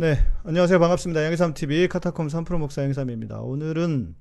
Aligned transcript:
네, 0.00 0.14
안녕하세요. 0.44 0.78
반갑습니다. 0.78 1.24
양희삼TV 1.24 1.88
카타콤 1.88 2.28
3프로 2.28 2.58
목사 2.58 2.82
양희삼입니다. 2.82 3.40
오늘은, 3.40 4.14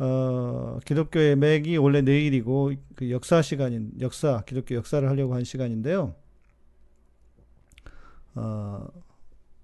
어, 0.00 0.80
기독교의 0.84 1.36
맥이 1.36 1.76
원래 1.76 2.00
내일이고, 2.00 2.72
그 2.96 3.08
역사 3.12 3.40
시간인, 3.40 3.92
역사, 4.00 4.42
기독교 4.46 4.74
역사를 4.74 5.08
하려고 5.08 5.36
한 5.36 5.44
시간인데요. 5.44 6.16
어, 8.34 8.88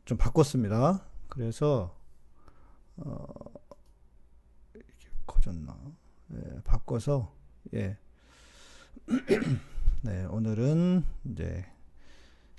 좀 0.04 0.16
바꿨습니다. 0.16 1.04
그래서, 1.28 1.98
어, 2.98 3.26
이게 4.76 5.08
커졌나? 5.26 5.76
네, 6.28 6.40
바꿔서, 6.62 7.34
예. 7.74 7.98
네, 10.02 10.24
오늘은 10.26 11.02
이제 11.32 11.66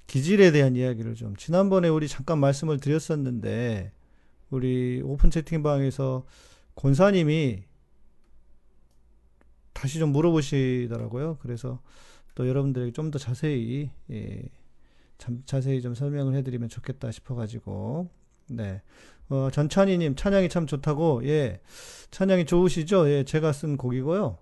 기질에 0.07 0.51
대한 0.51 0.75
이야기를 0.75 1.15
좀 1.15 1.35
지난번에 1.35 1.89
우리 1.89 2.07
잠깐 2.07 2.39
말씀을 2.39 2.79
드렸었는데 2.79 3.91
우리 4.49 5.01
오픈 5.03 5.29
채팅방에서 5.29 6.25
권사님이 6.75 7.63
다시 9.73 9.99
좀 9.99 10.09
물어보시더라고요. 10.11 11.37
그래서 11.41 11.81
또 12.35 12.47
여러분들에게 12.47 12.91
좀 12.93 13.11
더 13.11 13.19
자세히 13.19 13.89
예, 14.11 14.43
참 15.17 15.43
자세히 15.45 15.81
좀 15.81 15.93
설명을 15.93 16.35
해드리면 16.35 16.69
좋겠다 16.69 17.11
싶어가지고 17.11 18.09
네. 18.49 18.81
어, 19.29 19.49
전찬이님 19.51 20.15
찬양이 20.15 20.47
참 20.49 20.67
좋다고 20.67 21.27
예 21.27 21.59
찬양이 22.11 22.45
좋으시죠? 22.45 23.09
예 23.09 23.23
제가 23.23 23.51
쓴 23.51 23.75
곡이고요. 23.77 24.37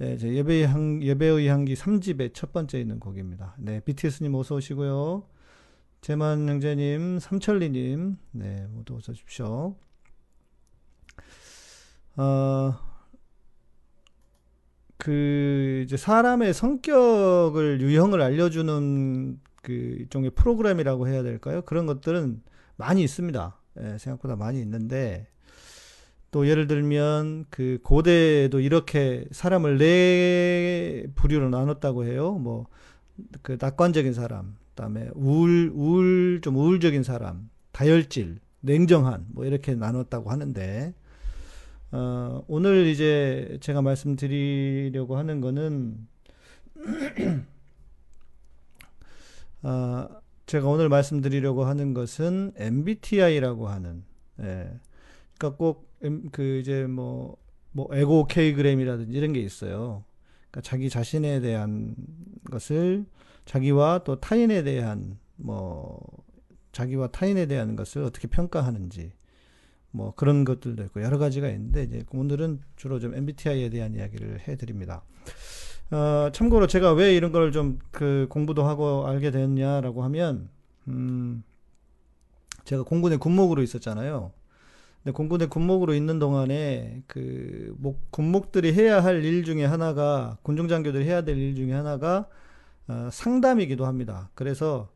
예, 0.00 0.16
제 0.18 0.32
예배의 0.34 0.66
향, 0.66 1.02
예배의 1.02 1.48
향기 1.48 1.74
3집의 1.74 2.34
첫 2.34 2.52
번째 2.52 2.78
있는 2.78 3.00
곡입니다. 3.00 3.54
네, 3.58 3.80
BTS님 3.80 4.34
어서 4.34 4.56
오시고요. 4.56 5.26
재만 6.02 6.48
형제님, 6.48 7.18
삼천리님, 7.18 8.18
네, 8.32 8.66
모두 8.70 8.96
어서 8.96 9.12
오십시오. 9.12 9.76
어, 12.16 12.74
그, 14.98 15.82
이제 15.84 15.96
사람의 15.96 16.52
성격을, 16.52 17.80
유형을 17.80 18.20
알려주는 18.20 19.40
그 19.62 19.72
일종의 19.72 20.30
프로그램이라고 20.30 21.08
해야 21.08 21.22
될까요? 21.22 21.62
그런 21.62 21.86
것들은 21.86 22.42
많이 22.76 23.02
있습니다. 23.02 23.58
예, 23.80 23.98
생각보다 23.98 24.36
많이 24.36 24.60
있는데, 24.60 25.28
또 26.36 26.46
예를 26.46 26.66
들면 26.66 27.46
그 27.48 27.78
고대에도 27.82 28.60
이렇게 28.60 29.24
사람을 29.30 29.78
네 29.78 31.06
부류로 31.14 31.48
나눴다고 31.48 32.04
해요. 32.04 32.34
뭐 32.34 32.66
그 33.42 33.56
낙관적인 33.60 34.12
사람, 34.12 34.56
그다음에 34.70 35.08
우울 35.14 35.70
우울 35.74 36.40
좀 36.42 36.56
우울적인 36.56 37.02
사람, 37.02 37.48
다혈질, 37.72 38.38
냉정한 38.60 39.26
뭐 39.28 39.44
이렇게 39.44 39.74
나눴다고 39.74 40.30
하는데 40.30 40.94
어, 41.92 42.44
오늘 42.48 42.86
이제 42.86 43.58
제가 43.60 43.82
말씀드리려고 43.82 45.16
하는 45.16 45.40
거는 45.40 46.06
어, 49.62 50.08
제가 50.46 50.68
오늘 50.68 50.88
말씀드리려고 50.88 51.64
하는 51.64 51.94
것은 51.94 52.52
MBTI라고 52.56 53.68
하는 53.68 54.04
예. 54.40 54.70
그러니까 55.38 55.56
꼭 55.56 55.88
그 56.32 56.58
이제 56.58 56.86
뭐, 56.86 57.36
뭐, 57.72 57.88
에고 57.92 58.26
케이그램이라든지 58.26 59.16
이런 59.16 59.32
게 59.32 59.40
있어요. 59.40 60.04
그러니까 60.50 60.60
자기 60.68 60.88
자신에 60.90 61.40
대한 61.40 61.94
것을 62.50 63.06
자기와 63.44 64.02
또 64.04 64.20
타인에 64.20 64.62
대한 64.62 65.18
뭐, 65.36 66.00
자기와 66.72 67.08
타인에 67.08 67.46
대한 67.46 67.76
것을 67.76 68.02
어떻게 68.02 68.28
평가하는지 68.28 69.12
뭐 69.92 70.12
그런 70.14 70.44
것들도 70.44 70.82
있고 70.84 71.02
여러 71.02 71.16
가지가 71.16 71.48
있는데 71.48 71.84
이제 71.84 72.04
오늘은 72.12 72.60
주로 72.76 72.98
좀 73.00 73.14
MBTI에 73.14 73.70
대한 73.70 73.94
이야기를 73.94 74.40
해드립니다. 74.46 75.02
어, 75.90 76.30
참고로 76.32 76.66
제가 76.66 76.92
왜 76.92 77.14
이런 77.16 77.32
걸 77.32 77.50
좀 77.52 77.78
그 77.92 78.26
공부도 78.28 78.64
하고 78.64 79.06
알게 79.06 79.30
됐냐라고 79.30 80.04
하면 80.04 80.50
음, 80.88 81.42
제가 82.64 82.82
공군의 82.82 83.18
군목으로 83.18 83.62
있었잖아요. 83.62 84.32
근데 85.06 85.14
공군의 85.14 85.48
군목으로 85.50 85.94
있는 85.94 86.18
동안에 86.18 87.04
그 87.06 87.72
목, 87.78 88.10
군목들이 88.10 88.72
해야 88.72 89.04
할 89.04 89.22
일 89.24 89.44
중에 89.44 89.64
하나가 89.64 90.36
군중장교들이 90.42 91.04
해야 91.04 91.22
될 91.22 91.38
일 91.38 91.54
중에 91.54 91.72
하나가 91.72 92.28
어, 92.88 93.08
상담이기도 93.12 93.86
합니다. 93.86 94.30
그래서 94.34 94.88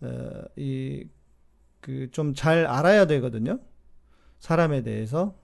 어, 0.00 0.30
이그 0.56 2.10
좀 2.10 2.32
잘 2.34 2.64
알아야 2.66 3.06
되거든요. 3.06 3.60
사람에 4.38 4.82
대해서 4.82 5.34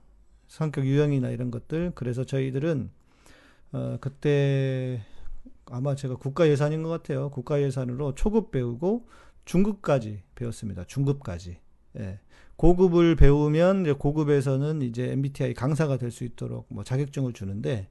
성격 0.47 0.87
유형이나 0.87 1.29
이런 1.29 1.51
것들. 1.51 1.91
그래서 1.93 2.23
저희들은 2.23 2.89
어, 3.73 3.97
그때 4.01 5.03
아마 5.65 5.93
제가 5.93 6.15
국가 6.15 6.47
예산인 6.47 6.81
것 6.81 6.89
같아요. 6.89 7.29
국가 7.29 7.61
예산으로 7.61 8.15
초급 8.15 8.49
배우고 8.49 9.07
중급까지 9.45 10.23
배웠습니다. 10.33 10.85
중급까지. 10.85 11.59
예. 11.99 12.19
고급을 12.55 13.15
배우면 13.15 13.81
이제 13.81 13.93
고급에서는 13.93 14.81
이제 14.81 15.11
MBTI 15.11 15.53
강사가 15.53 15.97
될 15.97 16.11
수 16.11 16.23
있도록 16.23 16.65
뭐 16.69 16.83
자격증을 16.83 17.33
주는데 17.33 17.87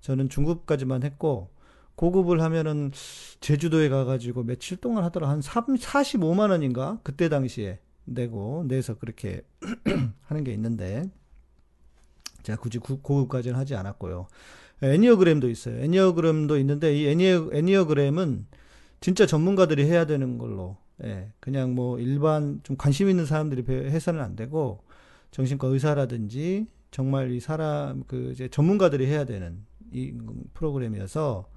저는 0.00 0.28
중급까지만 0.28 1.02
했고 1.04 1.50
고급을 1.94 2.40
하면은 2.42 2.92
제주도에 3.40 3.88
가가지고 3.88 4.44
며칠 4.44 4.76
동안 4.76 5.04
하더라 5.04 5.28
한 5.28 5.40
3, 5.40 5.64
45만 5.76 6.50
원인가 6.50 7.00
그때 7.02 7.28
당시에 7.28 7.80
내고 8.04 8.64
내서 8.66 8.96
그렇게 8.98 9.42
하는 10.22 10.44
게 10.44 10.52
있는데 10.52 11.04
제가 12.42 12.60
굳이 12.60 12.78
고급까지는 12.78 13.58
하지 13.58 13.74
않았고요. 13.74 14.28
애니어그램도 14.82 15.50
있어요. 15.50 15.80
애니어그램도 15.80 16.56
있는데 16.58 16.96
이 16.96 17.08
애니어, 17.08 17.50
애니어그램은 17.52 18.46
진짜 19.00 19.26
전문가들이 19.26 19.84
해야 19.84 20.06
되는 20.06 20.38
걸로 20.38 20.76
예, 21.04 21.30
그냥 21.40 21.74
뭐 21.74 21.98
일반 22.00 22.60
좀 22.64 22.76
관심 22.76 23.08
있는 23.08 23.24
사람들이 23.26 23.64
해서는 23.90 24.20
안 24.20 24.34
되고 24.36 24.82
정신과 25.30 25.68
의사라든지 25.68 26.66
정말 26.90 27.30
이 27.32 27.40
사람 27.40 28.02
그 28.06 28.30
이제 28.32 28.48
전문가들이 28.48 29.06
해야 29.06 29.24
되는 29.24 29.64
이 29.92 30.12
프로그램이어서 30.54 31.48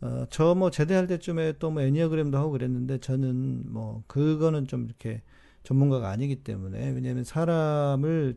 어, 0.00 0.26
저 0.30 0.54
뭐 0.54 0.70
제대할 0.70 1.06
때쯤에 1.06 1.54
또 1.58 1.70
뭐 1.70 1.82
애니어그램도 1.82 2.36
하고 2.38 2.50
그랬는데 2.52 2.98
저는 2.98 3.64
뭐 3.72 4.02
그거는 4.06 4.66
좀 4.66 4.84
이렇게 4.86 5.22
전문가가 5.62 6.10
아니기 6.10 6.36
때문에 6.44 6.90
왜냐하면 6.90 7.24
사람을 7.24 8.36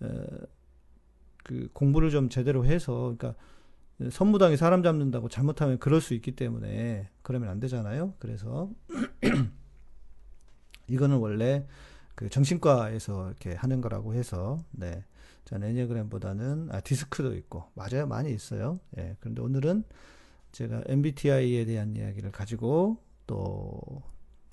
어, 0.00 0.24
그 1.44 1.68
공부를 1.72 2.10
좀 2.10 2.28
제대로 2.28 2.64
해서 2.64 3.14
그러니까 3.16 3.34
선무당이 4.10 4.56
사람 4.56 4.82
잡는다고 4.82 5.28
잘못하면 5.28 5.78
그럴 5.78 6.00
수 6.00 6.14
있기 6.14 6.32
때문에 6.32 7.08
그러면 7.22 7.48
안 7.48 7.60
되잖아요. 7.60 8.14
그래서 8.18 8.70
이거는 10.88 11.16
원래 11.16 11.66
그 12.14 12.28
정신과에서 12.28 13.28
이렇게 13.28 13.54
하는 13.54 13.80
거라고 13.80 14.14
해서 14.14 14.58
네. 14.70 15.04
전 15.44 15.62
애니그램보다는 15.62 16.68
아 16.72 16.80
디스크도 16.80 17.34
있고 17.36 17.64
맞아요. 17.74 18.06
많이 18.06 18.32
있어요. 18.32 18.78
예. 18.98 19.16
그런데 19.20 19.42
오늘은 19.42 19.84
제가 20.52 20.82
MBTI에 20.86 21.64
대한 21.64 21.94
이야기를 21.94 22.32
가지고 22.32 22.98
또 23.26 24.02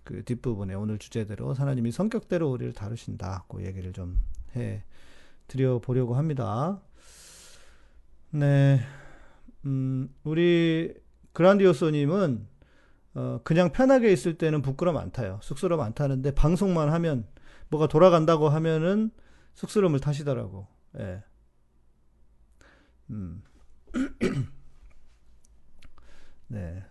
그 0.03 0.23
뒷부분에 0.23 0.73
오늘 0.73 0.99
주제대로 0.99 1.53
하나님이 1.53 1.91
성격대로 1.91 2.51
우리를 2.51 2.73
다루신다. 2.73 3.45
그 3.47 3.65
얘기를 3.65 3.93
좀 3.93 4.19
해 4.55 4.83
드려 5.47 5.79
보려고 5.79 6.13
합니다. 6.15 6.79
네. 8.29 8.79
음, 9.65 10.13
우리 10.23 10.93
그란디오소님은 11.33 12.47
어, 13.15 13.39
그냥 13.43 13.71
편하게 13.71 14.11
있을 14.11 14.37
때는 14.37 14.61
안 14.97 15.11
타요. 15.11 15.39
쑥스러움 15.41 15.81
안 15.81 15.93
타는데 15.93 16.31
방송만 16.31 16.91
하면 16.93 17.27
뭐가 17.69 17.87
돌아간다고 17.87 18.49
하면은 18.49 19.11
쑥스러움을 19.55 19.99
타시더라고. 19.99 20.67
예. 20.99 21.23
음. 23.09 23.43
네. 26.47 26.83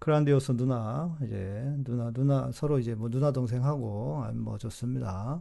그란디오스 0.00 0.52
누나 0.52 1.16
이제 1.22 1.64
누나 1.78 2.10
누나 2.10 2.50
서로 2.52 2.78
이제 2.78 2.94
뭐 2.94 3.08
누나 3.08 3.30
동생하고 3.30 4.24
아, 4.24 4.32
뭐 4.32 4.58
좋습니다. 4.58 5.40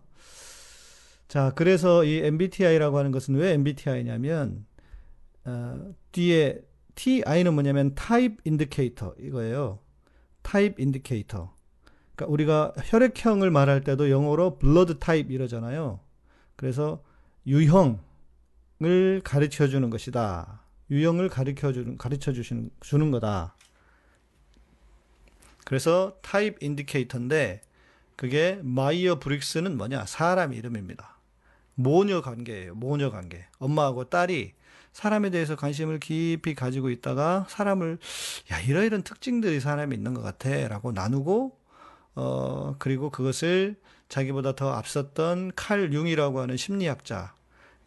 자, 1.27 1.51
그래서 1.55 2.03
이 2.03 2.19
MBTI라고 2.19 2.97
하는 2.97 3.11
것은 3.11 3.35
왜 3.35 3.53
MBTI냐면 3.53 4.65
어, 5.45 5.93
뒤에 6.11 6.61
TI는 6.95 7.53
뭐냐면 7.53 7.95
type 7.95 8.39
indicator 8.45 9.15
이거예요. 9.19 9.79
Type 10.41 10.79
indicator. 10.79 11.53
그러니까 12.15 12.31
우리가 12.31 12.73
혈액형을 12.83 13.49
말할 13.51 13.81
때도 13.83 14.09
영어로 14.09 14.59
blood 14.59 14.99
type 14.99 15.31
이러잖아요. 15.31 15.99
그래서 16.55 17.03
유형을 17.47 17.99
가르쳐 19.23 19.67
주는 19.67 19.89
것이다. 19.89 20.61
유형을 20.91 21.29
가르쳐 21.29 21.73
주는 21.73 21.97
가르쳐 21.97 22.31
주시는 22.33 22.69
주는 22.81 23.11
거다. 23.11 23.55
그래서 25.65 26.17
type 26.21 26.61
indicator인데 26.61 27.61
그게 28.15 28.59
마이어 28.63 29.19
브릭스는 29.19 29.77
뭐냐? 29.77 30.05
사람 30.05 30.53
이름입니다. 30.53 31.17
모녀 31.75 32.21
관계예요. 32.21 32.75
모녀 32.75 33.09
관계. 33.09 33.47
엄마하고 33.57 34.09
딸이 34.09 34.53
사람에 34.93 35.29
대해서 35.29 35.55
관심을 35.55 35.99
깊이 35.99 36.55
가지고 36.55 36.89
있다가 36.89 37.45
사람을 37.49 37.97
야 38.51 38.59
이러이런 38.61 39.03
특징들이 39.03 39.59
사람이 39.59 39.95
있는 39.95 40.13
것 40.13 40.21
같아라고 40.21 40.91
나누고 40.91 41.57
어 42.15 42.75
그리고 42.79 43.09
그것을 43.09 43.75
자기보다 44.09 44.55
더 44.55 44.71
앞섰던 44.73 45.53
칼 45.55 45.91
융이라고 45.93 46.39
하는 46.39 46.57
심리학자 46.57 47.33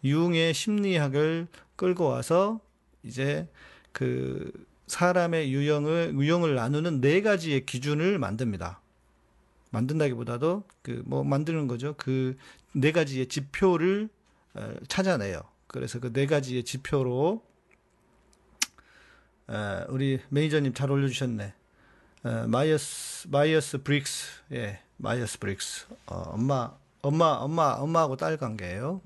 융의 0.05 0.53
심리학을 0.55 1.47
끌고 1.77 2.07
와서 2.07 2.61
이제 3.03 3.49
그 3.93 4.51
사람의 4.89 5.53
유형을 5.53 6.15
유형을 6.15 6.55
나누는 6.55 7.01
네 7.01 7.23
가지의 7.23 7.67
기준을 7.67 8.19
만듭니다. 8.19 8.81
만든다기보다도 9.71 10.65
그 10.83 11.03
뭐 11.05 11.23
만드는 11.25 11.67
거죠. 11.69 11.95
그 11.97 12.37
네 12.77 12.93
가지의 12.93 13.29
지표를 13.29 14.09
어, 14.55 14.75
찾아내요. 14.89 15.41
그래서 15.67 16.01
그 16.01 16.13
네 16.13 16.27
가지의 16.27 16.65
지표로 16.65 17.43
어, 19.49 19.85
우리 19.89 20.21
매니저님 20.29 20.75
잘 20.75 20.91
올려주셨네. 20.91 21.55
어, 22.25 22.45
마이어스 22.49 23.29
마이어스 23.31 23.83
브릭스 23.83 24.27
예 24.53 24.81
마이어스 24.97 25.39
브릭스 25.39 25.87
어, 26.07 26.17
엄마 26.33 26.73
엄마 27.03 27.27
엄마 27.35 27.73
엄마하고 27.75 28.17
딸 28.17 28.37
관계예요. 28.37 29.01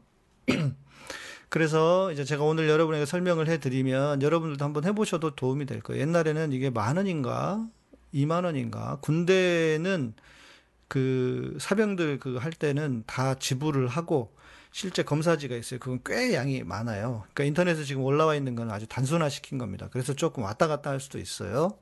그래서 1.50 2.12
이제 2.12 2.24
제가 2.24 2.44
오늘 2.44 2.68
여러분에게 2.68 3.04
설명을 3.06 3.48
해드리면 3.48 4.22
여러분들도 4.22 4.64
한번 4.64 4.84
해보셔도 4.84 5.34
도움이 5.34 5.66
될 5.66 5.80
거예요. 5.80 6.00
옛날에는 6.02 6.52
이게 6.52 6.70
만 6.70 6.96
원인가 6.96 7.66
2만 8.14 8.44
원인가 8.44 8.98
군대는 9.02 10.14
그 10.88 11.56
사병들 11.60 12.18
그 12.20 12.38
할 12.38 12.52
때는 12.52 13.04
다 13.06 13.34
지불을 13.34 13.88
하고 13.88 14.32
실제 14.72 15.02
검사지가 15.02 15.56
있어요. 15.56 15.80
그건 15.80 16.00
꽤 16.04 16.34
양이 16.34 16.62
많아요. 16.62 17.24
그러니까 17.34 17.44
인터넷에 17.44 17.84
지금 17.84 18.02
올라와 18.02 18.34
있는 18.36 18.54
건 18.54 18.70
아주 18.70 18.86
단순화 18.86 19.28
시킨 19.28 19.58
겁니다. 19.58 19.88
그래서 19.90 20.14
조금 20.14 20.44
왔다 20.44 20.68
갔다 20.68 20.90
할 20.90 21.00
수도 21.00 21.18
있어요. 21.18 21.76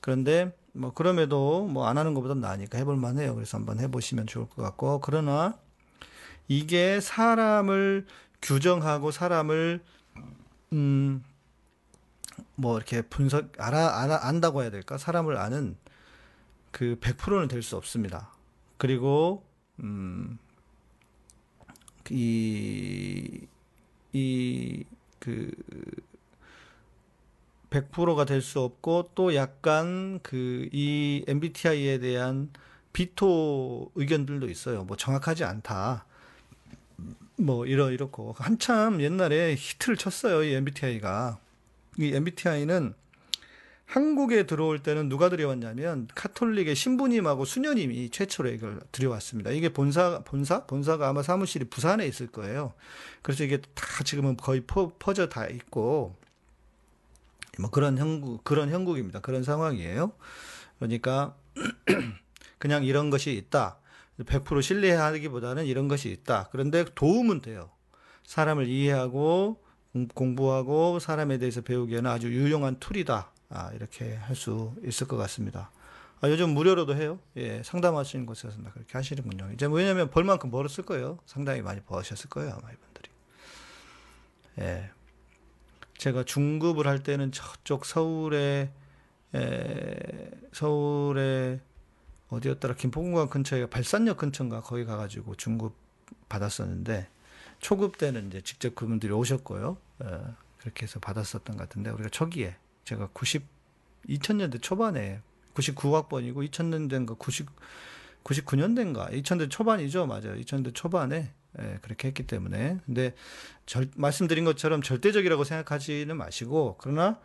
그런데 0.00 0.56
뭐 0.72 0.92
그럼에도 0.92 1.66
뭐 1.66 1.86
안 1.86 1.98
하는 1.98 2.14
것보다 2.14 2.34
나으니까 2.34 2.78
해볼 2.78 2.96
만해요. 2.96 3.34
그래서 3.34 3.58
한번 3.58 3.78
해보시면 3.80 4.26
좋을 4.26 4.48
것 4.48 4.62
같고 4.62 5.00
그러나 5.00 5.58
이게 6.48 7.00
사람을 7.00 8.06
규정하고 8.42 9.10
사람을 9.10 9.82
음 10.72 11.24
뭐 12.54 12.76
이렇게 12.76 13.02
분석 13.02 13.52
알아 13.58 14.02
알아 14.02 14.26
안다고 14.26 14.62
해야 14.62 14.70
될까? 14.70 14.98
사람을 14.98 15.36
아는 15.36 15.76
그 16.70 16.96
100%는 17.00 17.48
될 17.48 17.62
수 17.62 17.76
없습니다. 17.76 18.32
그리고 18.76 19.44
음, 19.80 20.38
이, 22.10 23.46
이, 24.12 24.84
그, 25.18 25.50
100%가 27.70 28.24
될 28.24 28.40
수 28.42 28.60
없고, 28.60 29.10
또 29.14 29.34
약간 29.34 30.20
그, 30.22 30.68
이 30.72 31.24
MBTI에 31.28 31.98
대한 31.98 32.50
비토 32.92 33.92
의견들도 33.94 34.48
있어요. 34.48 34.84
뭐 34.84 34.96
정확하지 34.96 35.44
않다. 35.44 36.06
뭐, 37.36 37.66
이러, 37.66 37.90
이렇고. 37.90 38.34
한참 38.38 39.00
옛날에 39.02 39.54
히트를 39.56 39.96
쳤어요. 39.96 40.42
이 40.42 40.54
MBTI가. 40.54 41.38
이 41.98 42.12
MBTI는 42.14 42.94
한국에 43.88 44.42
들어올 44.42 44.80
때는 44.80 45.08
누가 45.08 45.30
들여왔냐면 45.30 46.08
카톨릭의 46.14 46.74
신부님하고 46.74 47.46
수녀님이 47.46 48.10
최초로 48.10 48.50
이걸 48.50 48.80
들여왔습니다. 48.92 49.50
이게 49.50 49.70
본사 49.70 50.22
본사 50.24 50.66
본사가 50.66 51.08
아마 51.08 51.22
사무실이 51.22 51.70
부산에 51.70 52.06
있을 52.06 52.26
거예요. 52.26 52.74
그래서 53.22 53.44
이게 53.44 53.62
다 53.74 54.04
지금은 54.04 54.36
거의 54.36 54.60
퍼, 54.60 54.92
퍼져 54.98 55.30
다 55.30 55.46
있고 55.46 56.14
뭐 57.58 57.70
그런 57.70 57.96
형국 57.96 58.44
그런 58.44 58.68
형국입니다. 58.68 59.20
그런 59.20 59.42
상황이에요. 59.42 60.12
그러니까 60.78 61.34
그냥 62.58 62.84
이런 62.84 63.08
것이 63.08 63.32
있다. 63.32 63.78
100% 64.18 64.60
신뢰하기보다는 64.60 65.64
이런 65.64 65.88
것이 65.88 66.10
있다. 66.10 66.50
그런데 66.52 66.84
도움은 66.94 67.40
돼요. 67.40 67.70
사람을 68.24 68.68
이해하고 68.68 69.64
공부하고 70.12 70.98
사람에 70.98 71.38
대해서 71.38 71.62
배우기에는 71.62 72.10
아주 72.10 72.28
유용한 72.28 72.78
툴이다. 72.78 73.32
아, 73.50 73.72
이렇게 73.72 74.14
할 74.14 74.36
수 74.36 74.74
있을 74.84 75.06
것 75.08 75.16
같습니다. 75.16 75.70
아, 76.20 76.28
요즘 76.28 76.50
무료로도 76.50 76.96
해요. 76.96 77.18
예, 77.36 77.62
상담하시는 77.62 78.26
곳에서 78.26 78.56
그렇게 78.72 78.92
하시는군요. 78.92 79.50
이제 79.52 79.68
뭐 79.68 79.78
왜냐면 79.78 80.10
벌 80.10 80.24
만큼 80.24 80.50
벌었을 80.50 80.84
거예요. 80.84 81.18
상당히 81.26 81.62
많이 81.62 81.80
버셨을 81.80 82.28
거예요, 82.28 82.50
아마 82.50 82.70
이분들이. 82.72 83.10
예. 84.58 84.90
제가 85.96 86.24
중급을 86.24 86.86
할 86.86 87.02
때는 87.02 87.32
저쪽 87.32 87.84
서울에, 87.84 88.70
에, 89.34 90.30
서울에, 90.52 91.60
어디였더라, 92.30 92.74
김포공항 92.74 93.28
근처에 93.28 93.66
발산역 93.66 94.18
근처인가 94.18 94.60
거기 94.60 94.84
가가지고 94.84 95.36
중급 95.36 95.74
받았었는데, 96.28 97.08
초급 97.60 97.98
때는 97.98 98.28
이제 98.28 98.40
직접 98.42 98.74
그분들이 98.74 99.12
오셨고요. 99.12 99.76
에, 100.02 100.06
그렇게 100.58 100.82
해서 100.84 101.00
받았었던 101.00 101.56
것 101.56 101.68
같은데, 101.68 101.90
우리가 101.90 102.08
초기에, 102.10 102.56
제가 102.88 103.10
90 103.12 103.44
2000년대 104.08 104.62
초반에 104.62 105.20
99학번이고 105.54 106.50
2000년대인가 106.50 107.18
90 107.18 107.46
99년대인가 108.24 109.12
2000대 109.12 109.50
초반이죠. 109.50 110.06
맞아요. 110.06 110.34
2000대 110.36 110.74
초반에 110.74 111.32
예, 111.60 111.78
그렇게 111.82 112.08
했기 112.08 112.26
때문에. 112.26 112.78
근데 112.86 113.14
절, 113.66 113.90
말씀드린 113.96 114.44
것처럼 114.44 114.82
절대적이라고 114.82 115.44
생각하지는 115.44 116.16
마시고 116.16 116.76
그러나 116.78 117.20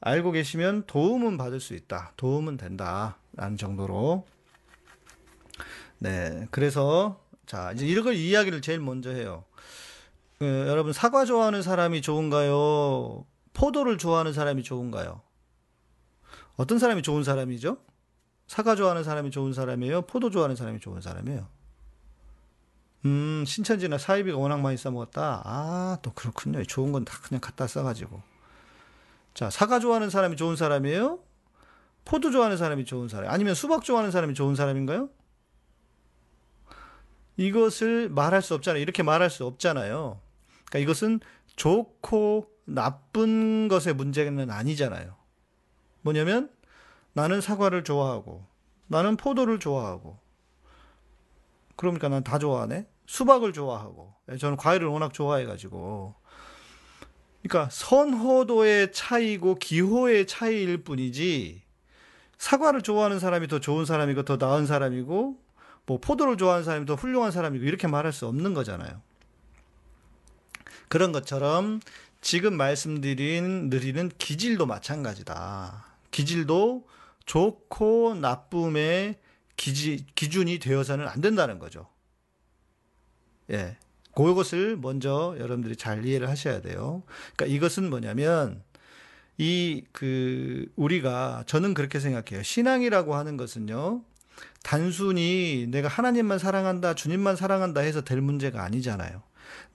알고 0.00 0.32
계시면 0.32 0.84
도움은 0.86 1.38
받을 1.38 1.60
수 1.60 1.74
있다. 1.74 2.12
도움은 2.16 2.58
된다 2.58 3.16
라는 3.34 3.56
정도로. 3.56 4.26
네. 5.98 6.46
그래서 6.50 7.22
자 7.46 7.72
이제 7.72 7.86
이런 7.86 8.04
걸 8.04 8.14
이야기를 8.14 8.60
제일 8.60 8.80
먼저 8.80 9.10
해요. 9.10 9.44
어, 10.40 10.44
여러분 10.44 10.92
사과 10.92 11.24
좋아하는 11.24 11.62
사람이 11.62 12.02
좋은가요 12.02 13.24
포도를 13.56 13.96
좋아하는 13.96 14.34
사람이 14.34 14.62
좋은가요? 14.62 15.22
어떤 16.56 16.78
사람이 16.78 17.00
좋은 17.02 17.24
사람이죠? 17.24 17.78
사과 18.46 18.76
좋아하는 18.76 19.02
사람이 19.02 19.30
좋은 19.30 19.54
사람이에요? 19.54 20.02
포도 20.02 20.30
좋아하는 20.30 20.56
사람이 20.56 20.78
좋은 20.80 21.00
사람이에요? 21.00 21.48
음, 23.06 23.44
신천지나 23.46 23.96
사이비가 23.96 24.36
워낙 24.36 24.60
많이 24.60 24.76
써먹었다. 24.76 25.42
아, 25.44 25.98
또 26.02 26.12
그렇군요. 26.12 26.62
좋은 26.64 26.92
건 26.92 27.04
다 27.06 27.18
그냥 27.22 27.40
갖다 27.40 27.66
써가지고. 27.66 28.20
자, 29.32 29.48
사과 29.48 29.80
좋아하는 29.80 30.10
사람이 30.10 30.36
좋은 30.36 30.54
사람이에요? 30.56 31.20
포도 32.04 32.30
좋아하는 32.30 32.58
사람이 32.58 32.84
좋은 32.84 33.08
사람? 33.08 33.30
아니면 33.30 33.54
수박 33.54 33.84
좋아하는 33.84 34.10
사람이 34.10 34.34
좋은 34.34 34.54
사람인가요? 34.54 35.08
이것을 37.38 38.10
말할 38.10 38.42
수 38.42 38.54
없잖아요. 38.54 38.82
이렇게 38.82 39.02
말할 39.02 39.30
수 39.30 39.46
없잖아요. 39.46 40.20
그러니까 40.66 40.78
이것은 40.78 41.20
좋고 41.56 42.55
나쁜 42.66 43.68
것의 43.68 43.94
문제는 43.94 44.50
아니잖아요. 44.50 45.16
뭐냐면 46.02 46.50
나는 47.14 47.40
사과를 47.40 47.84
좋아하고 47.84 48.46
나는 48.88 49.16
포도를 49.16 49.58
좋아하고 49.58 50.18
그러니까 51.76 52.08
난 52.08 52.22
다 52.22 52.38
좋아하네. 52.38 52.88
수박을 53.06 53.52
좋아하고 53.52 54.14
저는 54.38 54.56
과일을 54.56 54.88
워낙 54.88 55.14
좋아해 55.14 55.44
가지고 55.46 56.14
그러니까 57.42 57.70
선호도의 57.70 58.92
차이고 58.92 59.54
기호의 59.56 60.26
차이일 60.26 60.82
뿐이지 60.82 61.62
사과를 62.38 62.82
좋아하는 62.82 63.20
사람이 63.20 63.46
더 63.46 63.60
좋은 63.60 63.84
사람이고 63.84 64.24
더 64.24 64.36
나은 64.36 64.66
사람이고 64.66 65.40
뭐 65.86 66.00
포도를 66.00 66.36
좋아하는 66.36 66.64
사람이 66.64 66.86
더 66.86 66.94
훌륭한 66.94 67.30
사람이고 67.30 67.64
이렇게 67.64 67.86
말할 67.86 68.12
수 68.12 68.26
없는 68.26 68.52
거잖아요. 68.54 69.00
그런 70.88 71.12
것처럼 71.12 71.80
지금 72.26 72.56
말씀드린 72.56 73.70
느리는 73.70 74.10
기질도 74.18 74.66
마찬가지다. 74.66 75.84
기질도 76.10 76.88
좋고 77.24 78.16
나쁨의 78.16 79.14
기지, 79.54 80.04
기준이 80.16 80.58
되어서는 80.58 81.06
안 81.06 81.20
된다는 81.20 81.60
거죠. 81.60 81.86
예. 83.52 83.76
그것을 84.16 84.76
먼저 84.76 85.36
여러분들이 85.38 85.76
잘 85.76 86.04
이해를 86.04 86.28
하셔야 86.28 86.60
돼요. 86.62 87.04
그러니까 87.36 87.54
이것은 87.56 87.90
뭐냐면 87.90 88.64
이 89.38 89.84
그 89.92 90.66
우리가 90.74 91.44
저는 91.46 91.74
그렇게 91.74 92.00
생각해요. 92.00 92.42
신앙이라고 92.42 93.14
하는 93.14 93.36
것은요. 93.36 94.02
단순히 94.64 95.68
내가 95.70 95.86
하나님만 95.86 96.40
사랑한다, 96.40 96.94
주님만 96.94 97.36
사랑한다 97.36 97.82
해서 97.82 98.00
될 98.00 98.20
문제가 98.20 98.64
아니잖아요. 98.64 99.22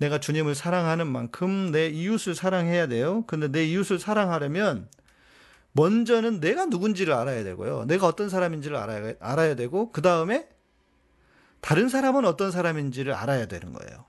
내가 0.02 0.20
주님을 0.20 0.56
사랑하는 0.56 1.06
만큼 1.06 1.72
내 1.72 1.88
이웃을 1.88 2.34
사랑해야 2.34 2.88
돼요. 2.88 3.24
근데 3.28 3.48
내 3.48 3.66
이웃을 3.66 4.00
사랑하려면 4.00 4.90
먼저는 5.74 6.40
내가 6.40 6.66
누군지를 6.66 7.14
알아야 7.14 7.44
되고요. 7.44 7.86
내가 7.86 8.08
어떤 8.08 8.28
사람인지를 8.28 8.76
알아야, 8.78 9.14
알아야 9.20 9.56
되고, 9.56 9.92
그 9.92 10.02
다음에 10.02 10.50
다른 11.60 11.88
사람은 11.88 12.26
어떤 12.26 12.50
사람인지를 12.50 13.14
알아야 13.14 13.46
되는 13.46 13.74
거예요. 13.74 14.06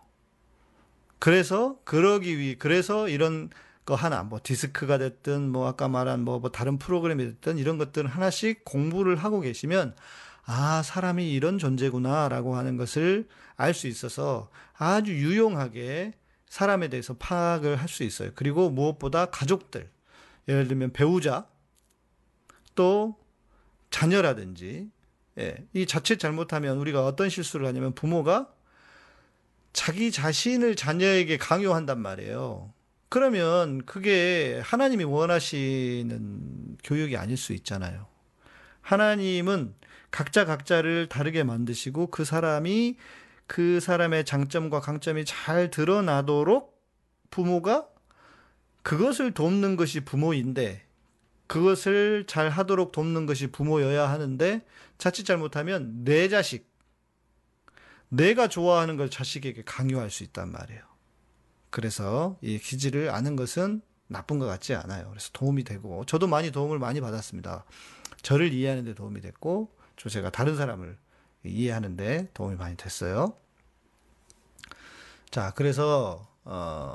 그래서 1.18 1.76
그러기 1.84 2.38
위해 2.38 2.56
그래서 2.58 3.08
이런 3.10 3.50
거 3.84 3.94
하나 3.94 4.22
뭐 4.22 4.40
디스크가 4.42 4.96
됐든 4.96 5.50
뭐 5.50 5.68
아까 5.68 5.88
말한 5.88 6.24
뭐, 6.24 6.38
뭐 6.38 6.50
다른 6.50 6.78
프로그램이 6.78 7.22
됐든 7.24 7.58
이런 7.58 7.76
것들 7.76 8.06
하나씩 8.06 8.64
공부를 8.64 9.16
하고 9.16 9.40
계시면 9.40 9.94
아 10.46 10.82
사람이 10.82 11.30
이런 11.32 11.58
존재구나라고 11.58 12.56
하는 12.56 12.76
것을 12.76 13.28
알 13.56 13.74
수 13.74 13.86
있어서 13.86 14.48
아주 14.82 15.12
유용하게 15.14 16.12
사람에 16.48 16.88
대해서 16.88 17.14
파악을 17.14 17.76
할 17.76 17.88
수 17.88 18.02
있어요. 18.02 18.30
그리고 18.34 18.68
무엇보다 18.70 19.26
가족들 19.26 19.88
예를 20.48 20.68
들면 20.68 20.92
배우자 20.92 21.46
또 22.74 23.16
자녀라든지 23.90 24.90
예, 25.38 25.66
이 25.72 25.86
자칫 25.86 26.18
잘못하면 26.18 26.78
우리가 26.78 27.06
어떤 27.06 27.28
실수를 27.28 27.66
하냐면 27.66 27.94
부모가 27.94 28.52
자기 29.72 30.10
자신을 30.10 30.76
자녀에게 30.76 31.38
강요한단 31.38 31.98
말이에요. 31.98 32.72
그러면 33.08 33.84
그게 33.86 34.60
하나님이 34.64 35.04
원하시는 35.04 36.78
교육이 36.84 37.16
아닐 37.16 37.36
수 37.36 37.52
있잖아요. 37.54 38.06
하나님은 38.82 39.74
각자 40.10 40.44
각자를 40.44 41.08
다르게 41.08 41.42
만드시고 41.44 42.08
그 42.08 42.24
사람이 42.24 42.96
그 43.52 43.80
사람의 43.80 44.24
장점과 44.24 44.80
강점이 44.80 45.26
잘 45.26 45.70
드러나도록 45.70 46.82
부모가 47.30 47.86
그것을 48.82 49.34
돕는 49.34 49.76
것이 49.76 50.00
부모인데 50.06 50.86
그것을 51.48 52.24
잘 52.26 52.48
하도록 52.48 52.92
돕는 52.92 53.26
것이 53.26 53.48
부모여야 53.48 54.08
하는데 54.08 54.64
자칫 54.96 55.24
잘못하면 55.24 56.02
내 56.02 56.30
자식 56.30 56.72
내가 58.08 58.48
좋아하는 58.48 58.96
걸 58.96 59.10
자식에게 59.10 59.64
강요할 59.66 60.08
수 60.08 60.24
있단 60.24 60.50
말이에요. 60.50 60.80
그래서 61.68 62.38
이 62.40 62.58
기질을 62.58 63.10
아는 63.10 63.36
것은 63.36 63.82
나쁜 64.06 64.38
것 64.38 64.46
같지 64.46 64.74
않아요. 64.74 65.10
그래서 65.10 65.28
도움이 65.34 65.64
되고 65.64 66.06
저도 66.06 66.26
많이 66.26 66.52
도움을 66.52 66.78
많이 66.78 67.02
받았습니다. 67.02 67.66
저를 68.22 68.54
이해하는 68.54 68.86
데 68.86 68.94
도움이 68.94 69.20
됐고 69.20 69.76
저 69.98 70.08
제가 70.08 70.30
다른 70.30 70.56
사람을 70.56 70.96
이해하는 71.44 71.96
데 71.98 72.30
도움이 72.32 72.56
많이 72.56 72.78
됐어요. 72.78 73.41
자, 75.32 75.50
그래서 75.56 76.28
어 76.44 76.94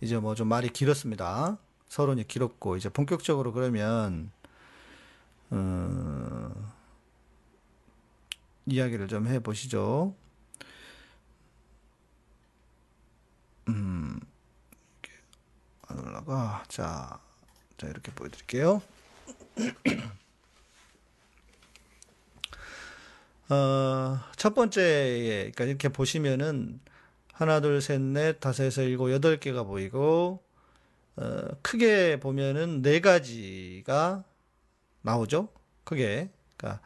이제 0.00 0.18
뭐 0.18 0.34
좀 0.34 0.48
말이 0.48 0.68
길었습니다. 0.68 1.58
서론이 1.88 2.26
길었고 2.26 2.76
이제 2.76 2.88
본격적으로 2.88 3.52
그러면 3.52 4.32
어 5.50 6.50
이야기를 8.66 9.06
좀 9.08 9.28
해보시죠. 9.28 10.14
음, 13.68 14.20
안 15.88 15.98
올라가. 16.00 16.64
자, 16.68 17.20
자 17.78 17.86
이렇게 17.86 18.12
보여드릴게요. 18.12 18.82
어, 23.50 24.20
첫 24.36 24.54
번째에, 24.54 25.50
그러니까 25.50 25.64
이렇게 25.64 25.88
보시면은 25.88 26.80
하나, 27.40 27.60
둘, 27.60 27.80
셋, 27.80 28.02
넷, 28.02 28.38
다섯, 28.38 28.66
여섯, 28.66 28.82
일곱, 28.82 29.10
여덟 29.10 29.40
개가 29.40 29.62
보이고 29.62 30.42
어, 31.16 31.48
크게 31.62 32.20
보면은 32.20 32.82
네 32.82 33.00
가지가 33.00 34.24
나오죠. 35.00 35.48
크게. 35.84 36.28
그러니까 36.58 36.82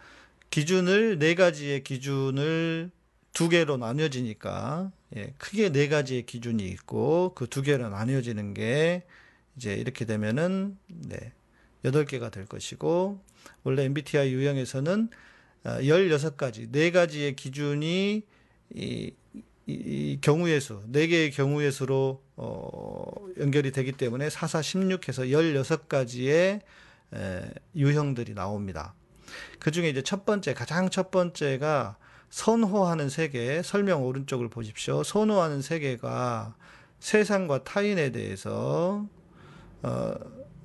기준을 0.50 1.18
네 1.18 1.34
가지의 1.34 1.82
기준을 1.82 2.92
두 3.32 3.48
개로 3.48 3.76
나뉘어지니까 3.78 4.92
예, 5.16 5.34
크게 5.38 5.70
네 5.70 5.88
가지의 5.88 6.24
기준이 6.24 6.64
있고 6.68 7.32
그 7.34 7.48
두 7.48 7.60
개로 7.62 7.88
나뉘어지는 7.88 8.54
게 8.54 9.02
이제 9.56 9.74
이렇게 9.74 10.04
되면은 10.04 10.78
네, 10.86 11.32
여덟 11.84 12.04
개가 12.04 12.30
될 12.30 12.46
것이고 12.46 13.20
원래 13.64 13.82
MBTI 13.82 14.32
유형에서는 14.32 15.10
16가지, 15.64 16.68
어, 16.68 16.70
네 16.70 16.92
가지의 16.92 17.34
기준이 17.34 18.22
이, 18.72 19.12
이 19.66 20.18
경우의 20.20 20.60
수, 20.60 20.82
네 20.86 21.06
개의 21.06 21.30
경우의 21.30 21.72
수로 21.72 22.22
어, 22.36 23.26
연결이 23.38 23.72
되기 23.72 23.92
때문에 23.92 24.28
4, 24.28 24.46
4, 24.46 24.60
16해서 24.60 25.30
16가지의 25.30 26.60
에, 27.14 27.50
유형들이 27.74 28.34
나옵니다. 28.34 28.94
그 29.58 29.70
중에 29.70 29.88
이제 29.88 30.02
첫 30.02 30.26
번째, 30.26 30.52
가장 30.52 30.90
첫 30.90 31.10
번째가 31.10 31.96
선호하는 32.28 33.08
세계, 33.08 33.62
설명 33.62 34.04
오른쪽을 34.04 34.48
보십시오. 34.48 35.02
선호하는 35.02 35.62
세계가 35.62 36.56
세상과 36.98 37.64
타인에 37.64 38.10
대해서, 38.10 39.06
어, 39.82 40.14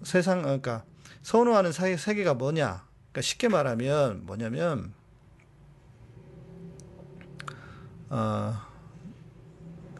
세상, 0.03 0.41
그러니까 0.41 0.83
선호하는 1.21 1.71
세계가 1.71 2.33
뭐냐? 2.33 2.85
그러니까 3.11 3.21
쉽게 3.21 3.47
말하면 3.47 4.25
뭐냐면, 4.25 4.93
어, 8.09 8.68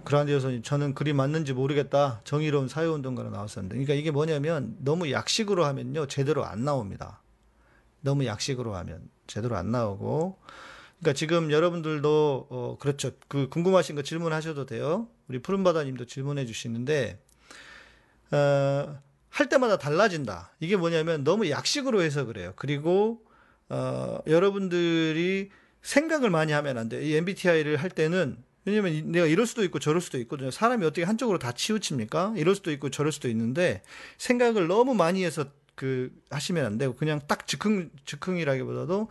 그란디오선이 0.10 0.64
저는 0.64 0.96
그리 0.96 1.14
맞는지 1.14 1.54
모르겠다. 1.54 2.22
정의로운 2.24 2.68
사회운동가로 2.68 3.30
나왔었는데. 3.30 3.76
그러니까 3.76 3.94
이게 3.94 4.10
뭐냐면 4.10 4.76
너무 4.80 5.12
약식으로 5.12 5.66
하면요. 5.66 6.08
제대로 6.08 6.46
안 6.46 6.66
나옵니다. 6.66 7.22
너무 8.02 8.26
약식으로 8.26 8.76
하면 8.76 9.08
제대로 9.28 9.56
안 9.56 9.70
나오고 9.70 10.40
그러니까 10.98 11.14
지금 11.16 11.52
여러분들도 11.52 12.48
어 12.50 12.78
그렇죠. 12.80 13.12
그 13.28 13.50
궁금하신 13.50 13.96
거 13.96 14.02
질문하셔도 14.02 14.66
돼요. 14.66 15.08
우리 15.28 15.44
푸른바다님도 15.44 16.06
질문해 16.06 16.48
주시는데 16.48 17.22
어, 18.32 19.00
할 19.30 19.48
때마다 19.48 19.78
달라진다. 19.78 20.56
이게 20.60 20.76
뭐냐면 20.76 21.24
너무 21.24 21.52
약식으로 21.52 22.02
해서 22.02 22.26
그래요. 22.26 22.54
그리고 22.56 23.22
어, 23.70 24.18
여러분들이 24.26 25.52
생각을 25.84 26.32
많이 26.32 26.52
하면 26.52 26.80
안 26.80 26.90
돼. 26.90 27.06
이 27.06 27.16
MBTI를 27.16 27.78
할 27.78 27.92
때는 27.92 28.49
왜냐면 28.66 29.12
내가 29.12 29.26
이럴 29.26 29.46
수도 29.48 29.64
있고 29.64 29.80
저럴 29.80 30.02
수도 30.02 30.18
있거든요. 30.20 30.52
사람이 30.52 30.86
어떻게 30.86 31.04
한쪽으로 31.04 31.40
다 31.40 31.52
치우칩니까? 31.52 32.34
이럴 32.38 32.56
수도 32.56 32.72
있고 32.72 32.90
저럴 32.90 33.12
수도 33.12 33.30
있는데 33.30 33.82
생각을 34.18 34.68
너무 34.68 34.94
많이 34.94 35.24
해서 35.24 35.46
그 35.76 36.12
하시면 36.30 36.66
안 36.66 36.78
되고 36.78 36.94
그냥 36.94 37.22
딱 37.28 37.48
즉흥 37.48 37.90
즉흥이라기보다도 38.06 39.08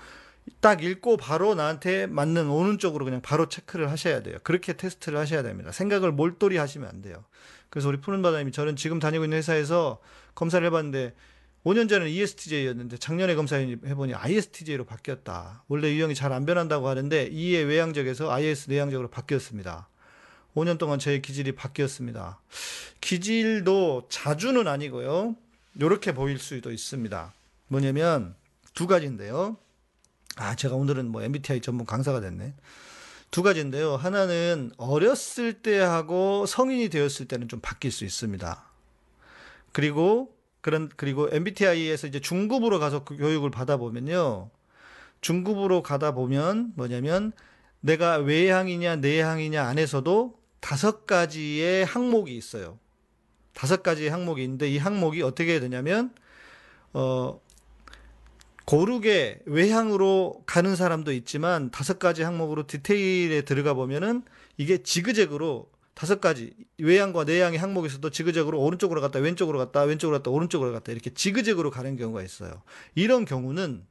딱 0.61 0.83
읽고 0.83 1.17
바로 1.17 1.55
나한테 1.55 2.07
맞는 2.07 2.49
오는 2.49 2.79
쪽으로 2.79 3.05
그냥 3.05 3.21
바로 3.23 3.49
체크를 3.49 3.91
하셔야 3.91 4.23
돼요. 4.23 4.39
그렇게 4.43 4.75
테스트를 4.75 5.19
하셔야 5.19 5.43
됩니다. 5.43 5.73
생각을 5.73 6.13
몰돌이 6.13 6.57
하시면 6.57 6.89
안 6.89 7.03
돼요. 7.03 7.25
그래서 7.71 7.89
우리 7.89 8.01
푸른 8.01 8.23
바다님이 8.23 8.53
저는 8.53 8.77
지금 8.77 8.99
다니고 8.99 9.25
있는 9.25 9.39
회사에서 9.39 9.99
검사를 10.35 10.65
해봤는데 10.67 11.15
5년 11.69 11.87
전에는 11.87 12.11
ESTJ였는데 12.11 12.97
작년에 12.97 13.35
검사해보니 13.35 14.15
ISTJ로 14.15 14.87
바뀌었다. 14.87 15.65
원래 15.69 15.93
유형이 15.93 16.15
잘 16.15 16.33
안 16.33 16.47
변한다고 16.47 16.89
하는데 16.89 17.27
E의 17.27 17.65
외향적에서 17.65 18.31
IS 18.31 18.71
내향적으로 18.71 19.09
바뀌었습니다. 19.09 19.89
5년 20.55 20.79
동안 20.79 20.99
제 20.99 21.21
기질이 21.21 21.53
바뀌었습니다. 21.53 22.41
기질도 23.01 24.07
자주는 24.09 24.67
아니고요. 24.67 25.37
이렇게 25.77 26.13
보일 26.13 26.39
수도 26.39 26.73
있습니다. 26.73 27.33
뭐냐면 27.69 28.35
두 28.75 28.87
가지인데요. 28.87 29.57
아, 30.37 30.55
제가 30.55 30.75
오늘은 30.75 31.11
뭐 31.11 31.23
MBTI 31.23 31.61
전문 31.61 31.85
강사가 31.85 32.21
됐네. 32.21 32.55
두 33.31 33.43
가지인데요. 33.43 33.97
하나는 33.97 34.73
어렸을 34.79 35.53
때 35.53 35.79
하고 35.79 36.47
성인이 36.47 36.89
되었을 36.89 37.29
때는 37.29 37.49
좀 37.49 37.61
바뀔 37.61 37.93
수 37.93 38.07
있습니다. 38.07 38.65
그리고 39.73 40.38
그런 40.69 40.91
그리고 40.97 41.31
MBTI에서 41.33 42.07
이제 42.09 42.21
중급으로 42.21 42.79
가서 42.79 43.03
그 43.03 43.17
교육을 43.17 43.51
받아 43.51 43.79
보면요. 43.79 44.51
중급으로 45.23 45.83
가다 45.83 46.13
보면 46.13 46.75
뭐냐면 46.77 47.33
내가 47.81 48.17
외향이냐 48.17 48.97
내향이냐 48.97 49.65
안에서도 49.65 50.39
다섯 50.61 51.07
가지의 51.07 51.87
항목이 51.87 52.37
있어요. 52.37 52.79
다섯 53.55 53.83
가지 53.83 54.09
항목이 54.09 54.43
있는데 54.45 54.69
이 54.69 54.77
항목이 54.77 55.23
어떻게 55.23 55.59
되냐면 55.59 56.13
어 56.93 57.41
고르게 58.67 59.41
외향으로 59.47 60.43
가는 60.45 60.77
사람도 60.77 61.13
있지만 61.13 61.71
다섯 61.71 61.99
가지 61.99 62.23
항목으로 62.23 62.67
디테일에 62.67 63.41
들어가 63.41 63.73
보면은 63.73 64.23
이게 64.59 64.83
지그재그로 64.83 65.71
다섯 65.99 66.21
가지 66.21 66.55
외향과 66.79 67.25
내향의 67.25 67.59
항목에서도 67.59 68.09
지그재그로 68.09 68.61
오른쪽으로 68.61 69.01
갔다 69.01 69.19
왼쪽으로 69.19 69.59
갔다 69.59 69.83
왼쪽으로 69.83 70.19
갔다 70.19 70.31
오른쪽으로 70.31 70.71
갔다 70.73 70.93
이렇게 70.93 71.13
지그재그로 71.13 71.73
가는 71.73 71.97
경우가 71.97 72.23
있어요. 72.23 72.63
이런 72.95 73.25
경우는 73.25 73.85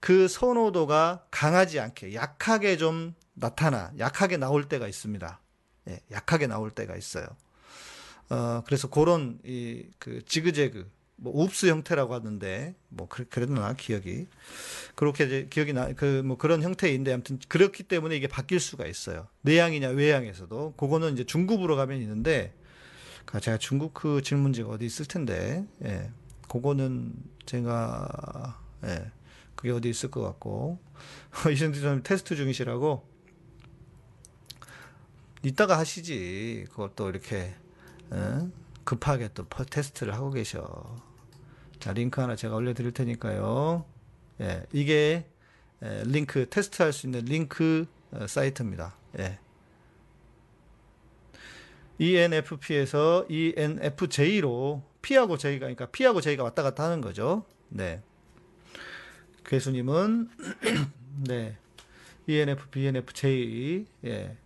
그 0.00 0.28
선호도가 0.28 1.24
강하지 1.30 1.80
않게 1.80 2.12
약하게 2.12 2.76
좀 2.76 3.14
나타나 3.32 3.90
약하게 3.98 4.36
나올 4.36 4.68
때가 4.68 4.86
있습니다. 4.86 5.40
예, 5.88 6.00
약하게 6.12 6.46
나올 6.46 6.70
때가 6.72 6.94
있어요. 6.94 7.26
어, 8.28 8.62
그래서 8.66 8.90
그런 8.90 9.38
이 9.42 9.84
그 9.98 10.22
지그재그 10.26 10.90
뭐 11.22 11.32
웁스 11.44 11.66
형태라고 11.66 12.14
하는데 12.14 12.74
뭐 12.88 13.06
그래, 13.08 13.26
그랬나 13.28 13.74
기억이 13.74 14.26
그렇게 14.94 15.24
이제 15.24 15.46
기억이 15.50 15.72
나 15.74 15.92
그 15.92 16.22
뭐 16.24 16.36
그런 16.38 16.62
형태인데 16.62 17.12
아무튼 17.12 17.38
그렇기 17.48 17.82
때문에 17.84 18.16
이게 18.16 18.26
바뀔 18.26 18.58
수가 18.60 18.86
있어요. 18.86 19.28
내향이냐 19.42 19.88
외향에서도 19.90 20.74
그거는 20.76 21.12
이제 21.12 21.24
중급으로 21.24 21.76
가면 21.76 22.00
있는데 22.00 22.54
제가 23.40 23.58
중국 23.58 23.94
그 23.94 24.22
질문지가 24.22 24.70
어디 24.70 24.86
있을 24.86 25.04
텐데 25.06 25.66
예. 25.84 26.10
그거는 26.48 27.12
제가 27.46 28.58
예. 28.84 29.10
그게 29.54 29.70
어디 29.72 29.90
있을 29.90 30.10
것 30.10 30.22
같고 30.22 30.78
좀 31.80 32.02
테스트 32.02 32.34
중이시라고 32.34 33.06
이따가 35.42 35.78
하시지 35.78 36.66
그것도 36.70 37.10
이렇게 37.10 37.54
예? 38.12 38.48
급하게 38.84 39.28
또 39.34 39.46
테스트를 39.48 40.14
하고 40.14 40.30
계셔. 40.30 41.09
자 41.80 41.94
링크 41.94 42.20
하나 42.20 42.36
제가 42.36 42.54
올려드릴 42.54 42.92
테니까요. 42.92 43.86
예, 44.42 44.66
이게 44.72 45.26
예, 45.82 46.02
링크 46.04 46.48
테스트할 46.48 46.92
수 46.92 47.06
있는 47.06 47.24
링크 47.24 47.86
어, 48.12 48.26
사이트입니다. 48.26 48.94
예. 49.18 49.38
ENFP에서 51.98 53.26
ENFJ로 53.28 54.82
P하고 55.02 55.36
J가 55.38 55.60
그러니까 55.60 55.86
P하고 55.86 56.20
J가 56.20 56.44
왔다 56.44 56.62
갔다 56.62 56.84
하는 56.84 57.00
거죠. 57.00 57.44
네. 57.68 58.02
괴수님은 59.44 60.30
네. 61.28 61.56
ENFP, 62.26 62.80
ENFJ. 62.80 63.86
예. 64.04 64.36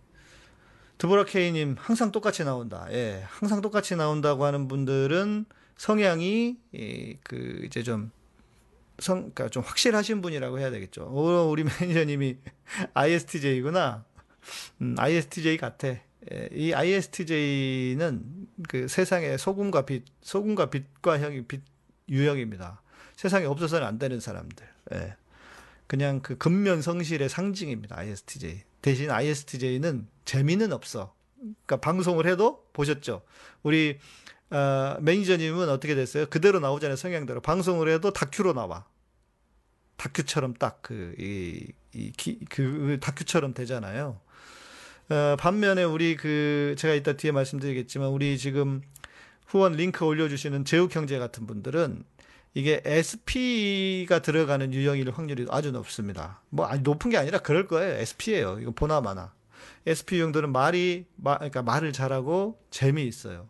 드보라 0.97 1.25
K님 1.25 1.75
항상 1.77 2.11
똑같이 2.11 2.43
나온다. 2.45 2.87
예. 2.91 3.23
항상 3.27 3.61
똑같이 3.61 3.95
나온다고 3.95 4.45
하는 4.45 4.67
분들은 4.67 5.45
성향이 5.77 6.57
이, 6.73 7.17
그 7.23 7.61
이제 7.65 7.83
좀 7.83 8.11
성, 8.99 9.31
그러니까 9.33 9.49
좀 9.49 9.63
확실하신 9.63 10.21
분이라고 10.21 10.59
해야 10.59 10.71
되겠죠. 10.71 11.03
오, 11.03 11.49
우리 11.49 11.63
매니저님이 11.63 12.37
ISTJ구나. 12.93 14.05
음, 14.81 14.95
ISTJ 14.97 15.57
같아. 15.57 15.87
예, 15.87 16.49
이 16.51 16.73
ISTJ는 16.73 18.47
그 18.69 18.87
세상의 18.87 19.37
소금과 19.37 19.85
빛, 19.85 20.03
소금과 20.21 20.69
빛과 20.69 21.19
형이 21.19 21.45
빛 21.45 21.61
유형입니다. 22.09 22.81
세상에 23.15 23.45
없어서는 23.45 23.85
안 23.85 23.99
되는 23.99 24.19
사람들. 24.19 24.67
예. 24.93 25.15
그냥 25.87 26.21
그 26.21 26.37
근면 26.37 26.81
성실의 26.81 27.29
상징입니다. 27.29 27.97
ISTJ. 27.97 28.61
대신 28.81 29.11
ISTJ는 29.11 30.07
재미는 30.25 30.73
없어. 30.73 31.13
그러니까 31.39 31.77
방송을 31.77 32.27
해도 32.27 32.65
보셨죠. 32.73 33.21
우리 33.61 33.99
어, 34.51 34.97
매니저님은 35.01 35.69
어떻게 35.69 35.95
됐어요? 35.95 36.27
그대로 36.27 36.59
나오잖아요. 36.59 36.95
성향대로. 36.95 37.41
방송을 37.41 37.89
해도 37.89 38.11
다큐로 38.11 38.53
나와. 38.53 38.85
다큐처럼 39.97 40.53
딱 40.55 40.79
그, 40.81 41.15
이, 41.17 41.71
이, 41.93 42.11
기, 42.11 42.39
그, 42.49 42.97
다큐처럼 43.01 43.53
되잖아요. 43.53 44.19
어, 45.09 45.35
반면에 45.39 45.83
우리 45.83 46.15
그, 46.15 46.75
제가 46.77 46.93
이따 46.93 47.13
뒤에 47.13 47.31
말씀드리겠지만, 47.31 48.09
우리 48.09 48.37
지금 48.37 48.81
후원 49.47 49.73
링크 49.73 50.05
올려주시는 50.05 50.65
제욱 50.65 50.95
형제 50.95 51.17
같은 51.17 51.47
분들은 51.47 52.03
이게 52.53 52.81
SP가 52.85 54.19
들어가는 54.19 54.73
유형일 54.73 55.11
확률이 55.11 55.45
아주 55.49 55.71
높습니다. 55.71 56.41
뭐, 56.49 56.65
아니, 56.65 56.81
높은 56.81 57.09
게 57.09 57.17
아니라 57.17 57.39
그럴 57.39 57.67
거예요. 57.67 57.95
SP예요. 57.95 58.59
이거 58.61 58.71
보나마나. 58.71 59.33
SP 59.87 60.17
유형들은 60.17 60.51
말이, 60.51 61.05
마, 61.15 61.35
그러니까 61.35 61.61
말을 61.61 61.93
잘하고 61.93 62.59
재미있어요. 62.71 63.47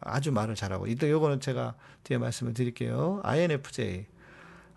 아주 0.00 0.32
말을 0.32 0.54
잘하고. 0.54 0.86
이때 0.86 1.10
요거는 1.10 1.40
제가 1.40 1.74
뒤에 2.04 2.18
말씀을 2.18 2.54
드릴게요. 2.54 3.20
INFJ. 3.24 4.06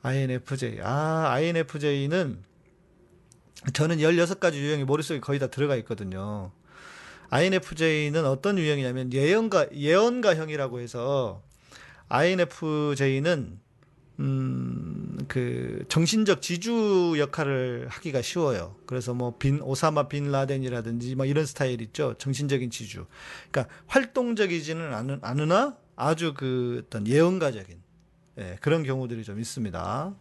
INFJ. 0.01 0.79
아, 0.81 1.29
INFJ는 1.31 2.43
저는 3.73 3.97
16가지 3.97 4.55
유형이 4.55 4.85
머릿속에 4.85 5.19
거의 5.19 5.39
다 5.39 5.47
들어가 5.47 5.75
있거든요. 5.77 6.51
INFJ는 7.29 8.25
어떤 8.25 8.57
유형이냐면 8.57 9.13
예언가, 9.13 9.67
예언가형이라고 9.71 10.79
해서 10.79 11.43
INFJ는 12.07 13.59
음, 14.19 15.17
그, 15.29 15.85
정신적 15.87 16.41
지주 16.41 17.15
역할을 17.17 17.87
하기가 17.89 18.21
쉬워요. 18.21 18.75
그래서 18.85 19.13
뭐, 19.13 19.37
빈, 19.37 19.61
오사마 19.61 20.09
빈 20.09 20.29
라덴이라든지 20.31 21.15
뭐 21.15 21.25
이런 21.25 21.45
스타일 21.45 21.81
있죠. 21.81 22.15
정신적인 22.17 22.69
지주. 22.69 23.05
그러니까 23.49 23.73
활동적이지는 23.87 24.93
않으, 24.93 25.19
않으나 25.21 25.77
아주 25.95 26.33
그 26.35 26.83
어떤 26.85 27.07
예언가적인, 27.07 27.77
예, 28.39 28.57
그런 28.61 28.83
경우들이 28.83 29.23
좀 29.23 29.39
있습니다. 29.39 30.13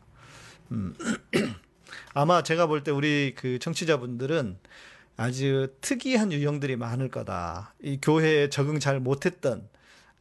음, 0.70 0.94
아마 2.14 2.42
제가 2.42 2.66
볼 2.66 2.82
때 2.84 2.90
우리 2.90 3.34
그 3.36 3.58
청취자분들은 3.58 4.58
아주 5.16 5.72
특이한 5.80 6.32
유형들이 6.32 6.76
많을 6.76 7.08
거다. 7.10 7.74
이 7.82 7.98
교회에 8.00 8.48
적응 8.50 8.78
잘 8.78 9.00
못했던 9.00 9.68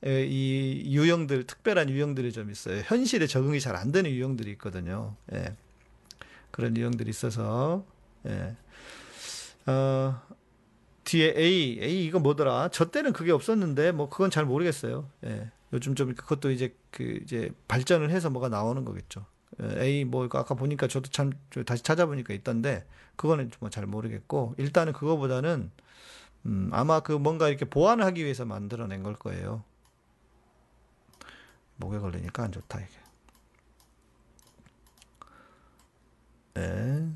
이 0.05 0.83
유형들 0.85 1.45
특별한 1.47 1.89
유형들이 1.89 2.31
좀 2.31 2.51
있어요. 2.51 2.81
현실에 2.85 3.27
적응이 3.27 3.59
잘 3.59 3.75
안 3.75 3.91
되는 3.91 4.09
유형들이 4.11 4.51
있거든요. 4.51 5.15
예. 5.33 5.55
그런 6.51 6.75
유형들이 6.77 7.09
있어서 7.09 7.85
예. 8.27 8.55
어, 9.65 10.21
뒤에 11.03 11.33
A, 11.37 11.79
A 11.81 12.05
이거 12.05 12.19
뭐더라? 12.19 12.69
저 12.71 12.85
때는 12.91 13.13
그게 13.13 13.31
없었는데 13.31 13.91
뭐 13.91 14.09
그건 14.09 14.29
잘 14.29 14.45
모르겠어요. 14.45 15.09
예. 15.25 15.51
요즘 15.73 15.95
좀 15.95 16.13
그것도 16.15 16.51
이제 16.51 16.75
그 16.91 17.19
이제 17.23 17.51
발전을 17.67 18.09
해서 18.11 18.29
뭐가 18.29 18.49
나오는 18.49 18.85
거겠죠. 18.85 19.25
예. 19.63 19.83
A 19.83 20.05
뭐 20.05 20.25
아까 20.25 20.53
보니까 20.55 20.87
저도 20.87 21.09
참 21.09 21.31
다시 21.65 21.83
찾아보니까 21.83 22.33
있던데 22.35 22.85
그거는 23.15 23.49
뭐 23.59 23.69
잘 23.69 23.85
모르겠고 23.87 24.55
일단은 24.57 24.93
그거보다는 24.93 25.71
음, 26.45 26.69
아마 26.71 26.99
그 27.01 27.11
뭔가 27.13 27.49
이렇게 27.49 27.65
보완을 27.65 28.05
하기 28.05 28.23
위해서 28.23 28.45
만들어낸 28.45 29.03
걸 29.03 29.15
거예요. 29.15 29.63
목에 31.77 31.99
걸리니까 31.99 32.43
안 32.43 32.51
좋다 32.51 32.79
이게. 32.79 32.97
네. 36.55 37.07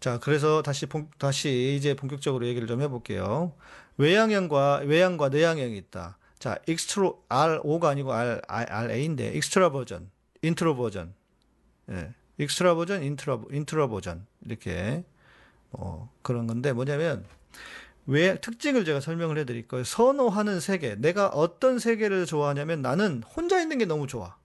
자, 0.00 0.18
그래서 0.18 0.62
다시 0.62 0.86
본, 0.86 1.08
다시 1.18 1.76
이제 1.76 1.94
본격적으로 1.94 2.46
얘기를 2.46 2.68
좀 2.68 2.82
해볼게요. 2.82 3.54
외향형과 3.96 4.82
외향과 4.84 5.28
내향형이 5.28 5.76
있다. 5.76 6.18
자, 6.38 6.58
extro 6.66 7.24
RO가 7.28 7.84
아니고 7.84 8.12
R, 8.12 8.40
R 8.46 8.92
A인데 8.92 9.32
익스트라 9.32 9.70
버전, 9.70 10.10
인트로 10.42 10.76
버전, 10.76 11.14
예, 11.90 12.12
익스트라 12.36 12.74
버전, 12.74 13.02
인트로 13.02 13.48
인트로 13.50 13.88
버전 13.88 14.26
이렇게 14.44 15.04
어 15.72 16.10
그런 16.22 16.46
건데 16.46 16.72
뭐냐면 16.72 17.24
왜 18.06 18.38
특징을 18.40 18.84
제가 18.84 19.00
설명을 19.00 19.38
해드릴 19.38 19.66
거예요. 19.68 19.84
선호하는 19.84 20.60
세계. 20.60 20.94
내가 20.94 21.28
어떤 21.28 21.78
세계를 21.78 22.26
좋아하냐면 22.26 22.82
나는 22.82 23.22
혼자 23.22 23.60
있는 23.60 23.78
게 23.78 23.86
너무 23.86 24.06
좋아. 24.06 24.36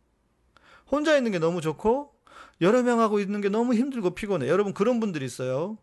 혼자 0.90 1.18
있는 1.18 1.32
게 1.32 1.40
너무 1.40 1.62
좋고 1.62 2.14
여러 2.62 2.82
명하고 2.82 3.20
있는 3.20 3.42
게 3.42 3.50
너무 3.50 3.74
힘들고 3.74 4.12
피곤해. 4.16 4.48
여러분 4.48 4.74
그런 4.74 5.00
분들이 5.00 5.26
있어요. 5.26 5.78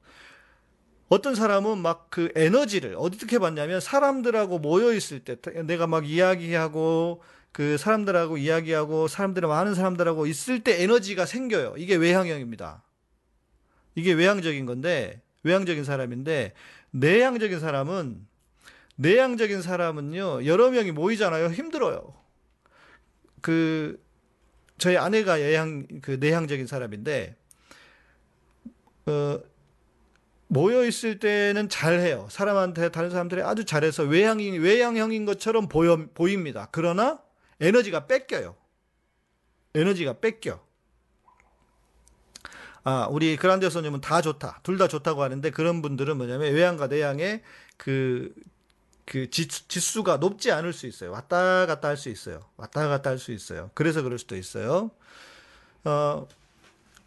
어떤 1.08 1.34
사람은 1.34 1.78
막 1.78 2.06
그 2.10 2.32
에너지를 2.34 2.94
어떻게 2.98 3.38
받냐면 3.38 3.78
사람들하고 3.80 4.58
모여 4.58 4.94
있을 4.94 5.20
때 5.20 5.36
내가 5.64 5.86
막 5.86 6.08
이야기하고 6.08 7.22
그 7.52 7.76
사람들하고 7.76 8.38
이야기하고 8.38 9.06
사람들이 9.06 9.46
많은 9.46 9.74
사람들하고 9.74 10.26
있을 10.26 10.64
때 10.64 10.82
에너지가 10.82 11.26
생겨요. 11.26 11.74
이게 11.76 11.94
외향형입니다. 11.96 12.82
이게 13.96 14.12
외향적인 14.14 14.64
건데 14.64 15.22
외향적인 15.46 15.84
사람인데 15.84 16.52
내향적인 16.90 17.60
사람은 17.60 18.26
내향적인 18.96 19.62
사람은요 19.62 20.44
여러 20.46 20.70
명이 20.70 20.92
모이잖아요 20.92 21.48
힘들어요. 21.50 22.14
그 23.40 24.02
저희 24.78 24.96
아내가 24.96 25.40
예향 25.40 25.86
그 26.02 26.12
내향적인 26.20 26.66
사람인데 26.66 27.36
어 29.06 29.40
모여 30.48 30.84
있을 30.84 31.18
때는 31.18 31.68
잘해요. 31.68 32.28
사람한테 32.30 32.90
다른 32.90 33.10
사람들이 33.10 33.42
아주 33.42 33.64
잘해서 33.64 34.04
외향인 34.04 34.60
외향형인 34.60 35.24
것처럼 35.26 35.68
보여 35.68 36.06
보입니다. 36.14 36.68
그러나 36.70 37.20
에너지가 37.60 38.06
뺏겨요. 38.06 38.56
에너지가 39.74 40.14
뺏겨. 40.20 40.65
아, 42.88 43.08
우리 43.10 43.36
그란데서님은 43.36 44.00
다 44.00 44.22
좋다. 44.22 44.60
둘 44.62 44.78
다 44.78 44.86
좋다고 44.86 45.22
하는데 45.24 45.50
그런 45.50 45.82
분들은 45.82 46.16
뭐냐면 46.16 46.54
외양과 46.54 46.86
내양의 46.86 47.42
그, 47.76 48.32
그 49.04 49.28
지수, 49.28 50.04
가 50.04 50.18
높지 50.18 50.52
않을 50.52 50.72
수 50.72 50.86
있어요. 50.86 51.10
왔다 51.10 51.66
갔다 51.66 51.88
할 51.88 51.96
수 51.96 52.10
있어요. 52.10 52.48
왔다 52.56 52.86
갔다 52.88 53.10
할 53.10 53.18
수 53.18 53.32
있어요. 53.32 53.70
그래서 53.74 54.02
그럴 54.02 54.20
수도 54.20 54.36
있어요. 54.36 54.92
어, 55.84 56.28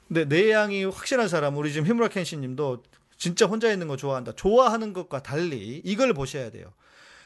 근데 0.09 0.25
내양이 0.25 0.83
확실한 0.83 1.29
사람, 1.29 1.55
우리 1.55 1.71
지금 1.71 1.87
히무라 1.87 2.09
켄시 2.09 2.35
님도 2.37 2.83
진짜 3.17 3.45
혼자 3.45 3.71
있는 3.71 3.87
거 3.87 3.95
좋아한다. 3.95 4.33
좋아하는 4.33 4.91
것과 4.91 5.23
달리 5.23 5.81
이걸 5.85 6.13
보셔야 6.13 6.51
돼요. 6.51 6.73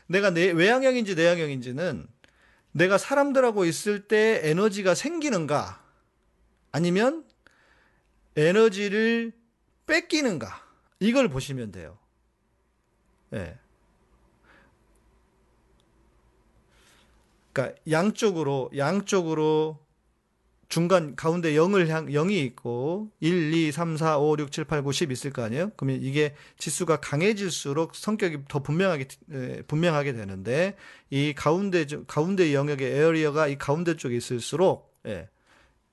내가 0.06 0.30
내, 0.30 0.52
외향형인지 0.52 1.16
내향형인지는 1.16 2.06
내가 2.74 3.00
사람들하고 3.00 3.66
있을 3.66 4.08
때 4.08 4.42
에너지가 4.44 4.94
생기는가? 4.94 5.82
아니면 6.72 7.24
에너지를 8.36 9.34
뺏기는가? 9.86 10.64
이걸 11.00 11.28
보시면 11.28 11.72
돼요. 11.72 11.98
예. 13.34 13.58
그러니까 17.52 17.80
양쪽으로 17.90 18.72
양쪽으로 18.76 19.80
중간 20.74 21.16
가운데 21.16 21.54
0을 21.54 21.88
향 21.88 22.08
0이 22.08 22.32
있고 22.48 23.12
1, 23.20 23.54
2, 23.54 23.72
3, 23.72 23.96
4, 23.96 24.18
5, 24.18 24.38
6, 24.40 24.52
7, 24.52 24.64
8, 24.66 24.82
9, 24.82 24.92
10 24.92 25.12
있을 25.12 25.32
거 25.32 25.44
아니에요? 25.44 25.70
그러면 25.78 26.02
이게 26.02 26.34
지수가 26.58 27.00
강해질수록 27.00 27.96
성격이 27.96 28.46
더 28.48 28.64
분명하게 28.64 29.06
분명하게 29.68 30.14
되는데 30.14 30.76
이 31.12 31.34
가운데 31.36 31.86
가운데 32.08 32.56
영역의 32.56 32.92
에어리어가 32.92 33.50
이 33.50 33.58
가운데 33.60 33.96
쪽에 33.96 34.16
있을수록 34.18 35.00
예, 35.06 35.30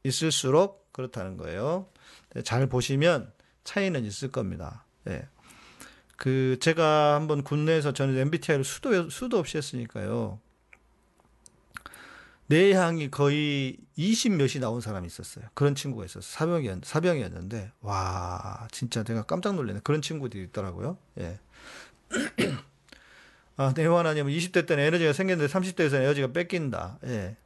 있을수록 0.03 0.91
그렇다는 0.93 1.37
거예요. 1.37 1.87
네, 2.35 2.43
잘 2.43 2.67
보시면 2.69 3.33
차이는 3.65 4.05
있을 4.05 4.31
겁니다. 4.31 4.85
예. 5.09 5.29
그 6.17 6.59
제가 6.61 7.15
한번 7.15 7.43
국내에서 7.43 7.93
저는 7.93 8.17
MBTI를 8.17 8.65
수도 8.65 9.09
수도 9.09 9.39
없이 9.39 9.57
했으니까요. 9.57 10.39
내향이 12.51 13.13
거의 13.13 13.77
20 13.95 14.33
몇이 14.33 14.55
나온 14.61 14.81
사람이 14.81 15.07
있었어요. 15.07 15.47
그런 15.55 15.77
친구가 15.77 16.05
있었어요. 16.05 16.23
사병이었, 16.23 16.81
사병이었는데, 16.85 17.71
와, 17.81 18.67
진짜 18.73 19.05
내가 19.05 19.23
깜짝 19.23 19.55
놀랐네. 19.55 19.81
그런 19.85 20.03
친구들이 20.03 20.43
있더라고요. 20.45 20.99
예. 21.21 21.39
아, 23.57 23.73
내화 23.75 24.01
하나님은 24.01 24.33
20대 24.33 24.67
때는 24.67 24.83
에너지가 24.83 25.13
생겼는데 25.13 25.53
30대에서는 25.53 26.03
에너지가 26.03 26.33
뺏긴다. 26.33 26.99
예. 27.05 27.37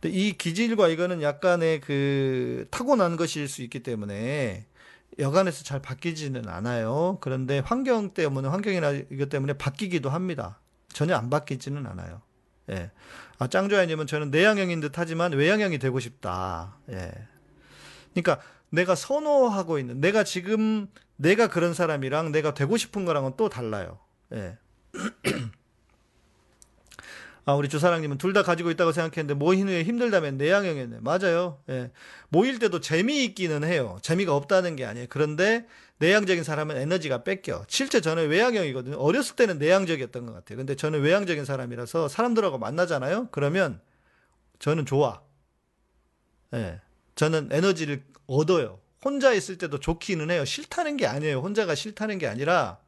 근데 0.00 0.16
이 0.16 0.32
기질과 0.32 0.88
이거는 0.88 1.22
약간의 1.22 1.80
그 1.80 2.66
타고난 2.70 3.16
것일 3.16 3.48
수 3.48 3.62
있기 3.62 3.82
때문에 3.82 4.66
여간에서 5.18 5.62
잘 5.64 5.82
바뀌지는 5.82 6.48
않아요. 6.48 7.18
그런데 7.20 7.58
환경 7.58 8.14
때문에, 8.14 8.48
환경이나 8.48 8.92
이것 9.10 9.28
때문에 9.28 9.54
바뀌기도 9.54 10.08
합니다. 10.08 10.58
전혀 10.92 11.14
안 11.16 11.28
바뀌지는 11.28 11.86
않아요. 11.86 12.22
예. 12.70 12.90
아, 13.38 13.46
짱조야님은 13.46 14.06
저는 14.06 14.30
내향형인 14.30 14.80
듯 14.80 14.92
하지만 14.96 15.32
외향형이 15.32 15.78
되고 15.78 16.00
싶다. 16.00 16.78
예. 16.90 17.12
그러니까 18.14 18.40
내가 18.70 18.94
선호하고 18.94 19.78
있는, 19.78 20.00
내가 20.00 20.24
지금 20.24 20.88
내가 21.16 21.48
그런 21.48 21.74
사람이랑 21.74 22.32
내가 22.32 22.54
되고 22.54 22.76
싶은 22.76 23.04
거랑은 23.04 23.32
또 23.36 23.48
달라요. 23.48 23.98
예. 24.32 24.56
아, 27.50 27.54
우리 27.54 27.68
주사랑님은 27.68 28.18
둘 28.18 28.32
다 28.32 28.44
가지고 28.44 28.70
있다고 28.70 28.92
생각했는데 28.92 29.34
모인 29.34 29.66
후에 29.66 29.82
힘들다면 29.82 30.36
내향형이네. 30.36 30.98
맞아요. 31.00 31.58
예. 31.68 31.90
모일 32.28 32.60
때도 32.60 32.80
재미있기는 32.80 33.64
해요. 33.64 33.98
재미가 34.02 34.36
없다는 34.36 34.76
게 34.76 34.84
아니에요. 34.84 35.08
그런데 35.10 35.66
내향적인 35.98 36.44
사람은 36.44 36.76
에너지가 36.76 37.24
뺏겨. 37.24 37.64
실제 37.66 38.00
저는 38.00 38.28
외향형이거든요. 38.28 38.96
어렸을 38.98 39.34
때는 39.34 39.58
내향적이었던 39.58 40.26
것 40.26 40.32
같아요. 40.32 40.58
근데 40.58 40.76
저는 40.76 41.00
외향적인 41.00 41.44
사람이라서 41.44 42.06
사람들하고 42.06 42.58
만나잖아요. 42.58 43.28
그러면 43.32 43.80
저는 44.60 44.86
좋아. 44.86 45.20
예. 46.54 46.80
저는 47.16 47.48
에너지를 47.50 48.04
얻어요. 48.28 48.78
혼자 49.04 49.32
있을 49.32 49.58
때도 49.58 49.80
좋기는 49.80 50.30
해요. 50.30 50.44
싫다는 50.44 50.96
게 50.96 51.06
아니에요. 51.06 51.40
혼자가 51.40 51.74
싫다는 51.74 52.18
게 52.18 52.28
아니라 52.28 52.78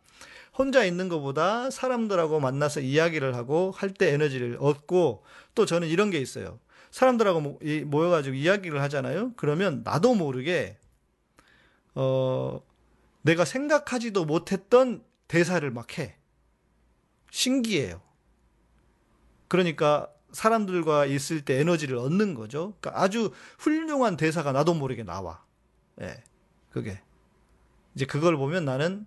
혼자 0.57 0.85
있는 0.85 1.09
것보다 1.09 1.71
사람들하고 1.71 2.41
만나서 2.41 2.81
이야기를 2.81 3.35
하고 3.37 3.73
할 3.75 3.93
때 3.95 4.13
에너지를 4.13 4.57
얻고 4.61 5.25
또 5.55 5.67
저는 5.67 5.89
이런 5.89 6.11
게 6.11 6.19
있어요. 6.19 6.59
사람들하고 6.91 7.61
모여가지고 7.87 8.35
이야기를 8.37 8.81
하잖아요. 8.83 9.33
그러면 9.37 9.83
나도 9.85 10.15
모르게 10.15 10.79
어 11.95 12.61
내가 13.23 13.45
생각하지도 13.45 14.25
못했던 14.25 15.05
대사를 15.29 15.69
막 15.71 15.99
해. 15.99 16.17
신기해요. 17.31 18.03
그러니까 19.49 20.09
사람들과 20.33 21.07
있을 21.07 21.45
때 21.45 21.61
에너지를 21.61 21.97
얻는 21.97 22.35
거죠. 22.35 22.75
그러니까 22.81 23.03
아주 23.03 23.33
훌륭한 23.59 24.17
대사가 24.17 24.53
나도 24.53 24.75
모르게 24.75 25.03
나와. 25.03 25.45
예. 26.01 26.07
네, 26.07 26.25
그게. 26.71 27.01
이제 27.95 28.07
그걸 28.07 28.37
보면 28.37 28.65
나는 28.65 29.07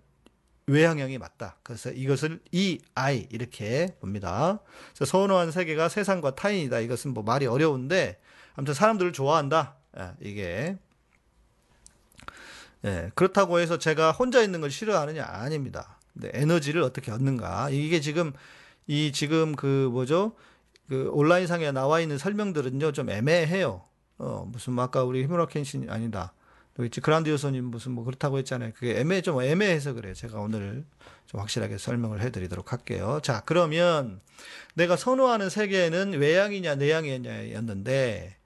외향형이 0.66 1.18
맞다. 1.18 1.56
그래서 1.62 1.90
이것을 1.92 2.40
이 2.50 2.80
아이 2.94 3.28
이렇게 3.30 3.94
봅니다. 4.00 4.60
선호한 4.94 5.52
세계가 5.52 5.88
세상과 5.88 6.34
타인이다. 6.34 6.80
이것은 6.80 7.14
뭐 7.14 7.22
말이 7.22 7.46
어려운데 7.46 8.18
아무튼 8.54 8.74
사람들을 8.74 9.12
좋아한다. 9.12 9.76
예, 9.98 10.10
이게 10.20 10.76
예, 12.84 13.10
그렇다고 13.14 13.60
해서 13.60 13.78
제가 13.78 14.10
혼자 14.10 14.42
있는 14.42 14.60
걸 14.60 14.70
싫어하느냐 14.70 15.24
아닙니다. 15.24 15.98
근데 16.12 16.30
에너지를 16.34 16.82
어떻게 16.82 17.12
얻는가 17.12 17.70
이게 17.70 18.00
지금 18.00 18.32
이 18.88 19.12
지금 19.12 19.54
그 19.54 19.88
뭐죠 19.92 20.34
그 20.88 21.10
온라인상에 21.12 21.70
나와 21.72 22.00
있는 22.00 22.18
설명들은요 22.18 22.90
좀 22.90 23.08
애매해요. 23.08 23.84
어 24.18 24.48
무슨 24.50 24.72
뭐 24.72 24.82
아까 24.82 25.04
우리 25.04 25.22
히무라켄신 25.22 25.90
아니다. 25.90 26.32
여기 26.78 26.86
있지 26.86 27.00
그란디오소님 27.00 27.64
무슨 27.64 27.92
뭐 27.92 28.04
그렇다고 28.04 28.38
했잖아요. 28.38 28.72
그게 28.74 28.98
애매 28.98 29.22
좀 29.22 29.40
애매해서 29.40 29.94
그래요. 29.94 30.14
제가 30.14 30.38
오늘 30.38 30.84
좀 31.26 31.40
확실하게 31.40 31.78
설명을 31.78 32.20
해드리도록 32.20 32.72
할게요. 32.72 33.20
자 33.22 33.42
그러면 33.46 34.20
내가 34.74 34.96
선호하는 34.96 35.48
세계는 35.48 36.12
외향이냐 36.12 36.74
내향이냐였는데 36.74 38.36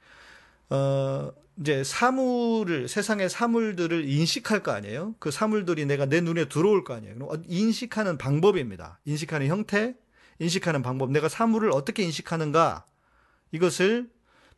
어 0.71 1.33
이제 1.61 1.85
사물을 1.85 2.89
세상의 2.89 3.29
사물들을 3.29 4.09
인식할 4.09 4.63
거 4.63 4.73
아니에요. 4.73 5.15
그 5.19 5.31
사물들이 5.31 5.85
내가 5.85 6.07
내 6.07 6.21
눈에 6.21 6.49
들어올 6.49 6.85
거 6.85 6.95
아니에요. 6.95 7.17
그럼 7.17 7.45
인식하는 7.47 8.17
방법입니다. 8.17 8.99
인식하는 9.05 9.49
형태, 9.49 9.95
인식하는 10.39 10.83
방법. 10.83 11.11
내가 11.11 11.29
사물을 11.29 11.71
어떻게 11.73 12.03
인식하는가 12.03 12.87
이것을 13.53 14.09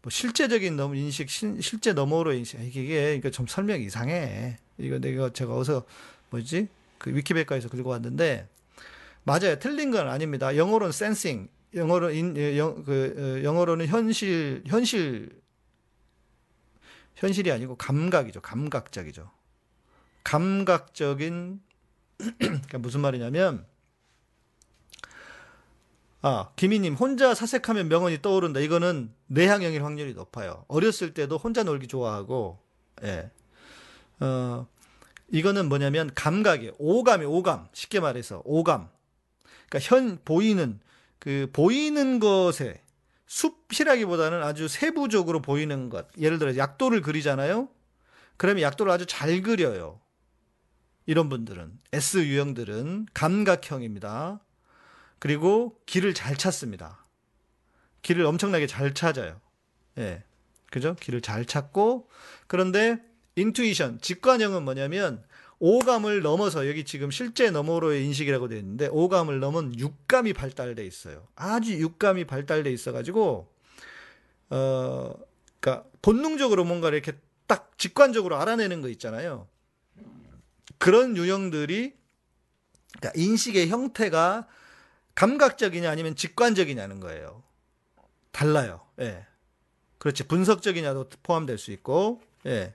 뭐 0.02 0.10
실제적인 0.10 0.76
너무 0.76 0.96
인식, 0.96 1.30
실제 1.30 1.92
너머로 1.92 2.32
인식. 2.32 2.60
이게, 2.60 2.82
그러니까 2.84 3.30
좀 3.30 3.46
설명 3.46 3.80
이상해. 3.80 4.58
이거 4.78 4.98
내가 4.98 5.30
제가 5.30 5.56
어서 5.56 5.84
뭐지? 6.30 6.68
그 6.98 7.14
위키백과에서 7.14 7.68
긁어 7.68 7.90
왔는데 7.90 8.48
맞아요. 9.24 9.58
틀린 9.60 9.90
건 9.92 10.08
아닙니다. 10.08 10.56
영어로는 10.56 10.90
sensing, 10.90 11.48
영어로 11.74 12.10
인, 12.10 12.36
영, 12.56 12.82
그, 12.82 13.14
어, 13.16 13.44
영어로는 13.44 13.86
현실, 13.86 14.62
현실, 14.66 15.40
현실이 17.14 17.52
아니고 17.52 17.76
감각이죠. 17.76 18.40
감각적이죠. 18.40 19.30
감각적인, 20.24 21.60
그러니까 22.38 22.78
무슨 22.78 23.00
말이냐면, 23.00 23.64
아, 26.22 26.50
김희님, 26.54 26.94
혼자 26.94 27.34
사색하면 27.34 27.88
명언이 27.88 28.22
떠오른다. 28.22 28.60
이거는 28.60 29.12
내향형일 29.26 29.84
확률이 29.84 30.14
높아요. 30.14 30.64
어렸을 30.68 31.14
때도 31.14 31.36
혼자 31.36 31.64
놀기 31.64 31.88
좋아하고, 31.88 32.60
예. 33.02 33.30
어, 34.20 34.68
이거는 35.32 35.68
뭐냐면 35.68 36.12
감각이에요. 36.14 36.72
오감이 36.78 37.24
오감. 37.24 37.68
쉽게 37.72 37.98
말해서 37.98 38.42
오감. 38.44 38.88
그러니까 39.68 39.78
현, 39.80 40.18
보이는, 40.24 40.78
그, 41.18 41.50
보이는 41.52 42.20
것에 42.20 42.80
숲이라기보다는 43.26 44.44
아주 44.44 44.68
세부적으로 44.68 45.42
보이는 45.42 45.88
것. 45.88 46.06
예를 46.18 46.38
들어 46.38 46.56
약도를 46.56 47.00
그리잖아요? 47.00 47.68
그러면 48.36 48.62
약도를 48.62 48.92
아주 48.92 49.06
잘 49.06 49.42
그려요. 49.42 50.00
이런 51.06 51.28
분들은. 51.28 51.80
S 51.92 52.18
유형들은 52.18 53.06
감각형입니다. 53.12 54.40
그리고 55.22 55.78
길을 55.86 56.14
잘 56.14 56.36
찾습니다. 56.36 57.06
길을 58.02 58.26
엄청나게 58.26 58.66
잘 58.66 58.92
찾아요. 58.92 59.40
예. 59.96 60.24
그죠? 60.68 60.96
길을 60.96 61.20
잘 61.20 61.44
찾고, 61.44 62.08
그런데 62.48 63.00
인투이션, 63.36 64.00
직관형은 64.00 64.64
뭐냐면, 64.64 65.22
오감을 65.60 66.22
넘어서, 66.22 66.68
여기 66.68 66.82
지금 66.82 67.12
실제 67.12 67.52
너머로의 67.52 68.04
인식이라고 68.04 68.48
되어 68.48 68.58
있는데, 68.58 68.88
오감을 68.88 69.38
넘은 69.38 69.78
육감이 69.78 70.32
발달돼 70.32 70.84
있어요. 70.84 71.28
아주 71.36 71.78
육감이 71.78 72.24
발달돼 72.24 72.72
있어 72.72 72.90
가지고, 72.90 73.48
어, 74.50 75.14
그니까, 75.60 75.84
본능적으로 76.02 76.64
뭔가 76.64 76.88
이렇게 76.88 77.12
딱 77.46 77.78
직관적으로 77.78 78.38
알아내는 78.38 78.82
거 78.82 78.88
있잖아요. 78.88 79.46
그런 80.78 81.16
유형들이, 81.16 81.94
그러니까 82.98 83.12
인식의 83.14 83.68
형태가 83.68 84.48
감각적이냐 85.14 85.90
아니면 85.90 86.16
직관적이냐는 86.16 87.00
거예요. 87.00 87.42
달라요. 88.30 88.80
예. 89.00 89.26
그렇지. 89.98 90.24
분석적이냐도 90.24 91.08
포함될 91.22 91.58
수 91.58 91.70
있고, 91.72 92.20
예. 92.46 92.74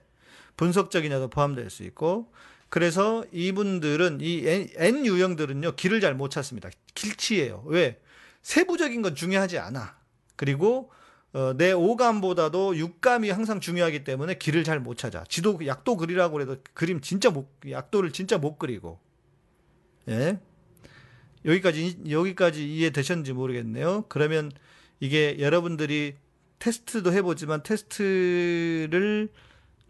분석적이냐도 0.56 1.28
포함될 1.28 1.70
수 1.70 1.82
있고, 1.84 2.32
그래서 2.68 3.24
이분들은, 3.32 4.18
이 4.20 4.46
N, 4.46 4.68
N 4.76 5.06
유형들은요, 5.06 5.76
길을 5.76 6.00
잘 6.00 6.14
못 6.14 6.30
찾습니다. 6.30 6.70
길치예요. 6.94 7.64
왜? 7.66 8.00
세부적인 8.42 9.02
건 9.02 9.14
중요하지 9.14 9.58
않아. 9.58 9.98
그리고 10.36 10.90
어, 11.34 11.52
내 11.56 11.72
오감보다도 11.72 12.76
육감이 12.76 13.28
항상 13.30 13.60
중요하기 13.60 14.04
때문에 14.04 14.34
길을 14.38 14.64
잘 14.64 14.80
못 14.80 14.96
찾아. 14.96 15.24
지도 15.28 15.58
약도 15.66 15.96
그리라고 15.96 16.40
해도 16.40 16.56
그림 16.72 17.00
진짜 17.00 17.30
못 17.30 17.50
약도를 17.68 18.12
진짜 18.12 18.38
못 18.38 18.58
그리고. 18.58 18.98
예. 20.08 20.38
여기까지 21.44 21.98
여기까지 22.10 22.68
이해되셨는지 22.74 23.32
모르겠네요. 23.32 24.04
그러면 24.08 24.50
이게 25.00 25.38
여러분들이 25.38 26.16
테스트도 26.58 27.12
해보지만 27.12 27.62
테스트를 27.62 29.28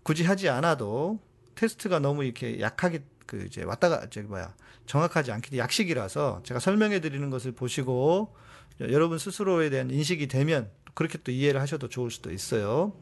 굳이 0.02 0.24
하지 0.24 0.48
않아도 0.48 1.20
테스트가 1.54 1.98
너무 1.98 2.24
이렇게 2.24 2.61
약하게 2.61 3.02
그 3.26 3.44
이제 3.46 3.62
왔다가 3.62 4.08
저기 4.11 4.26
뭐야 4.26 4.54
정확하지 4.87 5.32
않기 5.32 5.58
약식이라서 5.58 6.42
제가 6.44 6.61
설명해 6.61 7.00
드리는 7.00 7.28
것을 7.30 7.52
보시고 7.52 8.34
여러분 8.80 9.18
스스로에 9.18 9.70
대한 9.70 9.90
인식이 9.90 10.28
되면 10.28 10.70
그렇게 10.94 11.18
또 11.18 11.30
이해를 11.30 11.61
하셔도 11.61 11.88
좋을 11.88 12.11
수도 12.11 12.32
있어요. 12.32 12.92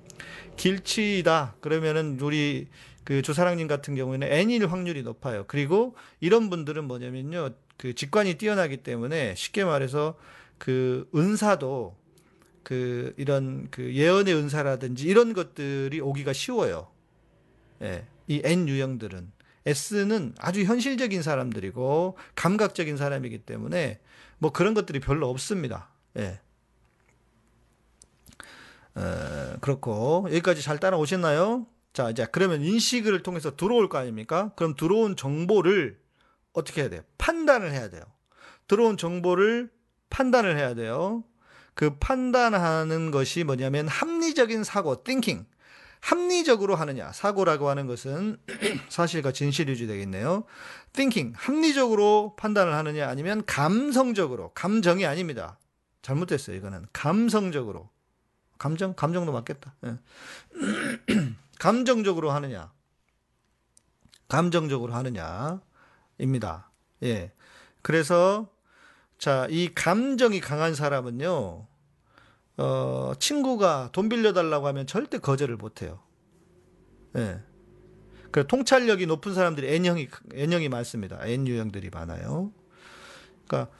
길치다 0.56 1.56
그러면은 1.60 2.18
우리 2.20 2.68
그 3.04 3.22
조사랑님 3.22 3.68
같은 3.68 3.94
경우에는 3.94 4.26
N일 4.26 4.66
확률이 4.66 5.02
높아요. 5.02 5.44
그리고 5.46 5.94
이런 6.20 6.50
분들은 6.50 6.84
뭐냐면요. 6.84 7.50
그 7.76 7.94
직관이 7.94 8.34
뛰어나기 8.34 8.78
때문에 8.78 9.34
쉽게 9.34 9.64
말해서 9.64 10.16
그 10.58 11.08
은사도 11.14 11.96
그 12.62 13.14
이런 13.16 13.68
그 13.70 13.94
예언의 13.94 14.34
은사라든지 14.34 15.06
이런 15.06 15.32
것들이 15.34 16.00
오기가 16.00 16.32
쉬워요. 16.32 16.88
예. 17.82 18.06
이 18.26 18.40
N 18.44 18.68
유형들은 18.68 19.30
S는 19.66 20.34
아주 20.38 20.62
현실적인 20.64 21.22
사람들이고 21.22 22.16
감각적인 22.34 22.96
사람이기 22.96 23.38
때문에 23.38 24.00
뭐 24.38 24.52
그런 24.52 24.74
것들이 24.74 25.00
별로 25.00 25.28
없습니다. 25.28 25.90
예. 26.18 26.40
어, 28.94 29.56
그렇고 29.60 30.26
여기까지 30.30 30.62
잘 30.62 30.78
따라오셨나요? 30.78 31.66
자, 31.92 32.10
이제 32.10 32.26
그러면 32.30 32.62
인식을 32.62 33.22
통해서 33.22 33.56
들어올 33.56 33.88
거 33.88 33.98
아닙니까? 33.98 34.52
그럼 34.56 34.74
들어온 34.74 35.16
정보를 35.16 35.98
어떻게 36.56 36.80
해야 36.80 36.90
돼요? 36.90 37.02
판단을 37.18 37.70
해야 37.72 37.88
돼요. 37.88 38.02
들어온 38.66 38.96
정보를 38.96 39.70
판단을 40.10 40.56
해야 40.56 40.74
돼요. 40.74 41.22
그 41.74 41.98
판단하는 41.98 43.10
것이 43.10 43.44
뭐냐면 43.44 43.86
합리적인 43.86 44.64
사고, 44.64 45.04
thinking. 45.04 45.46
합리적으로 46.00 46.74
하느냐. 46.74 47.12
사고라고 47.12 47.68
하는 47.68 47.86
것은 47.86 48.38
사실과 48.88 49.32
진실 49.32 49.68
유지 49.68 49.86
되겠네요. 49.86 50.44
thinking. 50.94 51.36
합리적으로 51.36 52.34
판단을 52.38 52.72
하느냐 52.74 53.08
아니면 53.08 53.44
감성적으로. 53.44 54.52
감정이 54.54 55.04
아닙니다. 55.04 55.58
잘못됐어요. 56.00 56.56
이거는 56.56 56.86
감성적으로. 56.94 57.90
감정? 58.58 58.94
감정도 58.94 59.32
맞겠다. 59.32 59.74
예. 59.84 59.98
감정적으로 61.58 62.30
하느냐. 62.30 62.72
감정적으로 64.28 64.94
하느냐. 64.94 65.60
입니다. 66.18 66.70
예. 67.02 67.32
그래서, 67.82 68.48
자, 69.18 69.46
이 69.50 69.70
감정이 69.74 70.40
강한 70.40 70.74
사람은요, 70.74 71.66
어, 72.58 73.12
친구가 73.18 73.90
돈 73.92 74.08
빌려 74.08 74.32
달라고 74.32 74.66
하면 74.68 74.86
절대 74.86 75.18
거절을 75.18 75.56
못 75.56 75.82
해요. 75.82 76.00
예. 77.16 77.40
그 78.30 78.46
통찰력이 78.46 79.06
높은 79.06 79.34
사람들이 79.34 79.74
N형이, 79.74 80.08
N형이 80.32 80.68
많습니다. 80.68 81.24
N 81.24 81.46
유형들이 81.46 81.90
많아요. 81.90 82.52
그러니까, 83.46 83.72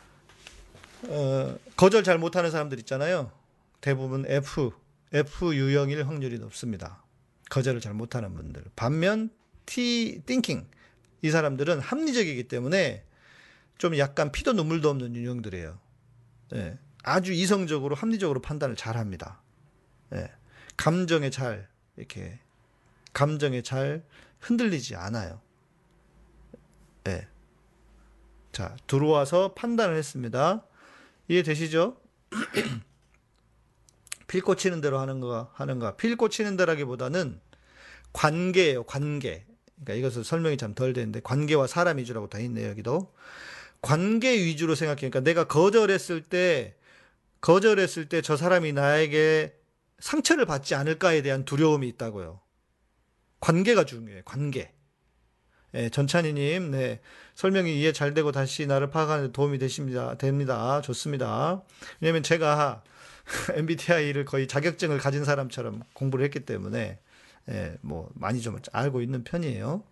어, 1.08 1.56
거절 1.76 2.04
잘 2.04 2.18
못하는 2.18 2.50
사람들 2.50 2.78
있잖아요. 2.80 3.30
대부분 3.80 4.24
F, 4.26 4.70
F 5.12 5.54
유형일 5.54 6.06
확률이 6.06 6.38
높습니다. 6.38 7.02
거절을 7.50 7.80
잘 7.80 7.94
못하는 7.94 8.34
분들. 8.34 8.64
반면 8.74 9.30
T, 9.66 10.22
thinking. 10.26 10.68
이 11.26 11.30
사람들은 11.30 11.80
합리적이기 11.80 12.44
때문에 12.44 13.04
좀 13.78 13.98
약간 13.98 14.30
피도 14.30 14.52
눈물도 14.52 14.88
없는 14.88 15.16
유형들이에요. 15.16 15.78
예. 16.54 16.78
아주 17.02 17.32
이성적으로 17.32 17.96
합리적으로 17.96 18.40
판단을 18.40 18.76
잘 18.76 18.96
합니다. 18.96 19.42
예. 20.14 20.30
감정에 20.76 21.30
잘 21.30 21.68
이렇게 21.96 22.38
감정에 23.12 23.62
잘 23.62 24.04
흔들리지 24.38 24.94
않아요. 24.94 25.40
예. 27.08 27.26
자, 28.52 28.76
들어와서 28.86 29.54
판단을 29.54 29.96
했습니다. 29.96 30.64
이해되시죠? 31.26 32.00
필 34.28 34.42
꽂히는 34.42 34.80
대로 34.80 35.00
하는 35.00 35.18
거 35.20 35.50
하는가? 35.54 35.96
필 35.96 36.16
꽂히는 36.16 36.56
대라기보다는 36.56 37.40
관계예요, 38.12 38.84
관계. 38.84 39.45
그러니까 39.84 39.94
이것을 39.94 40.24
설명이 40.24 40.56
참 40.56 40.74
덜 40.74 40.92
되는데 40.92 41.20
관계와 41.20 41.66
사람 41.66 41.98
위주라고 41.98 42.28
다 42.28 42.38
있네요, 42.40 42.68
여기도. 42.68 43.12
관계 43.82 44.32
위주로 44.36 44.74
생각해. 44.74 44.98
그러니까 44.98 45.20
내가 45.20 45.44
거절했을 45.44 46.22
때 46.22 46.74
거절했을 47.40 48.08
때 48.08 48.22
저 48.22 48.36
사람이 48.36 48.72
나에게 48.72 49.54
상처를 49.98 50.46
받지 50.46 50.74
않을까에 50.74 51.22
대한 51.22 51.44
두려움이 51.44 51.86
있다고요. 51.88 52.40
관계가 53.40 53.84
중요해요. 53.84 54.22
관계. 54.24 54.72
예, 55.74 55.90
전찬희님, 55.90 56.70
네. 56.70 57.00
설명이 57.34 57.78
이해 57.78 57.92
잘 57.92 58.14
되고 58.14 58.32
다시 58.32 58.66
나를 58.66 58.88
파악하는 58.90 59.26
데 59.26 59.32
도움이 59.32 59.58
되십니다. 59.58 60.16
됩니다. 60.16 60.80
좋습니다. 60.80 61.62
왜냐면 62.00 62.22
제가 62.22 62.82
MBTI를 63.54 64.24
거의 64.24 64.48
자격증을 64.48 64.98
가진 64.98 65.24
사람처럼 65.24 65.82
공부를 65.92 66.24
했기 66.24 66.40
때문에, 66.40 66.98
예, 67.50 67.76
뭐, 67.80 68.10
많이 68.14 68.40
좀 68.40 68.58
알고 68.72 69.02
있는 69.02 69.24
편이에요. 69.24 69.84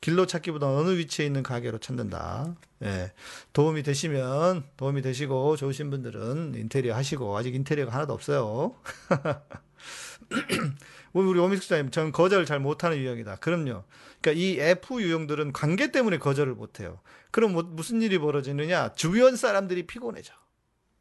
길로 0.00 0.26
찾기보다 0.26 0.68
어느 0.68 0.98
위치에 0.98 1.26
있는 1.26 1.42
가게로 1.42 1.78
찾는다. 1.78 2.54
예. 2.82 3.12
도움이 3.52 3.82
되시면, 3.82 4.64
도움이 4.76 5.02
되시고, 5.02 5.56
좋으신 5.56 5.90
분들은 5.90 6.54
인테리어 6.54 6.94
하시고, 6.94 7.36
아직 7.36 7.54
인테리어가 7.54 7.92
하나도 7.92 8.12
없어요. 8.12 8.74
우리 11.12 11.38
오미숙사님, 11.38 11.90
저는 11.90 12.12
거절을 12.12 12.44
잘 12.44 12.60
못하는 12.60 12.98
유형이다. 12.98 13.36
그럼요. 13.36 13.84
그러니까 14.20 14.32
이 14.32 14.60
F 14.60 15.00
유형들은 15.00 15.52
관계 15.52 15.90
때문에 15.90 16.18
거절을 16.18 16.54
못해요. 16.54 17.00
그럼 17.30 17.52
뭐, 17.52 17.62
무슨 17.62 18.02
일이 18.02 18.18
벌어지느냐? 18.18 18.92
주변 18.94 19.36
사람들이 19.36 19.86
피곤해져. 19.86 20.34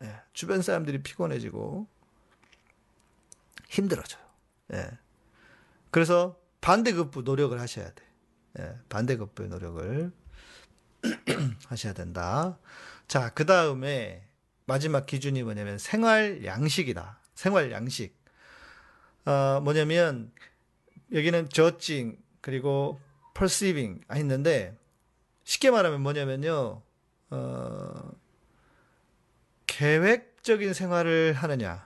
예. 0.04 0.16
주변 0.34 0.62
사람들이 0.62 1.04
피곤해지고, 1.04 1.88
힘들어져요. 3.68 4.24
예. 4.74 4.90
그래서 5.96 6.38
반대급부 6.60 7.22
노력을 7.22 7.58
하셔야 7.58 7.90
돼. 7.90 8.04
예, 8.60 8.76
반대급부의 8.90 9.48
노력을 9.48 10.12
하셔야 11.68 11.94
된다. 11.94 12.60
자, 13.08 13.30
그 13.30 13.46
다음에 13.46 14.28
마지막 14.66 15.06
기준이 15.06 15.42
뭐냐면 15.44 15.78
생활 15.78 16.44
양식이다. 16.44 17.22
생활 17.34 17.72
양식. 17.72 18.14
어, 19.24 19.62
뭐냐면 19.64 20.34
여기는 21.14 21.48
저칭 21.48 22.18
그리고 22.42 23.00
perceiving 23.34 24.02
아 24.10 24.18
있는데 24.18 24.78
쉽게 25.46 25.72
말하면 25.72 26.02
뭐냐면요. 26.02 26.82
어, 27.30 28.12
계획적인 29.66 30.74
생활을 30.74 31.32
하느냐. 31.32 31.85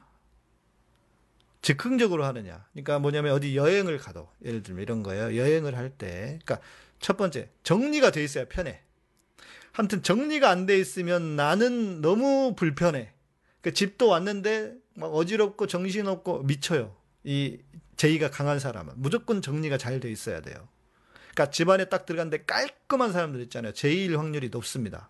즉흥적으로 1.61 2.25
하느냐. 2.25 2.65
그러니까 2.71 2.99
뭐냐면 2.99 3.33
어디 3.33 3.55
여행을 3.55 3.97
가도 3.97 4.29
예를 4.45 4.63
들면 4.63 4.81
이런 4.81 5.03
거예요. 5.03 5.35
여행을 5.35 5.77
할 5.77 5.89
때. 5.89 6.39
그러니까 6.43 6.59
첫 6.99 7.17
번째 7.17 7.49
정리가 7.63 8.11
돼 8.11 8.23
있어야 8.23 8.45
편해. 8.45 8.81
아무튼 9.73 10.01
정리가 10.03 10.49
안 10.49 10.65
돼 10.65 10.77
있으면 10.79 11.35
나는 11.35 12.01
너무 12.01 12.53
불편해. 12.55 13.11
그러니까 13.61 13.77
집도 13.77 14.07
왔는데 14.07 14.73
막 14.95 15.07
어지럽고 15.07 15.67
정신없고 15.67 16.43
미쳐요. 16.43 16.95
이 17.23 17.59
제의가 17.97 18.29
강한 18.29 18.59
사람은 18.59 18.93
무조건 18.97 19.41
정리가 19.41 19.77
잘 19.77 19.99
돼 19.99 20.09
있어야 20.09 20.41
돼요. 20.41 20.67
그러니까 21.33 21.51
집안에 21.51 21.85
딱 21.85 22.05
들어갔는데 22.05 22.45
깔끔한 22.45 23.11
사람들 23.11 23.41
있잖아요. 23.43 23.73
제일 23.73 24.17
확률이 24.17 24.49
높습니다. 24.49 25.09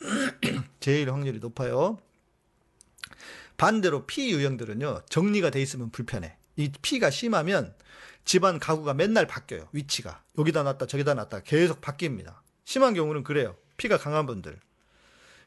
제일 0.80 1.10
확률이 1.12 1.38
높아요. 1.38 1.98
반대로 3.62 4.06
피 4.06 4.32
유형들은요, 4.32 5.02
정리가 5.08 5.50
돼 5.50 5.62
있으면 5.62 5.90
불편해. 5.92 6.36
이 6.56 6.72
피가 6.82 7.10
심하면 7.10 7.76
집안 8.24 8.58
가구가 8.58 8.92
맨날 8.92 9.28
바뀌어요. 9.28 9.68
위치가. 9.70 10.24
여기다 10.36 10.64
놨다 10.64 10.88
저기다 10.88 11.14
놨다 11.14 11.42
계속 11.44 11.80
바뀝니다. 11.80 12.40
심한 12.64 12.92
경우는 12.92 13.22
그래요. 13.22 13.56
피가 13.76 13.98
강한 13.98 14.26
분들. 14.26 14.58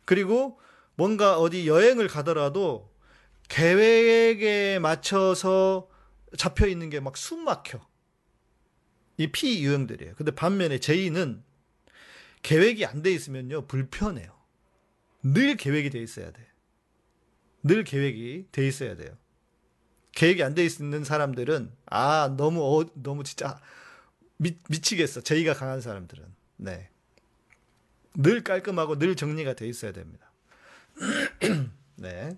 그리고 0.05 0.57
뭔가 0.95 1.37
어디 1.37 1.67
여행을 1.67 2.07
가더라도 2.07 2.89
계획에 3.49 4.79
맞춰서 4.79 5.89
잡혀 6.37 6.67
있는 6.67 6.89
게 6.89 6.99
막 7.01 7.17
숨 7.17 7.43
막혀. 7.43 7.85
이 9.17 9.27
피 9.29 9.61
유형들이에요. 9.61 10.15
근데 10.15 10.31
반면에 10.31 10.79
제이는 10.79 11.43
계획이 12.43 12.85
안 12.85 13.01
돼 13.01 13.11
있으면요, 13.11 13.67
불편해요. 13.67 14.33
늘 15.21 15.57
계획이 15.57 15.89
돼 15.89 16.01
있어야 16.01 16.31
돼. 16.31 16.54
늘 17.65 17.83
계획이 17.83 18.47
돼 18.51 18.67
있어야 18.67 18.95
돼요. 18.95 19.09
계획이 20.11 20.43
안 20.43 20.53
돼 20.53 20.63
있는 20.63 21.03
사람들은 21.03 21.71
아 21.87 22.33
너무 22.37 22.61
어, 22.61 22.85
너무 22.93 23.23
진짜 23.23 23.59
미, 24.37 24.55
미치겠어. 24.69 25.21
제의가 25.21 25.53
강한 25.53 25.81
사람들은 25.81 26.23
네. 26.57 26.89
늘 28.13 28.43
깔끔하고 28.43 28.97
늘 28.99 29.15
정리가 29.15 29.53
돼 29.53 29.67
있어야 29.67 29.91
됩니다. 29.91 30.31
네. 31.97 32.37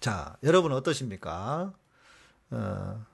자, 0.00 0.36
여러분 0.44 0.72
어떠십니까? 0.72 1.74
어, 2.50 3.06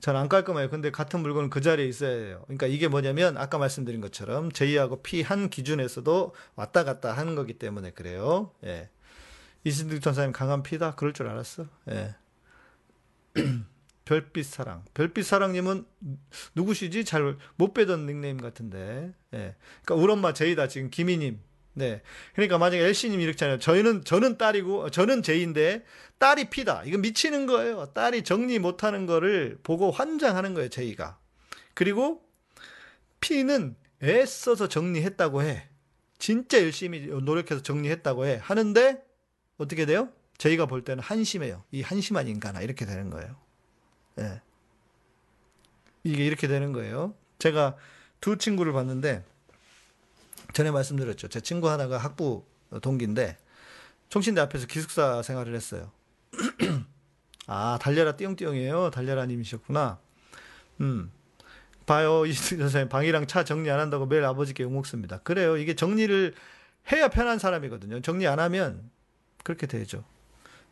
잘안 0.00 0.28
깔끔해요. 0.28 0.70
근데 0.70 0.90
같은 0.90 1.20
물건은 1.20 1.50
그 1.50 1.60
자리에 1.60 1.86
있어야 1.86 2.10
해요. 2.10 2.42
그러니까 2.44 2.66
이게 2.66 2.88
뭐냐면 2.88 3.36
아까 3.36 3.58
말씀드린 3.58 4.00
것처럼 4.00 4.52
J하고 4.52 5.02
P 5.02 5.22
한 5.22 5.50
기준에서도 5.50 6.34
왔다 6.54 6.84
갔다 6.84 7.12
하는 7.12 7.34
거기 7.34 7.58
때문에 7.58 7.90
그래요. 7.90 8.52
예. 8.64 8.88
이신득 9.64 10.02
전사님 10.02 10.32
강한 10.32 10.62
P다. 10.62 10.94
그럴 10.94 11.12
줄 11.12 11.28
알았어. 11.28 11.66
예. 11.90 12.14
별빛 14.04 14.44
사랑. 14.44 14.84
별빛 14.94 15.24
사랑님은 15.24 15.84
누구시지? 16.54 17.04
잘 17.04 17.36
못 17.56 17.72
빼던 17.72 18.06
닉네임 18.06 18.36
같은데. 18.38 19.12
예. 19.34 19.54
그러니까 19.84 19.94
우리 19.94 20.12
엄마 20.12 20.32
제이다. 20.32 20.68
지금 20.68 20.90
김희님. 20.90 21.40
네. 21.74 22.02
그러니까 22.34 22.58
만약에 22.58 22.84
엘씨님 22.84 23.20
하면 23.40 23.60
저희는 23.60 24.04
저는 24.04 24.36
딸이고 24.36 24.90
저는 24.90 25.22
제인데 25.22 25.84
딸이 26.18 26.50
피다. 26.50 26.82
이거 26.84 26.98
미치는 26.98 27.46
거예요. 27.46 27.86
딸이 27.94 28.24
정리 28.24 28.58
못하는 28.58 29.06
거를 29.06 29.58
보고 29.62 29.90
환장하는 29.90 30.52
거예요. 30.54 30.68
제이가. 30.68 31.18
그리고 31.74 32.22
피는 33.20 33.76
애써서 34.02 34.68
정리했다고 34.68 35.42
해. 35.42 35.68
진짜 36.18 36.62
열심히 36.62 37.00
노력해서 37.06 37.62
정리했다고 37.62 38.26
해. 38.26 38.38
하는데 38.42 39.02
어떻게 39.58 39.86
돼요? 39.86 40.08
저희가 40.38 40.66
볼 40.66 40.82
때는 40.82 41.02
한심해요. 41.02 41.62
이 41.70 41.82
한심한 41.82 42.28
인간아 42.28 42.60
이렇게 42.62 42.84
되는 42.84 43.10
거예요. 43.10 43.36
예. 44.18 44.40
이게 46.04 46.26
이렇게 46.26 46.48
되는 46.48 46.72
거예요. 46.72 47.14
제가 47.38 47.76
두 48.20 48.38
친구를 48.38 48.72
봤는데 48.72 49.24
전에 50.52 50.70
말씀드렸죠. 50.70 51.28
제 51.28 51.40
친구 51.40 51.70
하나가 51.70 51.98
학부 51.98 52.44
동기인데 52.82 53.36
총신대 54.08 54.40
앞에서 54.40 54.66
기숙사 54.66 55.22
생활을 55.22 55.54
했어요. 55.54 55.90
아, 57.46 57.78
달려라 57.80 58.16
띠용띠용이에요. 58.16 58.90
달려라 58.90 59.26
님이셨구나. 59.26 59.98
음. 60.80 61.10
봐요. 61.86 62.24
이 62.26 62.32
선생님 62.32 62.88
방이랑 62.88 63.26
차 63.26 63.44
정리 63.44 63.70
안 63.70 63.80
한다고 63.80 64.06
매일 64.06 64.24
아버지께 64.24 64.64
욕먹습니다. 64.64 65.18
그래요. 65.18 65.56
이게 65.56 65.74
정리를 65.74 66.34
해야 66.92 67.08
편한 67.08 67.38
사람이거든요. 67.38 68.00
정리 68.00 68.26
안 68.26 68.38
하면 68.38 68.90
그렇게 69.42 69.66
되죠. 69.66 70.04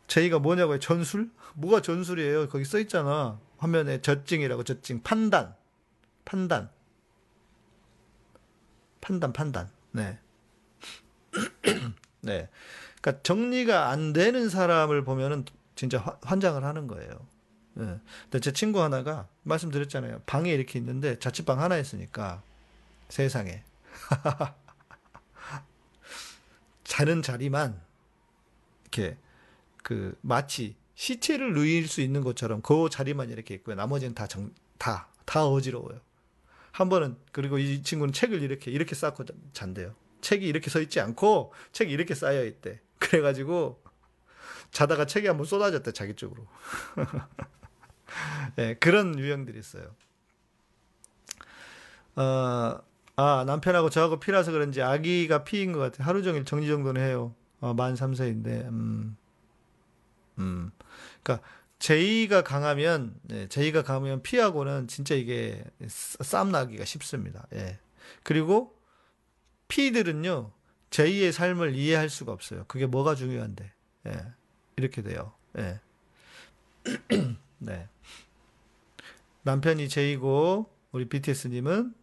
제이가 0.07 0.39
뭐냐고요? 0.39 0.79
전술? 0.79 1.29
뭐가 1.55 1.81
전술이에요? 1.81 2.49
거기 2.49 2.65
써 2.65 2.79
있잖아. 2.79 3.39
화면에 3.57 4.01
젖증이라고 4.01 4.63
젖증. 4.63 5.03
판단. 5.03 5.55
판단. 6.25 6.69
판단, 8.99 9.33
판단. 9.33 9.69
네. 9.91 10.19
네. 12.21 12.49
그러니까 13.01 13.23
정리가 13.23 13.89
안 13.89 14.13
되는 14.13 14.49
사람을 14.49 15.03
보면은 15.03 15.45
진짜 15.75 16.17
환장을 16.23 16.63
하는 16.63 16.87
거예요. 16.87 17.09
네. 17.73 17.99
근데 18.23 18.39
제 18.39 18.51
친구 18.51 18.81
하나가 18.81 19.27
말씀드렸잖아요. 19.43 20.21
방에 20.25 20.51
이렇게 20.51 20.77
있는데 20.79 21.17
자취방 21.19 21.59
하나 21.61 21.77
있으니까 21.77 22.43
세상에. 23.09 23.63
자는 26.83 27.21
자리만 27.21 27.81
이렇게 28.91 29.17
그 29.83 30.17
마치 30.21 30.75
시체를 30.95 31.53
누일 31.53 31.87
수 31.87 32.01
있는 32.01 32.21
것처럼 32.21 32.61
그 32.61 32.89
자리만 32.91 33.29
이렇게 33.29 33.55
있고요. 33.55 33.75
나머지는 33.75 34.13
다 34.13 34.27
정, 34.27 34.53
다, 34.77 35.07
다 35.25 35.47
어지러워요. 35.47 35.99
한 36.71 36.89
번은 36.89 37.17
그리고 37.31 37.57
이 37.57 37.81
친구는 37.81 38.13
책을 38.13 38.41
이렇게 38.43 38.69
이렇게 38.69 38.93
쌓고 38.93 39.25
잔대요. 39.53 39.95
책이 40.21 40.45
이렇게 40.45 40.69
서 40.69 40.79
있지 40.79 40.99
않고 40.99 41.53
책이 41.71 41.91
이렇게 41.91 42.13
쌓여 42.13 42.45
있대. 42.45 42.81
그래가지고 42.99 43.81
자다가 44.71 45.05
책이 45.05 45.27
한번 45.27 45.45
쏟아졌대 45.45 45.91
자기 45.93 46.13
쪽으로. 46.15 46.45
네, 48.55 48.75
그런 48.79 49.17
유형들이 49.17 49.57
있어요. 49.57 49.95
어, 52.15 52.79
아 53.15 53.43
남편하고 53.47 53.89
저하고 53.89 54.19
피라서 54.19 54.51
그런지 54.51 54.81
아기가 54.81 55.43
피인 55.43 55.71
것 55.71 55.79
같아. 55.79 56.03
하루 56.03 56.21
종일 56.21 56.45
정리 56.45 56.67
정돈을 56.67 57.01
해요. 57.01 57.33
어, 57.61 57.73
만 57.73 57.93
3세인데. 57.93 58.67
음, 58.67 59.15
음, 60.39 60.71
그러니까 61.23 61.47
제의가 61.79 62.43
강하면 62.43 63.15
네, 63.23 63.47
제의가 63.47 63.81
강하면 63.81 64.21
피하고는 64.21 64.87
진짜 64.87 65.15
이게 65.15 65.63
싸움 65.87 66.51
나기가 66.51 66.85
쉽습니다. 66.85 67.47
예. 67.53 67.79
그리고 68.23 68.75
피들은요 69.67 70.51
제의의 70.91 71.31
삶을 71.31 71.75
이해할 71.75 72.09
수가 72.09 72.33
없어요. 72.33 72.65
그게 72.67 72.85
뭐가 72.85 73.15
중요한데 73.15 73.71
예. 74.07 74.25
이렇게 74.75 75.01
돼요. 75.01 75.33
예. 75.57 75.79
네. 77.57 77.87
남편이 79.43 79.89
제이고 79.89 80.69
우리 80.91 81.09
BTS님은 81.09 81.95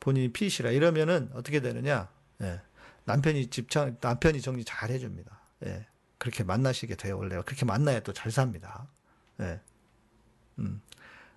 본인이 0.00 0.32
피시라 0.32 0.70
이러면은 0.70 1.30
어떻게 1.34 1.60
되느냐? 1.60 2.08
예. 2.40 2.62
남편이 3.10 3.48
집착 3.48 3.96
남편이 4.00 4.40
정리 4.40 4.64
잘 4.64 4.90
해줍니다. 4.90 5.40
예. 5.66 5.86
그렇게 6.18 6.44
만나시게 6.44 6.94
돼요, 6.96 7.18
원래. 7.18 7.40
그렇게 7.44 7.64
만나야 7.64 8.00
또 8.00 8.12
잘 8.12 8.30
삽니다. 8.30 8.88
네. 9.38 9.60
음. 10.58 10.82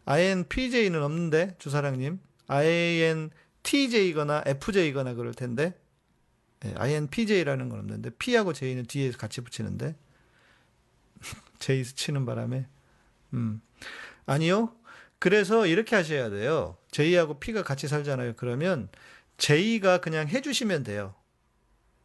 INPJ는 0.06 1.02
없는데, 1.02 1.56
주사랑님. 1.60 2.20
INTJ거나 2.48 4.44
FJ거나 4.46 5.14
그럴 5.14 5.34
텐데, 5.34 5.80
네, 6.60 6.74
INPJ라는 6.76 7.70
건 7.70 7.80
없는데, 7.80 8.10
P하고 8.20 8.52
J는 8.52 8.86
뒤에 8.86 9.12
같이 9.12 9.40
붙이는데, 9.42 9.96
J 11.60 11.84
치는 11.86 12.26
바람에, 12.26 12.68
음. 13.34 13.62
아니요. 14.26 14.76
그래서 15.20 15.66
이렇게 15.66 15.96
하셔야 15.96 16.30
돼요. 16.30 16.76
J하고 16.92 17.40
P가 17.40 17.64
같이 17.64 17.88
살잖아요. 17.88 18.34
그러면 18.36 18.90
J가 19.38 20.00
그냥 20.00 20.28
해주시면 20.28 20.84
돼요. 20.84 21.16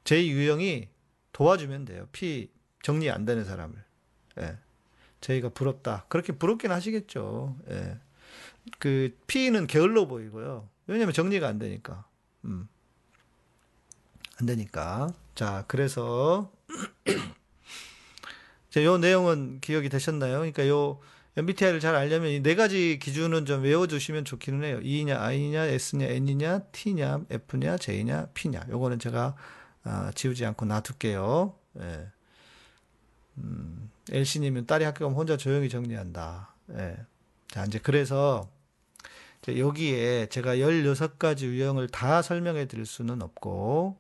J 0.09 0.31
유형이 0.31 0.89
도와주면 1.33 1.85
돼요. 1.85 2.09
P, 2.13 2.51
정리 2.83 3.11
안 3.11 3.27
되는 3.27 3.45
사람을. 3.45 3.77
예. 4.41 4.57
저희가 5.21 5.51
부럽다. 5.51 6.07
그렇게 6.09 6.33
부럽긴 6.33 6.71
하시겠죠. 6.71 7.59
예. 7.69 7.99
그 8.79 9.15
P는 9.27 9.67
게을러 9.67 10.07
보이고요. 10.07 10.67
왜냐면 10.87 11.13
정리가 11.13 11.47
안 11.47 11.59
되니까. 11.59 12.07
음. 12.47 12.71
안 14.41 14.47
되니까. 14.47 15.13
자, 15.35 15.67
그래서 15.69 16.51
자, 18.71 18.83
요 18.83 18.97
내용은 18.97 19.61
기억이 19.61 19.91
되셨나요? 19.91 20.39
그러니까 20.39 20.67
요 20.69 21.01
MBTI를 21.37 21.81
잘 21.81 21.95
알려면 21.95 22.31
이 22.31 22.43
네 22.43 22.55
가지 22.55 22.99
기준은 22.99 23.45
좀 23.45 23.63
외워 23.63 23.87
주시면 23.87 24.25
좋기는 24.25 24.65
해요. 24.65 24.81
E냐, 24.83 25.21
I냐, 25.21 25.67
S냐, 25.67 26.07
N이냐, 26.07 26.61
T냐, 26.73 27.27
F냐, 27.31 27.77
J냐, 27.77 28.29
P냐. 28.33 28.63
요거는 28.71 29.01
제가 29.01 29.37
아, 29.89 30.13
지우지 30.15 30.45
않고 30.45 30.67
놔둘게요. 30.67 31.55
예. 31.81 32.09
음, 33.39 33.91
엘씨님은 34.11 34.67
딸이 34.67 34.85
학교 34.85 35.07
가면 35.07 35.17
혼자 35.17 35.39
조용히 35.39 35.71
정리한다. 35.71 36.55
예. 36.73 36.97
자, 37.49 37.65
이제 37.65 37.79
그래서 37.79 38.49
여기에 39.49 40.27
제가 40.27 40.57
16가지 40.57 41.45
유형을 41.45 41.89
다 41.89 42.21
설명해 42.21 42.67
드릴 42.67 42.85
수는 42.85 43.23
없고, 43.23 43.97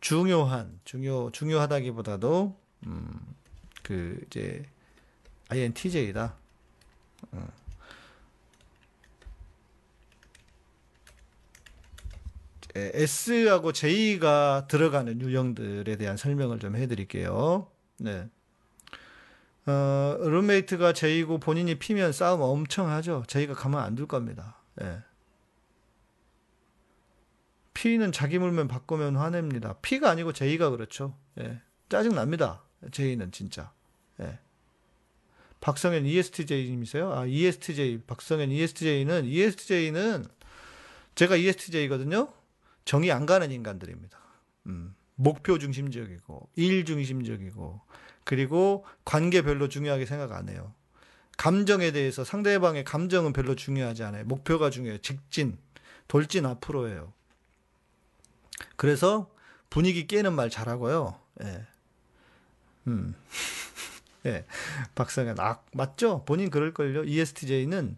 중요한, 0.00 0.78
중요, 0.84 1.30
중요하다기보다도, 1.32 2.54
음, 2.86 3.20
그, 3.82 4.20
이제, 4.26 4.66
INTJ다. 5.48 6.34
어. 7.32 7.48
S하고 12.94 13.72
J가 13.72 14.66
들어가는 14.68 15.20
유형들에 15.20 15.96
대한 15.96 16.16
설명을 16.16 16.58
좀 16.58 16.76
해드릴게요. 16.76 17.70
네. 17.98 18.28
어, 19.66 20.16
룸메이트가 20.20 20.92
제이고 20.92 21.38
본인이 21.38 21.74
피면 21.76 22.12
싸움 22.12 22.40
엄청 22.42 22.88
하죠. 22.90 23.24
제이가 23.26 23.54
가만 23.54 23.82
안 23.84 23.96
둘 23.96 24.06
겁니다. 24.06 24.56
예. 24.80 24.98
피는 27.74 28.12
자기 28.12 28.38
물면 28.38 28.68
바꾸면 28.68 29.16
화냅니다. 29.16 29.74
피가 29.82 30.10
아니고 30.10 30.32
제이가 30.32 30.70
그렇죠. 30.70 31.16
예. 31.40 31.60
짜증 31.88 32.14
납니다. 32.14 32.62
제이는 32.90 33.32
진짜. 33.32 33.72
예. 34.20 34.38
박성현 35.60 36.06
ESTJ님이세요? 36.06 37.12
아, 37.12 37.26
ESTJ. 37.26 38.02
박성현 38.06 38.50
ESTJ는, 38.50 39.24
ESTJ는 39.24 40.26
제가 41.16 41.36
ESTJ거든요? 41.36 42.28
정이 42.86 43.12
안 43.12 43.26
가는 43.26 43.50
인간들입니다. 43.50 44.18
음. 44.66 44.94
목표 45.16 45.58
중심적이고 45.58 46.48
일 46.56 46.84
중심적이고 46.84 47.80
그리고 48.24 48.84
관계 49.04 49.42
별로 49.42 49.68
중요하게 49.68 50.06
생각 50.06 50.32
안 50.32 50.48
해요. 50.48 50.72
감정에 51.36 51.90
대해서 51.92 52.24
상대방의 52.24 52.84
감정은 52.84 53.32
별로 53.32 53.54
중요하지 53.54 54.04
않아요. 54.04 54.24
목표가 54.24 54.70
중요해요. 54.70 54.98
직진, 54.98 55.58
돌진 56.08 56.46
앞으로예요. 56.46 57.12
그래서 58.76 59.30
분위기 59.68 60.06
깨는 60.06 60.32
말 60.32 60.48
잘하고요. 60.48 61.18
예. 61.42 61.66
음. 62.86 63.14
예. 64.26 64.46
박성현, 64.94 65.38
아, 65.40 65.60
맞죠? 65.72 66.24
본인 66.24 66.50
그럴걸요? 66.50 67.04
ESTJ는 67.04 67.96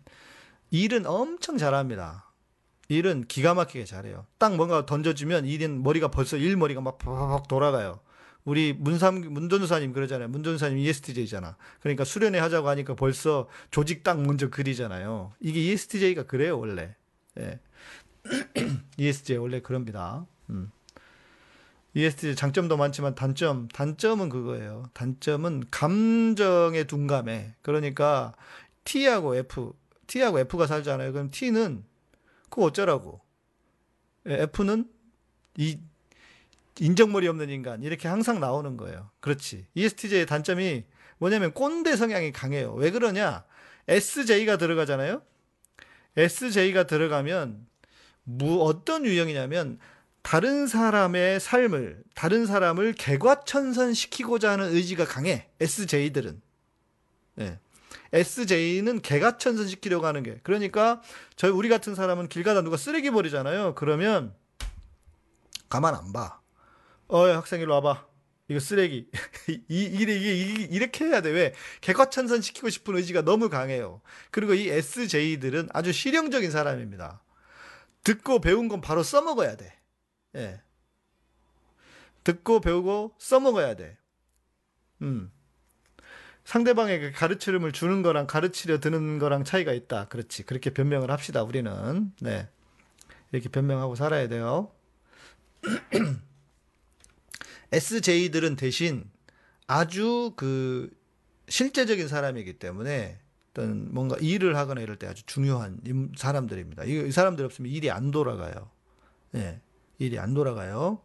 일은 0.70 1.06
엄청 1.06 1.56
잘합니다. 1.58 2.27
일은 2.88 3.24
기가 3.28 3.54
막히게 3.54 3.84
잘해요. 3.84 4.26
딱 4.38 4.56
뭔가 4.56 4.86
던져주면 4.86 5.44
일은 5.44 5.82
머리가 5.82 6.08
벌써 6.08 6.36
일 6.36 6.56
머리가 6.56 6.80
막 6.80 6.98
팍팍 6.98 7.46
돌아가요. 7.48 8.00
우리 8.44 8.72
문삼 8.72 9.20
문전사님 9.20 9.92
그러잖아요. 9.92 10.28
문전사님 10.28 10.78
ESTJ잖아. 10.78 11.56
그러니까 11.80 12.04
수련회 12.04 12.38
하자고 12.38 12.68
하니까 12.68 12.94
벌써 12.94 13.46
조직 13.70 14.02
딱 14.02 14.22
먼저 14.22 14.48
그리잖아요. 14.48 15.32
이게 15.40 15.60
ESTJ가 15.60 16.22
그래요 16.22 16.58
원래. 16.58 16.94
예. 17.38 17.60
ESTJ 18.96 19.36
원래 19.36 19.60
그럽니다. 19.60 20.26
음. 20.48 20.70
ESTJ 21.92 22.36
장점도 22.36 22.78
많지만 22.78 23.14
단점 23.14 23.68
단점은 23.68 24.30
그거예요. 24.30 24.84
단점은 24.94 25.64
감정에 25.70 26.84
둔감해. 26.84 27.56
그러니까 27.60 28.34
T하고 28.84 29.36
F, 29.36 29.74
T하고 30.06 30.38
F가 30.38 30.66
살잖아요. 30.66 31.12
그럼 31.12 31.30
T는 31.30 31.84
그거 32.48 32.64
어쩌라고? 32.64 33.20
예, 34.26 34.42
F는 34.42 34.88
이 35.56 35.78
인정머리 36.80 37.26
없는 37.28 37.50
인간 37.50 37.82
이렇게 37.82 38.08
항상 38.08 38.40
나오는 38.40 38.76
거예요. 38.76 39.10
그렇지. 39.20 39.66
ESTJ의 39.74 40.26
단점이 40.26 40.84
뭐냐면 41.18 41.52
꼰대 41.52 41.96
성향이 41.96 42.32
강해요. 42.32 42.72
왜 42.74 42.90
그러냐? 42.90 43.44
SJ가 43.88 44.56
들어가잖아요. 44.56 45.22
SJ가 46.16 46.84
들어가면 46.84 47.66
무 48.24 48.62
어떤 48.62 49.04
유형이냐면 49.04 49.78
다른 50.22 50.66
사람의 50.66 51.40
삶을 51.40 52.02
다른 52.14 52.46
사람을 52.46 52.92
개과천선시키고자 52.92 54.52
하는 54.52 54.74
의지가 54.74 55.06
강해. 55.06 55.48
SJ들은. 55.60 56.40
네. 57.36 57.58
SJ는 58.12 59.00
개과천선 59.00 59.68
시키려고 59.68 60.06
하는 60.06 60.22
게. 60.22 60.40
그러니까 60.42 61.02
저희 61.36 61.50
우리 61.50 61.68
같은 61.68 61.94
사람은 61.94 62.28
길 62.28 62.42
가다 62.42 62.62
누가 62.62 62.76
쓰레기 62.76 63.10
버리잖아요. 63.10 63.74
그러면 63.74 64.34
가만 65.68 65.94
안 65.94 66.12
봐. 66.12 66.40
어이 67.08 67.32
학생 67.32 67.60
일로 67.60 67.74
와봐. 67.74 68.06
이거 68.48 68.60
쓰레기. 68.60 69.10
이, 69.68 69.82
이래, 69.84 70.14
이게, 70.14 70.62
이렇게 70.64 71.04
해야 71.04 71.20
돼. 71.20 71.30
왜? 71.30 71.54
개과천선 71.82 72.40
시키고 72.40 72.70
싶은 72.70 72.96
의지가 72.96 73.22
너무 73.22 73.50
강해요. 73.50 74.00
그리고 74.30 74.54
이 74.54 74.68
SJ들은 74.68 75.68
아주 75.72 75.92
실용적인 75.92 76.50
사람입니다. 76.50 77.22
듣고 78.04 78.40
배운 78.40 78.68
건 78.68 78.80
바로 78.80 79.02
써먹어야 79.02 79.56
돼. 79.56 79.78
예. 80.36 80.62
듣고 82.24 82.60
배우고 82.60 83.14
써먹어야 83.18 83.74
돼. 83.74 83.98
음. 85.02 85.30
상대방에게 86.48 87.12
가르침을 87.12 87.72
주는 87.72 88.00
거랑 88.00 88.26
가르치려 88.26 88.80
드는 88.80 89.18
거랑 89.18 89.44
차이가 89.44 89.74
있다. 89.74 90.08
그렇지. 90.08 90.44
그렇게 90.44 90.70
변명을 90.70 91.10
합시다. 91.10 91.42
우리는. 91.42 92.10
네. 92.22 92.48
이렇게 93.32 93.50
변명하고 93.50 93.96
살아야 93.96 94.28
돼요. 94.28 94.70
SJ들은 97.70 98.56
대신 98.56 99.04
아주 99.66 100.32
그 100.36 100.88
실제적인 101.50 102.08
사람이기 102.08 102.54
때문에 102.54 103.18
어떤 103.50 103.92
뭔가 103.92 104.16
일을 104.18 104.56
하거나 104.56 104.80
이럴 104.80 104.96
때 104.96 105.06
아주 105.06 105.24
중요한 105.26 105.78
사람들입니다. 106.16 106.84
이, 106.84 107.12
사람들 107.12 107.44
없으면 107.44 107.70
일이 107.70 107.90
안 107.90 108.10
돌아가요. 108.10 108.70
예, 109.34 109.60
일이 109.98 110.18
안 110.18 110.32
돌아가요. 110.32 111.02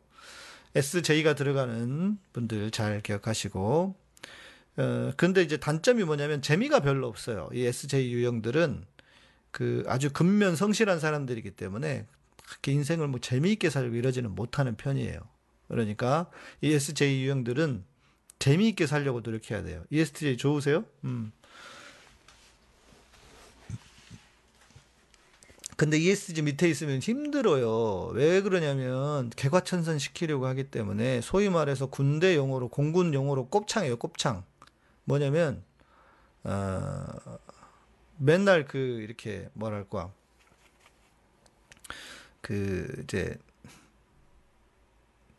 SJ가 0.74 1.36
들어가는 1.36 2.18
분들 2.32 2.72
잘 2.72 3.02
기억하시고, 3.02 4.03
어, 4.78 5.12
근데 5.18 5.42
이제 5.42 5.58
단점이 5.58 6.04
뭐냐면 6.04 6.42
재미가 6.42 6.80
별로 6.80 7.08
없어요. 7.08 7.50
이 7.54 7.66
SJ 7.66 8.12
유형들은 8.12 8.86
그 9.52 9.84
아주 9.88 10.12
근면 10.12 10.56
성실한 10.56 11.00
사람들이기 11.00 11.52
때문에 11.52 12.08
그렇게 12.44 12.72
인생을 12.72 13.08
뭐 13.08 13.20
재미있게 13.20 13.70
살고 13.70 13.96
이러지는 13.96 14.34
못하는 14.34 14.76
편이에요. 14.76 15.20
그러니까 15.68 16.30
ESJ 16.62 17.24
유형들은 17.24 17.84
재미있게 18.40 18.88
살려고 18.88 19.22
노력해야 19.22 19.64
돼요. 19.64 19.84
ESTJ 19.90 20.38
좋으세요? 20.38 20.86
음. 21.04 21.32
근데 25.78 25.98
ESTJ 25.98 26.44
밑에 26.44 26.70
있으면 26.70 27.00
힘들어요. 27.00 28.12
왜 28.14 28.42
그러냐면 28.42 29.30
개과천선 29.32 30.00
시키려고 30.00 30.46
하기 30.48 30.66
때문에 30.66 31.22
소위 31.22 31.50
말해서 31.50 31.88
군대 31.88 32.36
용어로 32.36 32.70
공군 32.70 33.14
용어로 33.14 33.48
곱창이에요. 33.48 33.98
곱창. 33.98 34.44
뭐냐면 35.06 35.64
어, 36.44 37.06
맨날 38.18 38.66
그 38.66 38.78
이렇게 38.78 39.50
뭐랄까 39.54 40.12
그 42.42 43.02
이제 43.04 43.38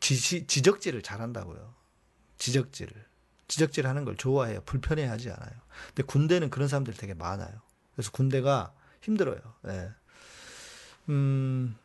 지, 0.00 0.46
지적질을 0.46 1.02
잘한다고요. 1.02 1.74
지적질을. 2.36 2.92
지적질 3.48 3.86
하는 3.86 4.04
걸 4.04 4.16
좋아해요. 4.16 4.60
불편해 4.62 5.06
하지 5.06 5.30
않아요. 5.30 5.52
근데 5.88 6.02
군대는 6.02 6.50
그런 6.50 6.68
사람들이 6.68 6.96
되게 6.96 7.14
많아요. 7.14 7.60
그래서 7.94 8.10
군대가 8.10 8.74
힘들어요. 9.00 9.38
예. 9.68 9.90
음, 11.08 11.76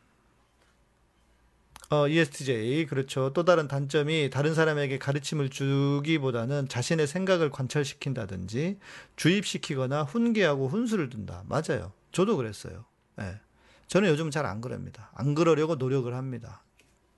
어, 1.90 2.06
ESTJ. 2.06 2.86
그렇죠. 2.86 3.32
또 3.32 3.44
다른 3.44 3.66
단점이 3.66 4.30
다른 4.30 4.54
사람에게 4.54 4.98
가르침을 4.98 5.48
주기보다는 5.50 6.68
자신의 6.68 7.08
생각을 7.08 7.50
관철시킨다든지 7.50 8.78
주입시키거나 9.16 10.04
훈계하고 10.04 10.68
훈수를 10.68 11.10
둔다. 11.10 11.42
맞아요. 11.48 11.92
저도 12.12 12.36
그랬어요. 12.36 12.84
예. 13.20 13.40
저는 13.88 14.08
요즘 14.08 14.30
잘 14.30 14.46
안 14.46 14.60
그럽니다. 14.60 15.10
안 15.14 15.34
그러려고 15.34 15.74
노력을 15.74 16.12
합니다. 16.14 16.62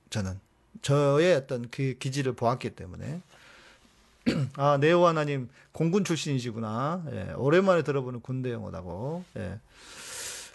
저는. 0.08 0.40
저의 0.80 1.34
어떤 1.36 1.68
그 1.70 1.96
기질을 1.98 2.32
보았기 2.32 2.70
때문에 2.70 3.20
아 4.56 4.78
네오 4.80 5.06
하나님 5.06 5.50
공군 5.72 6.02
출신이시구나. 6.02 7.04
예, 7.12 7.32
오랜만에 7.36 7.82
들어보는 7.82 8.20
군대 8.20 8.50
영어다고. 8.52 9.22
예. 9.36 9.60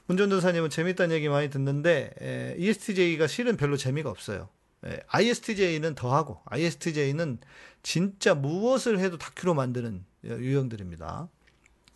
운전도사님은 0.07 0.69
재밌다는 0.69 1.15
얘기 1.15 1.27
많이 1.29 1.49
듣는데 1.49 2.13
예, 2.21 2.55
ESTJ가 2.57 3.27
실은 3.27 3.57
별로 3.57 3.77
재미가 3.77 4.09
없어요. 4.09 4.49
예, 4.85 4.99
ISTJ는 5.07 5.95
더하고 5.95 6.41
ISTJ는 6.45 7.39
진짜 7.83 8.33
무엇을 8.33 8.99
해도 8.99 9.17
다큐로 9.17 9.53
만드는 9.53 10.05
유형들입니다. 10.23 11.29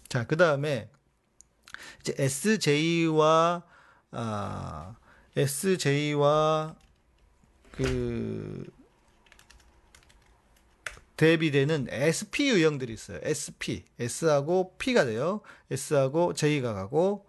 자, 0.09 0.27
그 0.27 0.35
다음에 0.37 0.89
SJ와 2.05 3.63
아, 4.11 4.95
SJ와 5.35 6.75
그 7.71 8.65
대비되는 11.15 11.87
SP 11.91 12.49
유형들이 12.49 12.93
있어요. 12.93 13.19
SP, 13.23 13.85
S하고 13.99 14.75
P가 14.77 15.05
돼요. 15.05 15.41
S하고 15.69 16.33
J가 16.33 16.73
가고 16.73 17.25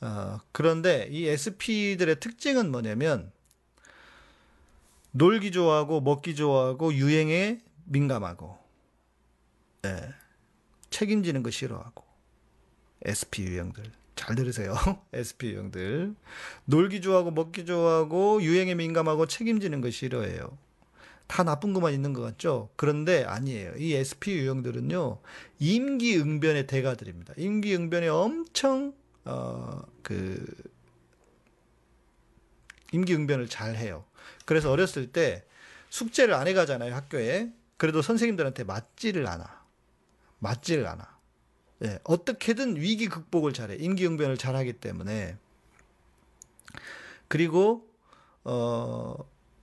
어, 0.00 0.38
그런데 0.52 1.08
이 1.10 1.26
SP들의 1.26 2.20
특징은 2.20 2.70
뭐냐면 2.70 3.32
놀기 5.12 5.50
좋아하고 5.52 6.00
먹기 6.00 6.34
좋아하고 6.34 6.92
유행에 6.94 7.60
민감하고 7.84 8.58
네. 9.82 10.08
책임지는 10.90 11.42
거 11.42 11.50
싫어하고 11.50 12.04
SP 13.04 13.44
유형들 13.44 13.84
잘 14.16 14.34
들으세요. 14.34 14.74
SP 15.12 15.52
유형들. 15.52 16.16
놀기 16.64 17.00
좋아하고 17.02 17.30
먹기 17.30 17.66
좋아하고 17.66 18.42
유행에 18.42 18.74
민감하고 18.74 19.26
책임지는 19.26 19.82
거 19.82 19.90
싫어해요. 19.90 20.58
다 21.26 21.44
나쁜 21.44 21.72
것만 21.72 21.92
있는 21.92 22.12
것 22.12 22.22
같죠? 22.22 22.70
그런데 22.76 23.24
아니에요. 23.24 23.74
이 23.76 23.94
SP 23.94 24.32
유형들은요, 24.38 25.18
임기응변의 25.58 26.66
대가들입니다. 26.66 27.34
임기응변에 27.36 28.08
엄청, 28.08 28.94
어, 29.26 29.82
그, 30.02 30.44
임기응변을 32.92 33.48
잘 33.48 33.76
해요. 33.76 34.04
그래서 34.44 34.70
어렸을 34.70 35.12
때 35.12 35.44
숙제를 35.90 36.34
안 36.34 36.46
해가잖아요, 36.46 36.94
학교에. 36.94 37.52
그래도 37.76 38.02
선생님들한테 38.02 38.64
맞지를 38.64 39.26
않아. 39.26 39.64
맞지를 40.38 40.86
않아. 40.86 41.16
예, 41.84 41.98
어떻게든 42.04 42.76
위기 42.76 43.08
극복을 43.08 43.52
잘해. 43.52 43.76
임기응변을 43.76 44.38
잘하기 44.38 44.74
때문에. 44.74 45.36
그리고, 47.28 47.88
어, 48.44 49.16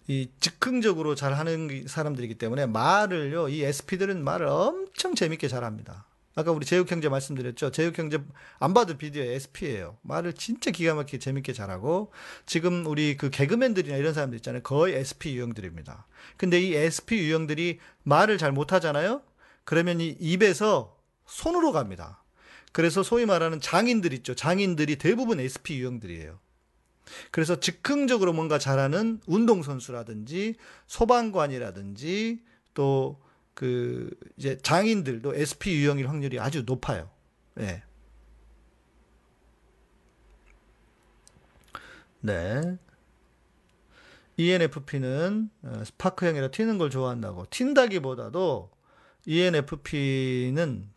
이 0.08 0.30
즉흥적으로 0.40 1.16
잘 1.16 1.34
하는 1.34 1.88
사람들이기 1.88 2.36
때문에 2.36 2.66
말을요, 2.66 3.48
이 3.48 3.64
SP들은 3.64 4.24
말을 4.24 4.48
엄청 4.48 5.16
재밌게 5.16 5.48
잘 5.48 5.64
합니다. 5.64 6.06
아까 6.36 6.52
우리 6.52 6.66
제육 6.66 6.92
형제 6.92 7.10
말씀드렸죠. 7.10 7.72
제육 7.72 7.98
형제 7.98 8.20
안 8.60 8.74
봐도 8.74 8.98
비디오 8.98 9.22
SP예요. 9.24 9.98
말을 10.02 10.34
진짜 10.34 10.72
기가 10.72 10.96
막히게 10.96 11.20
재밌게 11.20 11.54
잘하고 11.54 12.12
지금 12.46 12.86
우리 12.86 13.18
그 13.18 13.30
개그맨들이나 13.30 13.98
이런 13.98 14.14
사람들 14.14 14.38
있잖아요. 14.38 14.64
거의 14.64 14.96
SP 14.98 15.36
유형들입니다. 15.38 16.08
근데 16.38 16.60
이 16.60 16.74
SP 16.74 17.20
유형들이 17.20 17.80
말을 18.04 18.38
잘 18.38 18.52
못하잖아요. 18.52 19.22
그러면 19.64 20.02
이 20.02 20.16
입에서 20.20 20.98
손으로 21.26 21.72
갑니다. 21.72 22.24
그래서 22.72 23.04
소위 23.04 23.26
말하는 23.26 23.62
장인들 23.62 24.14
있죠. 24.14 24.34
장인들이 24.34 24.98
대부분 24.98 25.40
SP 25.40 25.78
유형들이에요. 25.78 26.40
그래서 27.32 27.60
즉흥적으로 27.60 28.34
뭔가 28.34 28.58
잘하는 28.58 29.22
운동선수라든지 29.28 30.56
소방관이라든지 30.88 32.42
또 32.74 33.22
그 33.54 34.10
이제 34.38 34.58
장인들도 34.58 35.36
SP 35.36 35.76
유형일 35.76 36.10
확률이 36.10 36.40
아주 36.40 36.64
높아요. 36.66 37.10
예. 37.60 37.84
네. 42.22 42.78
ENFP는 44.38 45.50
어, 45.64 45.84
스파크형이라 45.86 46.50
튀는 46.50 46.78
걸 46.78 46.90
좋아한다고. 46.90 47.46
튄다기보다도 47.46 48.70
ENFP는 49.26 50.90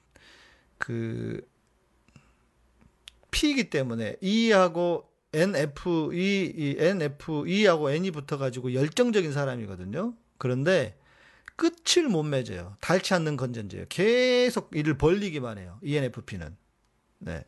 그 0.79 1.47
P이기 3.31 3.69
때문에 3.69 4.17
E하고 4.23 5.11
NF, 5.35 6.15
E, 6.15 6.53
이 6.57 6.77
NF, 6.79 7.47
E하고 7.47 7.91
N이 7.91 8.11
붙어가지고 8.11 8.73
열정적인 8.73 9.33
사람이거든요. 9.33 10.15
그런데 10.39 10.97
끝을 11.57 12.09
못 12.09 12.23
맺어요. 12.23 12.77
닳지 12.81 13.15
않는 13.15 13.37
건전지예요. 13.37 13.87
계속 13.89 14.71
일을 14.75 14.99
벌리기만 14.99 15.59
해요. 15.59 15.79
ENFP는. 15.83 16.57
네. 17.19 17.45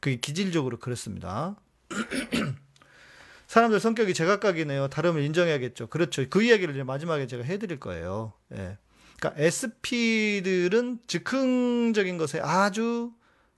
그게 0.00 0.16
기질적으로 0.16 0.78
그렇습니다. 0.78 1.56
사람들 3.46 3.80
성격이 3.80 4.12
제각각이네요. 4.12 4.88
다름을 4.88 5.22
인정해야겠죠. 5.22 5.86
그렇죠. 5.86 6.28
그 6.28 6.42
이야기를 6.42 6.74
이제 6.74 6.82
마지막에 6.82 7.26
제가 7.26 7.44
해드릴 7.44 7.80
거예요. 7.80 8.32
예. 8.52 8.76
그러니까 9.18 9.42
SP들은 9.42 11.00
즉흥적인 11.06 12.18
것에 12.18 12.40
아주 12.40 13.12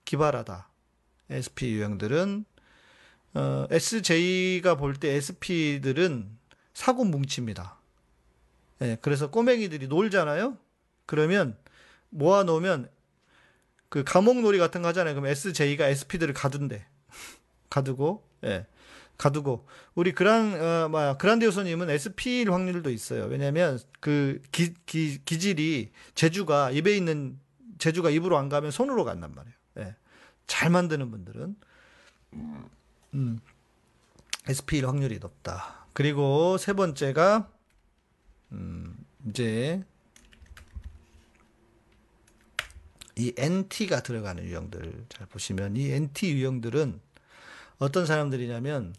기발하다. 0.05 0.69
SP 1.33 1.73
유형들은 1.73 2.45
어, 3.35 3.67
SJ가 3.71 4.77
볼 4.77 4.95
때 4.95 5.15
SP들은 5.15 6.39
사고 6.75 7.05
뭉칩니다. 7.05 7.78
예, 8.83 8.97
그래서 9.01 9.31
꼬맹이들이 9.31 9.89
놀잖아요. 9.89 10.57
그러면 11.07 11.57
모아 12.11 12.45
놓으면 12.45 12.89
그 13.89 14.05
감옥놀이 14.05 14.59
같은 14.59 14.83
거 14.83 14.89
하잖아요. 14.89 15.15
그럼 15.15 15.27
SJ가 15.27 15.89
SP들을 15.89 16.35
가둔대. 16.35 16.87
가두고 17.71 18.23
예. 18.45 18.67
가두고 19.17 19.67
우리 19.95 20.13
그란 20.13 20.55
어 20.61 20.89
뭐야 20.89 21.17
그란디오소님은 21.17 21.91
SP일 21.91 22.53
확률도 22.53 22.91
있어요. 22.91 23.25
왜냐하면 23.25 23.79
그 24.01 24.41
기, 24.53 24.75
기, 24.87 25.19
기질이 25.25 25.91
제주가 26.15 26.71
입에 26.71 26.97
있는 26.97 27.39
제주가 27.79 28.11
입으로 28.11 28.39
안 28.39 28.49
가면 28.49 28.71
손으로 28.71 29.05
간단 29.05 29.35
말이에요. 29.35 29.57
예. 29.79 29.97
잘 30.47 30.71
만드는 30.71 31.11
분들은 31.11 31.57
음, 33.15 33.41
SP일 34.47 34.87
확률이 34.87 35.19
높다. 35.19 35.87
그리고 35.93 36.57
세 36.59 36.73
번째가 36.73 37.51
음, 38.53 38.97
이제 39.27 39.83
이 43.17 43.33
NT가 43.37 44.03
들어가는 44.03 44.45
유형들 44.45 45.07
잘 45.09 45.27
보시면 45.27 45.77
이 45.77 45.91
NT 45.91 46.33
유형들은 46.33 47.01
어떤 47.79 48.07
사람들이냐면 48.07 48.95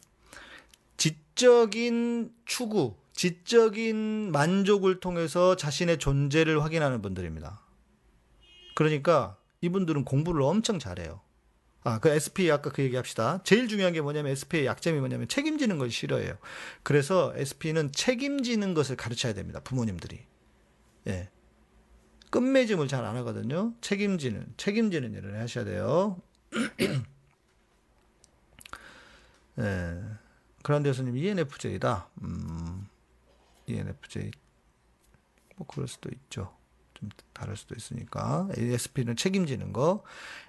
지적인 0.98 2.34
추구, 2.46 2.96
지적인 3.14 4.32
만족을 4.32 5.00
통해서 5.00 5.56
자신의 5.56 5.98
존재를 6.00 6.62
확인하는 6.64 7.02
분들입니다. 7.02 7.62
그러니까 8.76 9.38
이분들은 9.62 10.06
공부를 10.06 10.42
엄청 10.42 10.80
잘해요. 10.80 11.22
아, 11.84 12.00
그 12.00 12.10
SP 12.12 12.52
아까 12.52 12.72
그 12.72 12.84
얘기 12.84 12.96
합시다. 12.96 13.42
제일 13.44 13.68
중요한 13.68 13.94
게 13.94 14.02
뭐냐면 14.02 14.32
SP의 14.34 14.66
약점이 14.66 15.00
뭐냐면 15.00 15.28
책임지는 15.28 15.78
걸 15.78 15.90
싫어해요. 15.90 16.38
그래서 16.84 17.34
SP는 17.36 17.92
책임지는 17.94 18.74
것을 18.74 18.98
가르쳐야 18.98 19.34
됩니다. 19.34 19.62
부모님들이. 19.62 20.26
예. 21.08 21.30
끝맺음을 22.32 22.88
잘 22.88 23.06
안 23.06 23.16
하거든요. 23.18 23.74
책임지는, 23.82 24.54
책임지는 24.58 25.14
일을 25.14 25.40
하셔야 25.40 25.64
돼요. 25.64 26.22
예. 29.60 30.02
그런데 30.64 30.90
교수님 30.90 31.18
ENFJ다. 31.18 32.10
음, 32.24 32.88
ENFJ. 33.68 34.32
뭐 35.56 35.66
그럴 35.68 35.88
수도 35.88 36.10
있죠. 36.10 36.56
좀 37.00 37.10
다를 37.34 37.56
수도 37.56 37.76
있으니까. 37.76 38.48
ASP는 38.58 39.16
책임지는 39.16 39.74
거. 39.74 40.04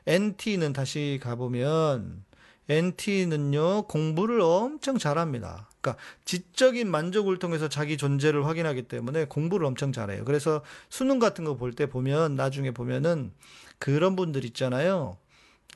NT는 0.06 0.72
다시 0.72 1.20
가보면 1.22 2.24
NT는요, 2.68 3.82
공부를 3.88 4.40
엄청 4.40 4.98
잘합니다. 4.98 5.68
그러니까 5.80 6.02
지적인 6.24 6.90
만족을 6.90 7.38
통해서 7.38 7.68
자기 7.68 7.96
존재를 7.96 8.46
확인하기 8.46 8.82
때문에 8.82 9.24
공부를 9.26 9.66
엄청 9.66 9.92
잘해요. 9.92 10.24
그래서 10.24 10.62
수능 10.88 11.18
같은 11.18 11.44
거 11.44 11.56
볼 11.56 11.72
때 11.72 11.86
보면 11.86 12.36
나중에 12.36 12.70
보면은 12.70 13.32
그런 13.78 14.14
분들 14.14 14.44
있잖아요. 14.46 15.16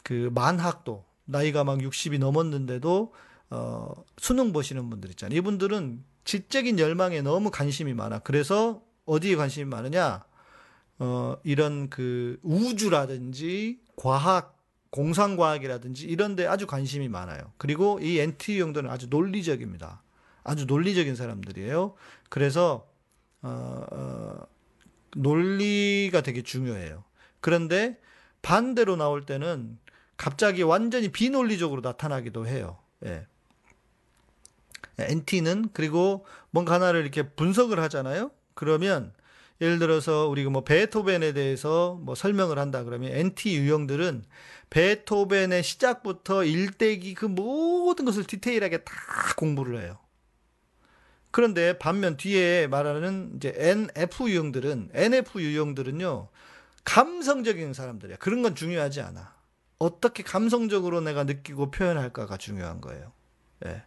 그 0.03 0.31
만학도 0.35 1.05
나이가 1.25 1.64
막 1.64 1.79
60이 1.79 2.18
넘었는데도 2.18 3.14
어, 3.51 3.93
수능 4.18 4.53
보시는 4.53 4.91
분들 4.91 5.11
있잖아요. 5.11 5.39
이분들은 5.39 6.05
지적인 6.25 6.79
열망에 6.79 7.22
너무 7.22 7.51
관심이 7.51 7.95
많아. 7.95 8.20
그래서 8.20 8.83
어디에 9.07 9.37
관심이 9.37 9.64
많으냐? 9.66 10.25
어, 10.99 11.36
이런 11.45 11.90
그 11.90 12.38
우주라든지 12.42 13.80
과학, 13.97 14.59
공상과학이라든지 14.90 16.07
이런 16.07 16.36
데 16.36 16.47
아주 16.47 16.66
관심이 16.66 17.09
많아요. 17.09 17.53
그리고 17.57 17.99
이 18.01 18.18
NT 18.18 18.61
용도는 18.61 18.90
아주 18.90 19.09
논리적입니다. 19.09 20.03
아주 20.45 20.66
논리적인 20.66 21.16
사람들이에요. 21.16 21.95
그래서, 22.28 22.88
어, 23.42 23.84
어, 23.90 24.47
논리가 25.16 26.20
되게 26.20 26.42
중요해요. 26.42 27.05
그런데 27.40 27.99
반대로 28.42 28.97
나올 28.97 29.26
때는 29.26 29.78
갑자기 30.16 30.62
완전히 30.62 31.09
비논리적으로 31.09 31.80
나타나기도 31.80 32.47
해요. 32.47 32.78
예. 33.05 33.26
NT는 34.99 35.70
그리고 35.72 36.24
뭔가 36.51 36.74
하나를 36.74 37.01
이렇게 37.01 37.28
분석을 37.28 37.80
하잖아요. 37.80 38.30
그러면 38.55 39.12
예를 39.64 39.78
들어서 39.78 40.28
우리가 40.28 40.50
뭐 40.50 40.62
베토벤에 40.62 41.32
대해서 41.32 41.98
뭐 42.02 42.14
설명을 42.14 42.58
한다 42.58 42.84
그러면 42.84 43.12
NT 43.12 43.56
유형들은 43.56 44.24
베토벤의 44.68 45.62
시작부터 45.62 46.44
일대기 46.44 47.14
그 47.14 47.24
모든 47.24 48.04
것을 48.04 48.24
디테일하게 48.24 48.84
다 48.84 48.92
공부를 49.36 49.80
해요. 49.82 49.98
그런데 51.30 51.78
반면 51.78 52.18
뒤에 52.18 52.66
말하는 52.66 53.32
이제 53.36 53.54
NF 53.56 54.28
유형들은 54.28 54.90
NF 54.92 55.40
유형들은요 55.40 56.28
감성적인 56.84 57.72
사람들이야. 57.72 58.18
그런 58.18 58.42
건 58.42 58.54
중요하지 58.54 59.00
않아. 59.00 59.34
어떻게 59.78 60.22
감성적으로 60.22 61.00
내가 61.00 61.24
느끼고 61.24 61.70
표현할까가 61.70 62.36
중요한 62.36 62.82
거예요. 62.82 63.12
예. 63.64 63.82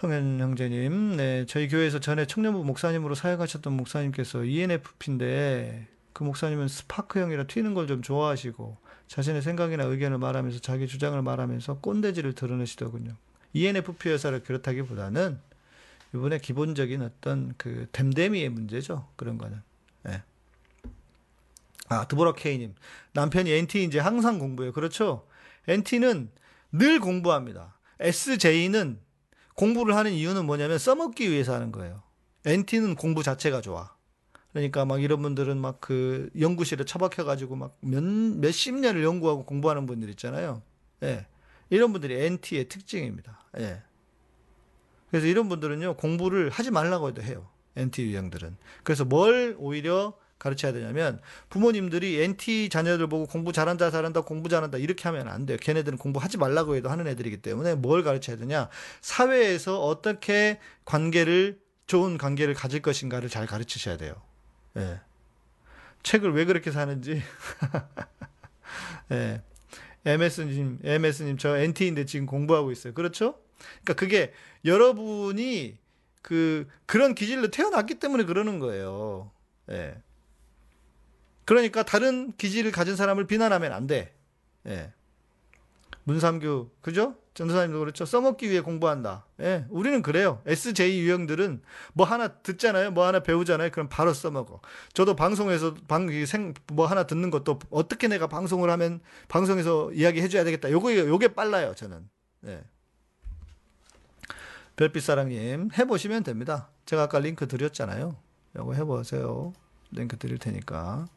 성현 0.00 0.40
형제님, 0.40 1.18
네, 1.18 1.44
저희 1.44 1.68
교회에서 1.68 1.98
전에 2.00 2.24
청년부 2.24 2.64
목사님으로 2.64 3.14
사역하셨던 3.14 3.74
목사님께서 3.74 4.44
ENFP인데 4.44 5.88
그 6.14 6.24
목사님은 6.24 6.68
스파크형이라 6.68 7.44
튀는 7.44 7.74
걸 7.74 7.86
좀 7.86 8.00
좋아하시고 8.00 8.78
자신의 9.08 9.42
생각이나 9.42 9.84
의견을 9.84 10.16
말하면서 10.16 10.60
자기 10.60 10.86
주장을 10.86 11.20
말하면서 11.20 11.80
꼰대질을 11.80 12.34
드러내시더군요. 12.34 13.14
ENFP 13.52 14.08
여사를 14.08 14.42
그렇다기보다는 14.42 15.38
이번에 16.14 16.38
기본적인 16.38 17.02
어떤 17.02 17.52
그 17.58 17.86
댐댐이의 17.92 18.48
문제죠. 18.48 19.06
그런 19.16 19.36
거는. 19.36 19.60
네. 20.04 20.22
아, 21.90 22.06
드보라 22.08 22.32
K님. 22.32 22.74
남편이 23.12 23.52
NT인지 23.52 23.98
항상 23.98 24.38
공부해요. 24.38 24.72
그렇죠? 24.72 25.26
NT는 25.68 26.30
늘 26.72 27.00
공부합니다. 27.00 27.74
SJ는 27.98 28.98
공부를 29.60 29.94
하는 29.94 30.12
이유는 30.12 30.46
뭐냐면 30.46 30.78
써먹기 30.78 31.30
위해서 31.30 31.52
하는 31.52 31.70
거예요. 31.70 32.02
NT는 32.46 32.94
공부 32.94 33.22
자체가 33.22 33.60
좋아. 33.60 33.94
그러니까 34.52 34.86
막 34.86 35.02
이런 35.02 35.20
분들은 35.20 35.58
막 35.58 35.80
그 35.80 36.30
연구실에 36.38 36.84
처박혀가지고 36.84 37.56
막 37.56 37.76
몇, 37.82 38.02
몇십 38.02 38.74
년을 38.74 39.04
연구하고 39.04 39.44
공부하는 39.44 39.84
분들 39.84 40.08
있잖아요. 40.10 40.62
예. 41.02 41.26
이런 41.68 41.92
분들이 41.92 42.14
NT의 42.24 42.68
특징입니다. 42.68 43.38
예. 43.58 43.82
그래서 45.10 45.26
이런 45.26 45.50
분들은요, 45.50 45.96
공부를 45.96 46.48
하지 46.48 46.70
말라고 46.70 47.08
해도 47.08 47.20
해요. 47.22 47.46
NT 47.76 48.02
유형들은. 48.02 48.56
그래서 48.82 49.04
뭘 49.04 49.56
오히려 49.58 50.14
가르쳐야 50.40 50.72
되냐면 50.72 51.20
부모님들이 51.50 52.20
NT 52.22 52.70
자녀들 52.70 53.06
보고 53.06 53.26
공부 53.26 53.52
잘한다 53.52 53.92
잘한다 53.92 54.22
공부 54.22 54.48
잘한다 54.48 54.78
이렇게 54.78 55.04
하면 55.04 55.28
안 55.28 55.46
돼요. 55.46 55.56
걔네들은 55.60 55.98
공부하지 55.98 56.38
말라고 56.38 56.74
해도 56.74 56.88
하는 56.88 57.06
애들이기 57.06 57.36
때문에 57.36 57.76
뭘 57.76 58.02
가르쳐야 58.02 58.36
되냐? 58.36 58.68
사회에서 59.02 59.84
어떻게 59.84 60.58
관계를 60.84 61.60
좋은 61.86 62.18
관계를 62.18 62.54
가질 62.54 62.82
것인가를 62.82 63.28
잘 63.28 63.46
가르치셔야 63.46 63.96
돼요. 63.96 64.14
예. 64.76 65.00
책을 66.02 66.32
왜 66.32 66.46
그렇게 66.46 66.70
사는지. 66.70 67.22
예. 69.12 69.42
MS님, 70.06 70.78
MS님, 70.82 71.36
저 71.36 71.58
NT인데 71.58 72.06
지금 72.06 72.24
공부하고 72.24 72.72
있어요. 72.72 72.94
그렇죠? 72.94 73.38
그러니까 73.82 73.94
그게 73.94 74.32
여러분이 74.64 75.76
그, 76.22 76.66
그런 76.86 77.14
기질로 77.14 77.48
태어났기 77.48 77.96
때문에 77.96 78.24
그러는 78.24 78.58
거예요. 78.58 79.30
예. 79.70 79.96
그러니까 81.50 81.82
다른 81.82 82.32
기질을 82.38 82.70
가진 82.70 82.94
사람을 82.94 83.26
비난하면 83.26 83.72
안 83.72 83.88
돼. 83.88 84.14
예. 84.68 84.92
문삼규, 86.04 86.70
그죠? 86.80 87.16
전도사님도 87.34 87.80
그렇죠. 87.80 88.04
써먹기 88.04 88.48
위해 88.48 88.60
공부한다. 88.60 89.26
예, 89.40 89.66
우리는 89.68 90.00
그래요. 90.00 90.42
SJ 90.46 91.00
유형들은 91.00 91.60
뭐 91.92 92.06
하나 92.06 92.28
듣잖아요. 92.28 92.92
뭐 92.92 93.04
하나 93.04 93.24
배우잖아요. 93.24 93.70
그럼 93.70 93.88
바로 93.88 94.14
써먹어. 94.14 94.60
저도 94.92 95.16
방송에서 95.16 95.74
방, 95.88 96.08
생, 96.24 96.54
뭐 96.72 96.86
하나 96.86 97.02
듣는 97.02 97.30
것도 97.30 97.58
어떻게 97.70 98.06
내가 98.06 98.28
방송을 98.28 98.70
하면 98.70 99.00
방송에서 99.26 99.90
이야기 99.92 100.22
해줘야 100.22 100.44
되겠다. 100.44 100.70
요거, 100.70 100.96
요게 100.96 101.34
빨라요. 101.34 101.74
저는. 101.74 102.08
예. 102.46 102.62
별빛사랑님, 104.76 105.70
해보시면 105.76 106.22
됩니다. 106.22 106.70
제가 106.86 107.02
아까 107.02 107.18
링크 107.18 107.48
드렸잖아요. 107.48 108.14
요거 108.56 108.74
해보세요. 108.74 109.52
링크 109.90 110.16
드릴 110.16 110.38
테니까. 110.38 111.08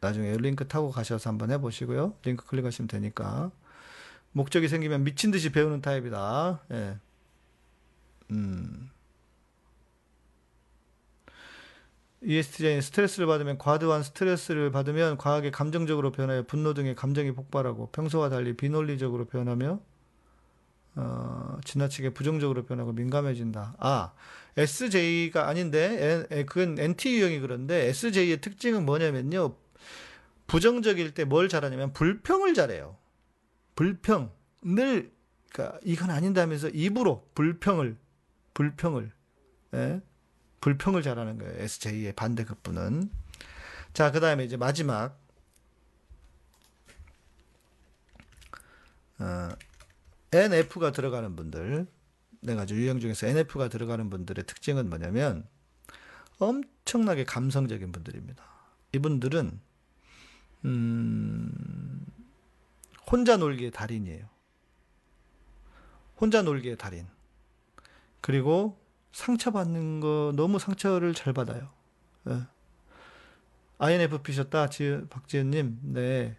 나중에 0.00 0.36
링크 0.36 0.66
타고 0.68 0.90
가셔서 0.90 1.30
한번 1.30 1.50
해보시고요. 1.50 2.14
링크 2.24 2.46
클릭하시면 2.46 2.88
되니까. 2.88 3.50
목적이 4.32 4.68
생기면 4.68 5.04
미친 5.04 5.30
듯이 5.30 5.50
배우는 5.50 5.80
타입이다. 5.80 6.60
예. 6.72 6.98
음. 8.30 8.90
ESTJ는 12.22 12.80
스트레스를 12.80 13.26
받으면 13.26 13.56
과도한 13.58 14.02
스트레스를 14.02 14.70
받으면 14.72 15.16
과하게 15.16 15.50
감정적으로 15.50 16.12
변하여 16.12 16.42
분노 16.42 16.74
등의 16.74 16.94
감정이 16.96 17.32
폭발하고 17.32 17.90
평소와 17.92 18.30
달리 18.30 18.56
비논리적으로 18.56 19.26
변하며 19.26 19.80
어, 20.96 21.58
지나치게 21.64 22.10
부정적으로 22.10 22.64
변하고 22.64 22.92
민감해진다. 22.92 23.76
아, 23.78 24.12
SJ가 24.56 25.46
아닌데, 25.46 26.26
에, 26.30 26.38
에, 26.38 26.44
그건 26.46 26.78
NT 26.78 27.16
유형이 27.16 27.40
그런데 27.40 27.86
SJ의 27.88 28.40
특징은 28.40 28.86
뭐냐면요. 28.86 29.54
부정적일 30.46 31.14
때 31.14 31.24
뭘 31.24 31.48
잘하냐면 31.48 31.92
불평을 31.92 32.54
잘해요. 32.54 32.96
불평. 33.74 34.32
늘, 34.62 35.12
그니까 35.52 35.78
이건 35.84 36.10
아닌다면서 36.10 36.68
입으로 36.70 37.28
불평을, 37.34 37.96
불평을, 38.54 39.12
예? 39.74 40.00
불평을 40.60 41.02
잘하는 41.02 41.38
거예요. 41.38 41.62
SJ의 41.62 42.14
반대급부는. 42.14 43.10
자, 43.92 44.10
그 44.10 44.20
다음에 44.20 44.44
이제 44.44 44.56
마지막. 44.56 45.18
어, 49.18 49.48
NF가 50.32 50.92
들어가는 50.92 51.36
분들. 51.36 51.86
내가 52.40 52.64
네 52.66 52.74
유형 52.74 53.00
중에서 53.00 53.26
NF가 53.26 53.68
들어가는 53.68 54.08
분들의 54.10 54.44
특징은 54.46 54.88
뭐냐면 54.88 55.46
엄청나게 56.38 57.24
감성적인 57.24 57.92
분들입니다. 57.92 58.44
이분들은 58.92 59.60
음, 60.66 62.06
혼자 63.10 63.36
놀기의 63.36 63.70
달인이에요. 63.70 64.26
혼자 66.20 66.42
놀기의 66.42 66.76
달인. 66.76 67.06
그리고 68.20 68.78
상처받는 69.12 70.00
거 70.00 70.32
너무 70.34 70.58
상처를 70.58 71.14
잘 71.14 71.32
받아요. 71.32 71.70
예. 72.28 72.42
INFP셨다, 73.78 74.68
박지은님. 75.10 75.78
네. 75.82 76.36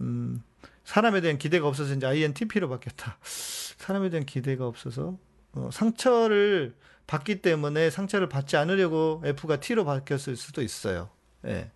음, 0.00 0.42
사람에 0.84 1.20
대한 1.20 1.38
기대가 1.38 1.66
없어서 1.66 1.94
이제 1.94 2.06
INTP로 2.06 2.68
바뀌었다. 2.68 3.18
사람에 3.22 4.10
대한 4.10 4.24
기대가 4.24 4.66
없어서 4.66 5.18
어, 5.52 5.70
상처를 5.72 6.74
받기 7.06 7.42
때문에 7.42 7.90
상처를 7.90 8.28
받지 8.28 8.56
않으려고 8.56 9.22
F가 9.24 9.60
T로 9.60 9.84
바뀌었을 9.84 10.36
수도 10.36 10.62
있어요. 10.62 11.10
예. 11.46 11.70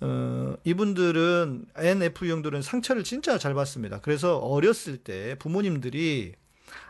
어, 0.00 0.56
이분들은 0.64 1.66
NF 1.76 2.26
유형들은 2.26 2.62
상처를 2.62 3.04
진짜 3.04 3.38
잘 3.38 3.54
받습니다. 3.54 4.00
그래서 4.00 4.38
어렸을 4.38 4.98
때 4.98 5.36
부모님들이 5.38 6.34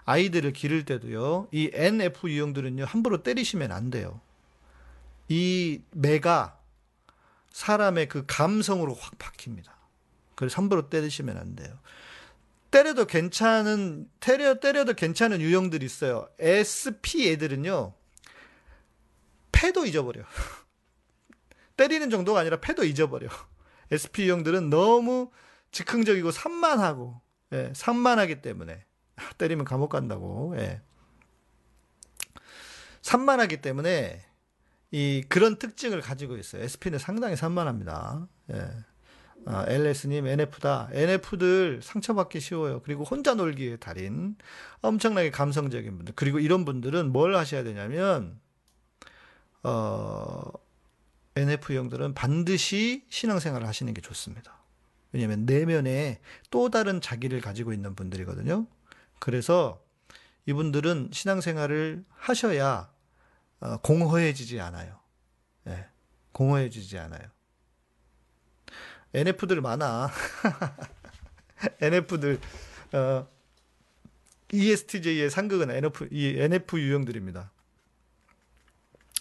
아이들을 0.04 0.52
기를 0.52 0.84
때도요, 0.84 1.48
이 1.52 1.70
NF 1.72 2.28
유형들은요, 2.28 2.84
함부로 2.84 3.22
때리시면 3.22 3.72
안 3.72 3.90
돼요. 3.90 4.20
이 5.28 5.80
매가 5.92 6.58
사람의 7.50 8.08
그 8.08 8.24
감성으로 8.26 8.94
확 8.94 9.18
박힙니다. 9.18 9.74
그래서 10.34 10.56
함부로 10.56 10.88
때리시면 10.88 11.36
안 11.36 11.54
돼요. 11.56 11.78
때려도 12.70 13.06
괜찮은, 13.06 14.10
때려, 14.18 14.58
때려도 14.58 14.94
괜찮은 14.94 15.40
유형들이 15.40 15.86
있어요. 15.86 16.28
SP 16.40 17.30
애들은요, 17.30 17.94
패도 19.52 19.86
잊어버려. 19.86 20.24
때리는 21.76 22.10
정도가 22.10 22.40
아니라 22.40 22.60
패도 22.60 22.84
잊어버려. 22.84 23.28
SP 23.92 24.24
유형들은 24.24 24.70
너무 24.70 25.30
즉흥적이고 25.70 26.30
산만하고, 26.30 27.20
예, 27.52 27.72
산만하기 27.74 28.42
때문에. 28.42 28.84
때리면 29.38 29.64
감옥 29.64 29.90
간다고, 29.90 30.54
예. 30.56 30.80
산만하기 33.02 33.60
때문에, 33.60 34.24
이, 34.90 35.24
그런 35.28 35.58
특징을 35.58 36.00
가지고 36.00 36.36
있어요. 36.36 36.62
SP는 36.62 36.98
상당히 36.98 37.36
산만합니다. 37.36 38.28
예. 38.52 38.70
아, 39.46 39.64
LS님, 39.68 40.26
NF다. 40.26 40.88
NF들 40.92 41.80
상처받기 41.82 42.40
쉬워요. 42.40 42.80
그리고 42.82 43.04
혼자 43.04 43.34
놀기의 43.34 43.78
달인. 43.78 44.36
엄청나게 44.80 45.30
감성적인 45.30 45.96
분들. 45.96 46.14
그리고 46.16 46.38
이런 46.38 46.64
분들은 46.64 47.12
뭘 47.12 47.34
하셔야 47.34 47.62
되냐면, 47.62 48.40
어, 49.62 50.42
NF형들은 51.36 52.14
반드시 52.14 53.04
신앙생활을 53.08 53.66
하시는 53.66 53.92
게 53.92 54.00
좋습니다. 54.00 54.58
왜냐하면 55.12 55.46
내면에 55.46 56.20
또 56.50 56.70
다른 56.70 57.00
자기를 57.00 57.40
가지고 57.40 57.72
있는 57.72 57.94
분들이거든요. 57.94 58.66
그래서 59.18 59.82
이분들은 60.46 61.10
신앙생활을 61.12 62.04
하셔야 62.10 62.92
어, 63.60 63.76
공허해지지 63.78 64.60
않아요. 64.60 65.00
네, 65.64 65.86
공허해지지 66.32 66.98
않아요. 66.98 67.28
NF들 69.14 69.60
많아. 69.60 70.10
NF들 71.80 72.40
어, 72.92 73.28
ESTJ의 74.52 75.30
상극은 75.30 75.70
NF, 75.70 76.08
이 76.10 76.36
NF 76.38 76.78
유형들입니다. 76.78 77.50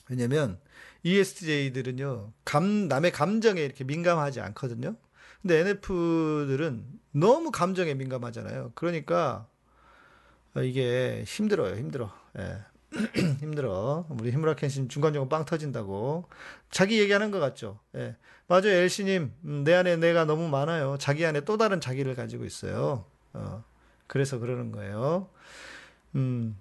왜냐면 0.10 0.60
ESTJ들은요, 1.04 2.32
감, 2.46 2.88
남의 2.88 3.12
감정에 3.12 3.62
이렇게 3.62 3.84
민감하지 3.84 4.40
않거든요. 4.42 4.96
근데 5.42 5.60
NF들은 5.60 6.86
너무 7.12 7.52
감정에 7.52 7.94
민감하잖아요. 7.94 8.72
그러니까 8.76 9.48
이게 10.58 11.24
힘들어요, 11.26 11.76
힘들어. 11.76 12.12
예. 12.40 12.60
힘들어. 13.42 14.06
우리 14.10 14.32
히무라켄신 14.32 14.88
중간중간 14.88 15.30
빵 15.30 15.46
터진다고. 15.46 16.26
자기 16.70 17.00
얘기하는 17.00 17.32
것 17.32 17.40
같죠? 17.40 17.80
예. 17.96 18.16
맞아요, 18.48 18.70
엘씨님. 18.70 19.34
음, 19.46 19.64
내 19.64 19.74
안에 19.74 19.98
내가 19.98 20.26
너무 20.26 20.48
많아요. 20.48 20.98
자기 21.00 21.26
안에 21.26 21.42
또 21.42 21.58
다른 21.58 21.82
자기를 21.82 22.16
가지고 22.16 22.46
있어요. 22.46 23.06
어. 23.34 23.64
그래서 24.08 24.38
그러는 24.38 24.72
거예요. 24.72 25.30
음. 26.16 26.56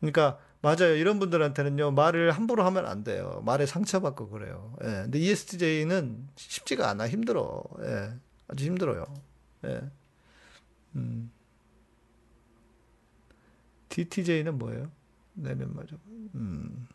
그러니까 0.00 0.38
맞아요. 0.66 0.96
이런 0.96 1.20
분들한테는요, 1.20 1.92
말을 1.92 2.32
함부로 2.32 2.64
하면 2.64 2.86
안 2.86 3.04
돼요. 3.04 3.40
말에 3.46 3.66
상처받고 3.66 4.30
그래요. 4.30 4.74
예. 4.82 4.86
근데 5.04 5.20
ESTJ는 5.20 6.28
쉽지가 6.34 6.90
않아. 6.90 7.06
힘들어. 7.06 7.62
예. 7.82 8.12
아주 8.48 8.64
힘들어요. 8.64 9.04
예. 9.64 9.80
음. 10.96 11.30
DTJ는 13.90 14.58
뭐예요? 14.58 14.90
내면 15.34 15.72
맞아. 15.72 15.94
음. 16.34 16.88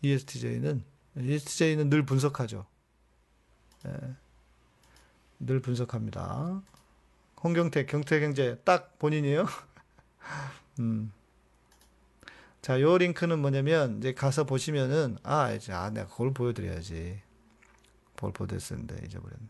ESTJ는, 0.00 0.82
ESTJ는 1.18 1.90
늘 1.90 2.06
분석하죠. 2.06 2.64
예. 3.86 3.92
늘 5.40 5.60
분석합니다. 5.60 6.62
홍경태, 7.44 7.84
경태경제 7.84 8.62
딱 8.64 8.98
본인이에요? 8.98 9.44
음. 10.80 11.12
자, 12.62 12.80
요 12.80 12.96
링크는 12.96 13.40
뭐냐면 13.40 13.98
이제 13.98 14.14
가서 14.14 14.44
보시면은 14.44 15.18
아, 15.24 15.52
이제 15.52 15.72
아 15.72 15.90
내가 15.90 16.08
그걸 16.08 16.32
보여 16.32 16.52
드려야지. 16.52 17.20
뭘 18.20 18.32
보냈었는데 18.32 19.04
잊어버렸네. 19.06 19.48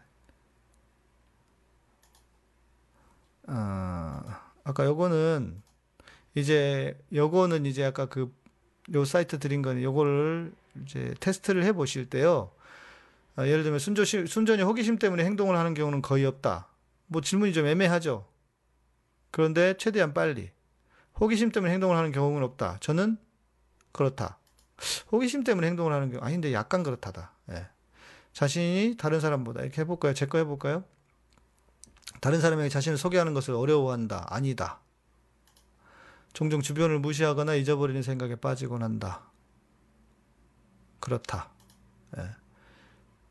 아, 3.48 4.50
아까 4.64 4.84
요거는 4.86 5.62
이제 6.34 6.98
요거는 7.12 7.66
이제 7.66 7.84
아까 7.84 8.06
그 8.06 8.32
요 8.94 9.04
사이트 9.04 9.38
드린 9.38 9.62
거는 9.62 9.82
요거를 9.82 10.52
이제 10.84 11.14
테스트를 11.20 11.64
해 11.64 11.72
보실 11.72 12.08
때요. 12.10 12.50
아, 13.36 13.46
예를 13.46 13.62
들면 13.62 13.78
순조 13.78 14.04
순전히 14.04 14.62
호기심 14.62 14.98
때문에 14.98 15.24
행동을 15.24 15.56
하는 15.56 15.74
경우는 15.74 16.02
거의 16.02 16.24
없다. 16.26 16.68
뭐 17.06 17.20
질문이 17.22 17.52
좀 17.52 17.66
애매하죠. 17.66 18.26
그런데 19.30 19.74
최대한 19.78 20.12
빨리. 20.14 20.50
호기심 21.20 21.52
때문에 21.52 21.72
행동을 21.74 21.96
하는 21.96 22.12
경우는 22.12 22.42
없다. 22.44 22.78
저는 22.80 23.18
그렇다. 23.92 24.38
호기심 25.12 25.44
때문에 25.44 25.66
행동을 25.68 25.92
하는 25.92 26.10
경우 26.10 26.24
아닌데 26.24 26.52
약간 26.52 26.82
그렇다다. 26.82 27.32
예. 27.50 27.66
자신이 28.32 28.96
다른 28.98 29.20
사람보다 29.20 29.62
이렇게 29.62 29.82
해볼까요? 29.82 30.14
제 30.14 30.26
거 30.26 30.38
해볼까요? 30.38 30.84
다른 32.20 32.40
사람에게 32.40 32.68
자신을 32.68 32.98
소개하는 32.98 33.34
것을 33.34 33.54
어려워한다. 33.54 34.26
아니다. 34.30 34.80
종종 36.32 36.62
주변을 36.62 36.98
무시하거나 36.98 37.54
잊어버리는 37.54 38.02
생각에 38.02 38.36
빠지곤 38.36 38.82
한다. 38.82 39.22
그렇다. 41.00 41.50
예. 42.18 42.30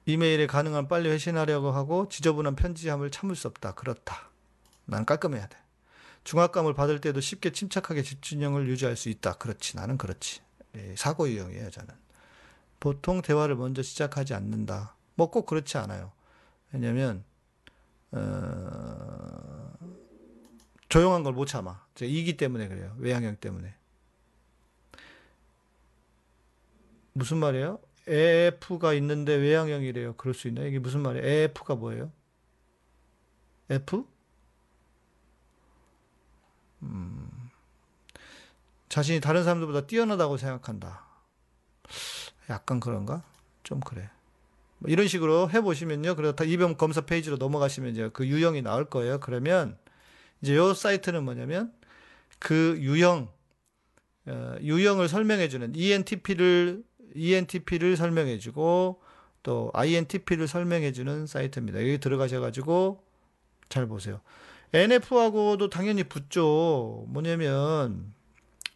이메일에 0.06 0.48
가능한 0.48 0.88
빨리 0.88 1.10
회신하려고 1.10 1.72
하고 1.72 2.08
지저분한 2.10 2.56
편지함을 2.56 3.12
참을 3.12 3.36
수 3.36 3.48
없다. 3.48 3.74
그렇다. 3.74 4.30
난 4.86 5.06
깔끔해야 5.06 5.48
돼. 5.48 5.58
중압감을 6.24 6.74
받을 6.74 7.02
때도 7.02 7.20
쉽게 7.22 7.52
침착하게 7.52 8.04
집중력을 8.04 8.68
유지할 8.68 8.96
수 8.96 9.10
있다. 9.10 9.34
그렇지. 9.34 9.76
나는 9.78 9.98
그렇지. 9.98 10.42
예, 10.76 10.96
사고 10.98 11.28
유형이에요, 11.30 11.70
저는. 11.72 11.90
보통 12.80 13.22
대화를 13.22 13.56
먼저 13.56 13.82
시작하지 13.82 14.34
않는다. 14.34 14.96
뭐 15.16 15.30
꼭 15.32 15.46
그렇지 15.46 15.78
않아요. 15.78 16.12
왜냐면, 16.72 17.24
어, 18.12 19.74
조용한 20.90 21.24
걸 21.24 21.34
못 21.34 21.46
참아. 21.46 21.86
이기 22.02 22.38
때문에 22.38 22.68
그래요. 22.68 22.96
외향형 23.00 23.38
때문에. 23.38 23.74
무슨 27.14 27.38
말이에요? 27.38 27.80
F가 28.08 28.94
있는데 28.94 29.36
외향형이래요. 29.36 30.16
그럴 30.16 30.34
수 30.34 30.48
있나? 30.48 30.64
이게 30.64 30.80
무슨 30.80 31.02
말이에요? 31.02 31.26
F가 31.52 31.76
뭐예요? 31.76 32.12
F? 33.70 34.06
음, 36.84 37.30
자신이 38.90 39.22
다른 39.22 39.44
사람들보다 39.44 39.88
뛰어나다고 39.88 40.38
생각한다. 40.38 41.06
약간 42.50 42.80
그런가? 42.80 43.24
좀 43.64 43.80
그래. 43.80 44.10
뭐 44.80 44.90
이런 44.92 45.08
식으로 45.08 45.50
해보시면요. 45.52 46.16
그래서 46.16 46.36
다 46.36 46.44
이병 46.44 46.76
검사 46.76 47.02
페이지로 47.02 47.38
넘어가시면 47.38 47.92
이제 47.92 48.10
그 48.12 48.28
유형이 48.28 48.64
나올 48.64 48.86
거예요. 48.86 49.20
그러면 49.20 49.78
이제 50.42 50.56
요 50.56 50.74
사이트는 50.74 51.24
뭐냐면 51.24 51.72
그 52.40 52.78
유형, 52.80 53.30
어, 54.26 54.56
유형을 54.60 55.08
설명해주는 55.08 55.76
ENTP를, 55.76 56.84
ENTP를 57.14 57.96
설명해주고 57.96 59.02
또 59.44 59.72
INTP를 59.74 60.48
설명해주는 60.48 61.28
사이트입니다. 61.28 61.80
여기 61.80 62.00
들어가셔가지고 62.00 63.04
잘 63.70 63.88
보세요. 63.88 64.22
NF하고도 64.74 65.70
당연히 65.70 66.04
붙죠. 66.04 67.06
뭐냐면, 67.08 68.14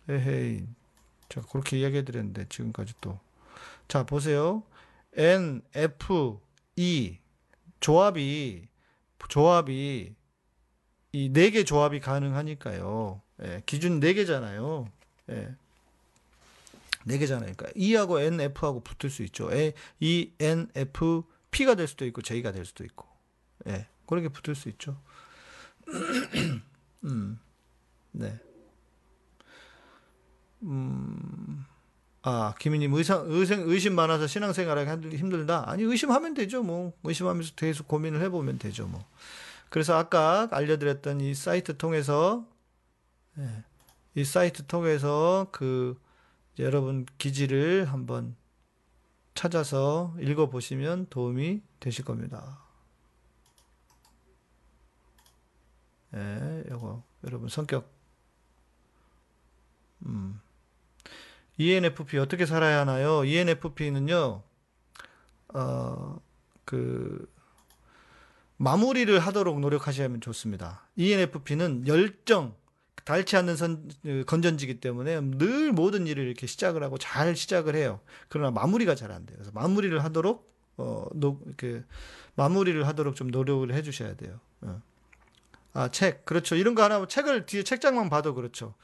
에헤이. 0.10 0.64
제가 1.30 1.48
그렇게 1.48 1.80
이야기해 1.80 2.04
드렸는데, 2.04 2.48
지금까지 2.50 2.94
또. 3.02 3.20
자, 3.88 4.04
보세요. 4.06 4.64
N, 5.16 5.62
F, 5.74 6.40
E. 6.76 7.18
조합이, 7.80 8.68
조합이, 9.30 10.14
이 11.14 11.30
네 11.32 11.50
개 11.50 11.64
조합이 11.64 12.02
가능하니까요. 12.02 13.22
예, 13.44 13.62
기준 13.66 14.00
네 14.02 14.14
개잖아요. 14.14 14.90
예. 15.30 15.56
네 17.06 17.18
개잖아요. 17.18 17.54
그러니까 17.56 17.70
E하고 17.76 18.20
N, 18.20 18.42
F하고 18.42 18.82
붙을 18.82 19.10
수 19.10 19.24
있죠. 19.24 19.50
E, 20.00 20.32
N, 20.40 20.68
F, 20.76 21.24
P가 21.52 21.76
될 21.76 21.88
수도 21.88 22.06
있고, 22.06 22.22
J가 22.22 22.52
될 22.52 22.66
수도 22.66 22.84
있고. 22.84 23.08
예. 23.68 23.88
그렇게 24.08 24.28
붙을 24.28 24.56
수 24.56 24.68
있죠. 24.70 25.00
음, 27.06 27.40
네. 28.12 28.40
음, 30.64 31.66
아, 32.24 32.56
김희님, 32.60 32.94
의상, 32.94 33.26
의생, 33.28 33.70
의심 33.70 33.94
많아서 33.94 34.28
신앙생활 34.28 34.88
하기 34.88 35.16
힘들다? 35.16 35.70
아니, 35.70 35.84
의심하면 35.84 36.34
되죠, 36.34 36.64
뭐. 36.64 36.94
의심하면서 37.04 37.54
계속 37.56 37.88
고민을 37.88 38.22
해보면 38.24 38.58
되죠, 38.58 38.88
뭐. 38.88 39.06
그래서 39.70 39.96
아까 39.98 40.48
알려드렸던 40.52 41.22
이 41.22 41.36
사이트 41.36 41.78
통해서, 41.78 42.46
네, 43.36 43.64
이 44.16 44.24
사이트 44.24 44.66
통해서 44.66 45.48
그, 45.52 46.00
여러분 46.58 47.06
기지를 47.18 47.86
한번 47.92 48.36
찾아서 49.34 50.16
읽어보시면 50.20 51.08
도움이 51.10 51.62
되실 51.82 52.06
겁니다. 52.06 52.65
예, 56.16 56.64
요거 56.72 57.04
여러분 57.26 57.50
성격 57.50 57.92
음. 60.06 60.40
ENFP 61.58 62.18
어떻게 62.18 62.46
살아야 62.46 62.82
하나요? 62.82 63.24
ENFP는요. 63.24 64.44
어, 65.54 66.22
그 66.66 67.32
마무리를 68.58 69.18
하도록 69.20 69.60
노력하셔야면 69.60 70.22
좋습니다. 70.22 70.88
ENFP는 70.98 71.88
열정, 71.88 72.56
닳지 73.06 73.38
않는 73.38 73.56
선, 73.56 73.90
그 74.04 74.24
건전지기 74.26 74.80
때문에 74.82 75.22
늘 75.22 75.72
모든 75.72 76.08
일을 76.08 76.26
이렇게 76.26 76.48
시작을 76.48 76.84
하고 76.84 76.98
잘 76.98 77.36
시작을 77.36 77.76
해요. 77.76 78.00
그러나 78.28 78.52
마무리가 78.52 78.96
잘 78.96 79.12
안 79.12 79.26
돼요. 79.26 79.38
그래서 79.38 79.52
마무리를 79.54 80.04
하도록 80.04 80.54
어, 80.78 81.08
노, 81.14 81.40
이렇게 81.46 81.84
마무리를 82.36 82.86
하도록 82.88 83.16
좀 83.16 83.28
노력을 83.30 83.72
해 83.74 83.82
주셔야 83.82 84.16
돼요. 84.16 84.40
어. 84.62 84.82
아, 85.76 85.90
책. 85.90 86.26
그렇죠. 86.26 86.56
이런 86.56 86.74
거 86.74 86.84
하나, 86.84 87.06
책을 87.06 87.46
뒤에 87.46 87.64
책장만 87.64 88.10
봐도 88.10 88.34
그렇죠. 88.34 88.76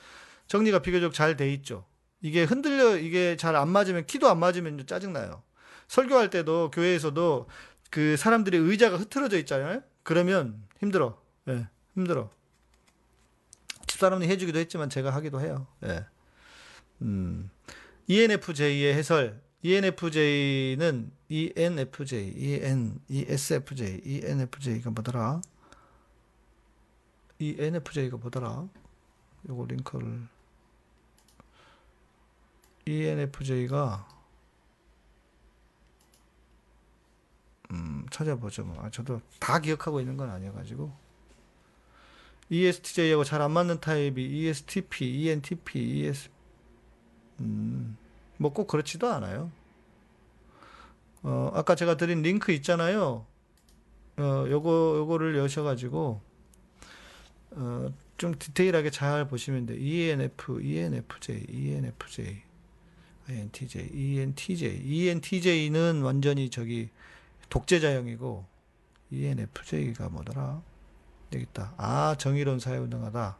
정리가 0.47 0.79
비교적 0.79 1.13
잘 1.13 1.37
돼 1.37 1.51
있죠. 1.53 1.85
이게 2.21 2.43
흔들려, 2.43 2.97
이게 2.97 3.35
잘 3.37 3.55
안 3.55 3.69
맞으면, 3.69 4.05
키도 4.05 4.29
안 4.29 4.39
맞으면 4.39 4.85
짜증나요. 4.85 5.41
설교할 5.87 6.29
때도 6.29 6.69
교회에서도 6.71 7.47
그 7.89 8.15
사람들의 8.17 8.59
의자가 8.59 8.97
흐트러져 8.97 9.37
있잖아요. 9.39 9.81
그러면 10.03 10.63
힘들어. 10.79 11.17
예, 11.47 11.53
네, 11.53 11.67
힘들어. 11.95 12.29
집사람이 13.87 14.27
해주기도 14.27 14.59
했지만 14.59 14.89
제가 14.89 15.09
하기도 15.11 15.41
해요. 15.41 15.67
예. 15.83 15.87
네. 15.87 16.05
음, 17.01 17.49
ENFJ의 18.07 18.93
해설. 18.95 19.41
ENFJ는 19.63 21.11
ENFJ, 21.29 22.33
EN, 22.35 22.99
ESFJ, 23.09 24.01
ENFJ가 24.03 24.89
뭐더라? 24.91 25.41
이 27.41 27.55
NFJ가 27.57 28.17
뭐더라? 28.17 28.67
요거 29.49 29.65
링크를 29.65 30.27
ENFJ가 32.85 34.07
음, 37.71 38.05
찾아보죠. 38.11 38.63
뭐. 38.65 38.83
아, 38.83 38.91
저도 38.91 39.21
다 39.39 39.59
기억하고 39.59 39.99
있는 40.01 40.17
건 40.17 40.29
아니어가지고 40.29 40.91
ESTJ하고 42.49 43.23
잘 43.23 43.41
안 43.41 43.51
맞는 43.51 43.79
타입이 43.79 44.23
ESTP, 44.23 45.05
ENTP, 45.23 45.79
ES 45.79 46.29
음, 47.39 47.97
뭐 48.37 48.51
꼭 48.53 48.67
그렇지도 48.67 49.07
않아요. 49.11 49.51
어, 51.23 51.51
아까 51.55 51.73
제가 51.75 51.97
드린 51.97 52.21
링크 52.21 52.51
있잖아요. 52.51 53.25
어, 54.17 54.45
요거 54.47 54.95
요거를 54.97 55.37
여셔 55.37 55.63
가지고 55.63 56.21
어, 57.51 57.93
좀 58.17 58.37
디테일하게 58.37 58.91
잘 58.91 59.27
보시면 59.27 59.65
돼요. 59.65 59.77
ENF, 59.77 60.61
ENFJ, 60.61 61.45
ENFJ, 61.49 62.43
INTJ, 63.27 63.89
ENTJ. 63.93 64.81
ENTJ는 64.83 66.01
완전히 66.01 66.49
저기 66.49 66.89
독재자형이고, 67.49 68.45
ENFJ가 69.11 70.09
뭐더라? 70.09 70.61
여기 71.33 71.43
있다. 71.43 71.73
아, 71.77 72.15
정의로운 72.17 72.59
사회운동하다. 72.59 73.37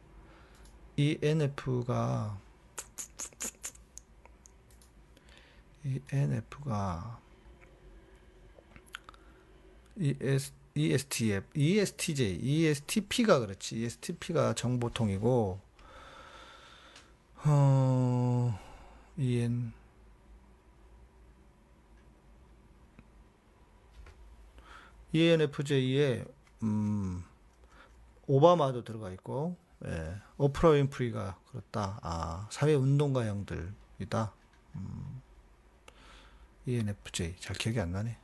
ENF가, 0.98 2.38
ENF가, 5.84 7.20
ES, 9.98 10.54
ESTF, 10.74 11.48
ESTJ, 11.54 12.40
ESTP가 12.42 13.40
그렇지. 13.40 13.76
ESTP가 13.76 14.54
정보통이고, 14.54 15.60
어, 17.44 18.60
EN. 19.18 19.74
ENFJ에, 25.14 26.24
음, 26.64 27.24
오바마도 28.28 28.84
들어가 28.86 29.12
있고, 29.12 29.58
예, 29.86 30.16
오프라 30.38 30.70
윈프리가 30.70 31.40
그렇다. 31.50 32.00
아, 32.02 32.48
사회 32.50 32.76
운동가 32.76 33.26
형들이다. 33.26 34.34
음, 34.76 35.22
ENFJ 36.66 37.36
잘 37.40 37.58
기억이 37.58 37.80
안 37.82 37.92
나네. 37.92 38.18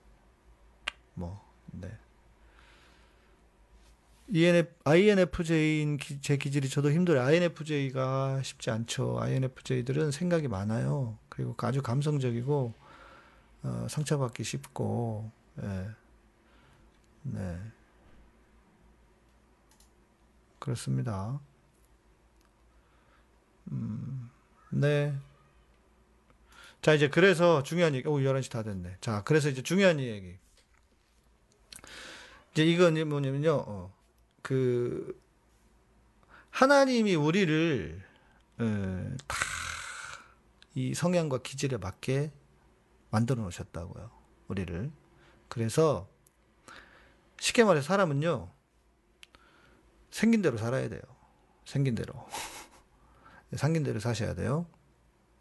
뭐, 1.16 1.44
네. 1.72 1.92
ENF, 4.30 4.70
INFJ인 4.84 5.98
기, 5.98 6.20
제 6.22 6.38
기질이 6.38 6.70
저도 6.70 6.92
힘들어요. 6.92 7.24
INFJ가 7.26 8.42
쉽지 8.44 8.70
않죠. 8.72 9.20
INFJ들은 9.20 10.12
생각이 10.12 10.48
많아요. 10.48 11.18
그리고 11.30 11.56
아주 11.60 11.82
감성적이고, 11.82 12.74
어, 13.64 13.88
상처받기 13.90 14.44
쉽고, 14.44 15.32
예. 15.64 15.90
네. 17.24 17.58
그렇습니다. 20.60 21.40
음, 23.72 24.30
네. 24.70 25.16
자, 26.82 26.94
이제 26.94 27.10
그래서 27.10 27.64
중요한 27.64 27.96
얘기, 27.96 28.08
오, 28.08 28.20
11시 28.20 28.52
다 28.52 28.64
됐네. 28.64 28.98
자, 29.00 29.24
그래서 29.24 29.50
이제 29.50 29.62
중요한 29.62 30.00
얘기. 30.00 30.38
이제 32.52 32.66
이건 32.66 32.96
뭐냐면요, 33.08 33.64
어, 33.68 33.97
그, 34.48 35.22
하나님이 36.52 37.16
우리를, 37.16 38.02
어, 38.60 39.16
다, 39.28 39.36
이 40.74 40.94
성향과 40.94 41.40
기질에 41.40 41.76
맞게 41.76 42.32
만들어 43.10 43.42
놓으셨다고요. 43.42 44.10
우리를. 44.48 44.90
그래서, 45.50 46.08
쉽게 47.42 47.66
말해 47.66 47.82
사람은요, 47.82 48.50
생긴 50.12 50.42
대로 50.42 50.58
살아야 50.58 50.88
돼요. 50.88 51.02
생긴 51.66 51.96
대로. 51.96 52.14
생긴 53.52 53.84
대로 53.84 54.00
사셔야 54.00 54.34
돼요. 54.34 54.66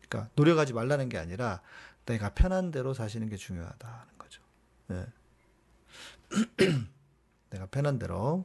그러니까 0.08 0.32
노력하지 0.34 0.72
말라는 0.72 1.10
게 1.10 1.18
아니라 1.18 1.62
내가 2.06 2.30
편한 2.30 2.72
대로 2.72 2.92
사시는 2.92 3.28
게 3.28 3.36
중요하다는 3.36 4.18
거죠. 4.18 4.42
네. 4.88 5.06
내가 7.50 7.66
편한 7.66 8.00
대로. 8.00 8.44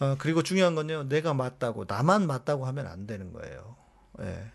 어, 0.00 0.16
그리고 0.18 0.42
중요한 0.42 0.74
건요, 0.74 1.04
내가 1.08 1.34
맞다고, 1.34 1.84
나만 1.86 2.26
맞다고 2.26 2.66
하면 2.66 2.86
안 2.86 3.06
되는 3.06 3.32
거예요. 3.32 3.76
네. 4.18 4.50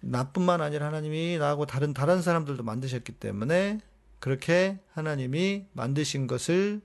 나뿐만 0.00 0.60
아니라 0.60 0.86
하나님이 0.86 1.38
나하고 1.38 1.66
다른, 1.66 1.92
다른 1.92 2.22
사람들도 2.22 2.62
만드셨기 2.62 3.12
때문에 3.12 3.80
그렇게 4.20 4.78
하나님이 4.92 5.66
만드신 5.72 6.26
것을 6.26 6.80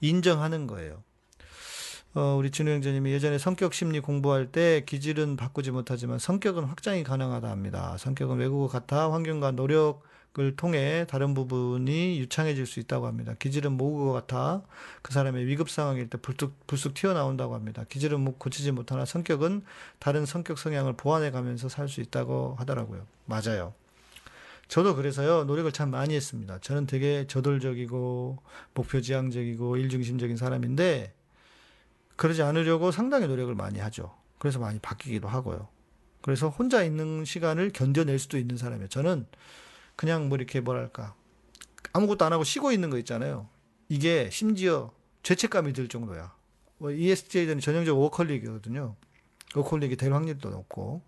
인정하는 0.00 0.66
거예요. 0.66 1.02
어, 2.14 2.36
우리 2.38 2.50
진우 2.50 2.70
형제님이 2.70 3.12
예전에 3.12 3.38
성격 3.38 3.74
심리 3.74 4.00
공부할 4.00 4.52
때 4.52 4.84
기질은 4.84 5.36
바꾸지 5.36 5.70
못하지만 5.70 6.18
성격은 6.18 6.64
확장이 6.64 7.04
가능하다 7.04 7.48
합니다. 7.50 7.96
성격은 7.98 8.36
외국어 8.38 8.68
같아 8.68 9.12
환경과 9.12 9.52
노력 9.52 10.02
을 10.38 10.54
통해 10.54 11.04
다른 11.08 11.34
부분이 11.34 12.20
유창해질 12.20 12.66
수 12.66 12.78
있다고 12.80 13.06
합니다. 13.06 13.34
기질은 13.38 13.72
모국어 13.72 14.12
같아 14.12 14.62
그 15.02 15.12
사람의 15.12 15.46
위급 15.46 15.68
상황일 15.68 16.08
때 16.10 16.18
불쑥, 16.18 16.54
불쑥 16.66 16.94
튀어나온다고 16.94 17.54
합니다. 17.54 17.84
기질은 17.88 18.20
뭐 18.20 18.36
고치지 18.38 18.70
못하나 18.72 19.04
성격은 19.04 19.62
다른 19.98 20.26
성격 20.26 20.58
성향을 20.58 20.92
보완해 20.92 21.30
가면서 21.30 21.68
살 21.68 21.88
수 21.88 22.00
있다고 22.00 22.54
하더라고요. 22.58 23.06
맞아요. 23.24 23.74
저도 24.68 24.94
그래서요, 24.94 25.44
노력을 25.44 25.72
참 25.72 25.90
많이 25.90 26.14
했습니다. 26.14 26.58
저는 26.60 26.86
되게 26.86 27.26
저돌적이고, 27.26 28.38
목표 28.74 29.00
지향적이고, 29.00 29.78
일중심적인 29.78 30.36
사람인데, 30.36 31.14
그러지 32.16 32.42
않으려고 32.42 32.90
상당히 32.90 33.26
노력을 33.26 33.54
많이 33.54 33.78
하죠. 33.78 34.14
그래서 34.38 34.58
많이 34.58 34.78
바뀌기도 34.78 35.26
하고요. 35.26 35.68
그래서 36.20 36.48
혼자 36.50 36.82
있는 36.82 37.24
시간을 37.24 37.70
견뎌낼 37.72 38.18
수도 38.18 38.36
있는 38.38 38.58
사람이에요. 38.58 38.88
저는 38.88 39.26
그냥 39.98 40.28
뭐 40.28 40.38
이렇게 40.38 40.60
뭐랄까 40.60 41.16
아무것도 41.92 42.24
안 42.24 42.32
하고 42.32 42.44
쉬고 42.44 42.70
있는 42.70 42.88
거 42.88 42.98
있잖아요. 42.98 43.48
이게 43.88 44.30
심지어 44.30 44.92
죄책감이 45.24 45.72
들 45.72 45.88
정도야. 45.88 46.32
뭐 46.78 46.92
ESTJ들은 46.92 47.58
전형적으로 47.58 48.04
워컬릭이거든요. 48.04 48.94
워컬릭이 49.56 49.96
될 49.96 50.12
확률도 50.12 50.50
높고. 50.50 51.02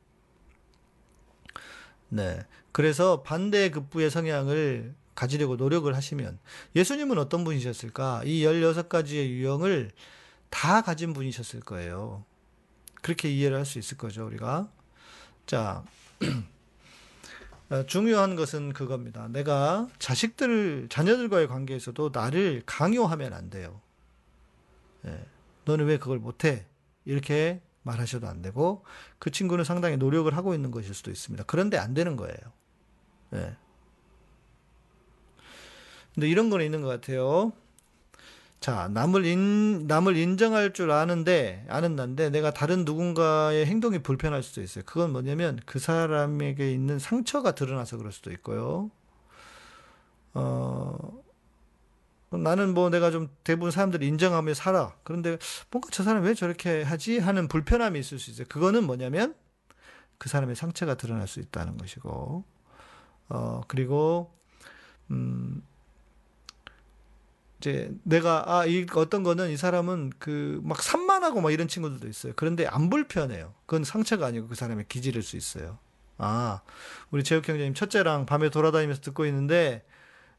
네. 2.08 2.40
그래서 2.72 3.22
반대급부의 3.22 4.10
성향을 4.10 4.96
가지려고 5.14 5.54
노력을 5.54 5.94
하시면 5.94 6.40
예수님은 6.74 7.16
어떤 7.16 7.44
분이셨을까? 7.44 8.22
이 8.24 8.42
16가지의 8.42 9.28
유형을 9.28 9.92
다 10.48 10.82
가진 10.82 11.12
분이셨을 11.12 11.60
거예요. 11.60 12.24
그렇게 13.02 13.30
이해를 13.30 13.56
할 13.56 13.64
수 13.64 13.78
있을 13.78 13.96
거죠, 13.96 14.26
우리가. 14.26 14.68
자, 15.46 15.84
어, 15.84 16.26
중요한 17.86 18.34
것은 18.34 18.72
그겁니다. 18.72 19.28
내가 19.28 19.88
자식들, 19.98 20.88
자녀들과의 20.88 21.46
관계에서도 21.46 22.10
나를 22.12 22.62
강요하면 22.66 23.32
안 23.32 23.48
돼요. 23.48 23.80
예, 25.06 25.24
너는 25.66 25.86
왜 25.86 25.98
그걸 25.98 26.18
못해? 26.18 26.66
이렇게 27.04 27.62
말하셔도 27.82 28.26
안 28.26 28.42
되고, 28.42 28.84
그 29.18 29.30
친구는 29.30 29.64
상당히 29.64 29.96
노력을 29.96 30.34
하고 30.36 30.54
있는 30.54 30.70
것일 30.70 30.94
수도 30.94 31.10
있습니다. 31.10 31.44
그런데 31.46 31.78
안 31.78 31.94
되는 31.94 32.16
거예요. 32.16 32.36
예. 33.34 33.56
근데 36.14 36.28
이런 36.28 36.50
거는 36.50 36.64
있는 36.64 36.82
것 36.82 36.88
같아요. 36.88 37.52
자, 38.60 38.88
남을 38.92 39.24
인, 39.24 39.86
남을 39.86 40.18
인정할 40.18 40.74
줄 40.74 40.90
아는데, 40.90 41.64
아는 41.70 41.96
난데, 41.96 42.28
내가 42.28 42.50
다른 42.50 42.84
누군가의 42.84 43.64
행동이 43.64 44.00
불편할 44.00 44.42
수도 44.42 44.60
있어요. 44.60 44.84
그건 44.86 45.12
뭐냐면, 45.12 45.58
그 45.64 45.78
사람에게 45.78 46.70
있는 46.70 46.98
상처가 46.98 47.52
드러나서 47.52 47.96
그럴 47.96 48.12
수도 48.12 48.30
있고요. 48.32 48.90
어, 50.34 51.22
나는 52.30 52.74
뭐 52.74 52.90
내가 52.90 53.10
좀 53.10 53.30
대부분 53.44 53.70
사람들이 53.70 54.06
인정하며 54.06 54.52
살아. 54.54 54.94
그런데 55.04 55.38
뭔가 55.70 55.88
저 55.90 56.04
사람 56.04 56.22
왜 56.22 56.34
저렇게 56.34 56.82
하지? 56.82 57.18
하는 57.18 57.48
불편함이 57.48 57.98
있을 57.98 58.18
수 58.18 58.30
있어요. 58.30 58.46
그거는 58.50 58.84
뭐냐면, 58.84 59.34
그 60.18 60.28
사람의 60.28 60.54
상처가 60.54 60.96
드러날 60.96 61.26
수 61.28 61.40
있다는 61.40 61.78
것이고, 61.78 62.44
어, 63.30 63.60
그리고, 63.68 64.34
음, 65.10 65.62
이제 67.60 67.92
내가 68.04 68.44
아 68.60 68.66
이 68.66 68.86
어떤 68.94 69.22
거는 69.22 69.50
이 69.50 69.56
사람은 69.56 70.12
그 70.18 70.60
막 70.64 70.82
산만하고 70.82 71.40
막 71.42 71.50
이런 71.52 71.68
친구들도 71.68 72.08
있어요. 72.08 72.32
그런데 72.36 72.66
안 72.66 72.88
불편해요. 72.90 73.54
그건 73.66 73.84
상처가 73.84 74.26
아니고 74.26 74.48
그 74.48 74.54
사람의 74.54 74.86
기질일 74.88 75.22
수 75.22 75.36
있어요. 75.36 75.78
아 76.18 76.60
우리 77.10 77.22
재욱 77.24 77.46
형제님 77.48 77.74
첫째랑 77.74 78.26
밤에 78.26 78.50
돌아다니면서 78.50 79.00
듣고 79.02 79.26
있는데 79.26 79.84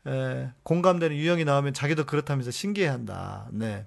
에, 0.08 0.50
공감되는 0.64 1.16
유형이 1.16 1.46
나오면 1.46 1.74
자기도 1.74 2.06
그렇다면서 2.06 2.52
신기해한다. 2.52 3.50
네. 3.52 3.86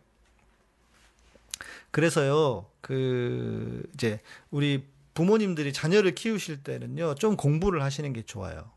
그래서요 1.91 2.67
그 2.81 3.83
이제 3.95 4.21
우리 4.51 4.85
부모님들이 5.15 5.73
자녀를 5.73 6.15
키우실 6.15 6.63
때는요 6.65 7.15
좀 7.17 7.37
공부를 7.37 7.83
하시는 7.83 8.13
게 8.13 8.23
좋아요. 8.23 8.71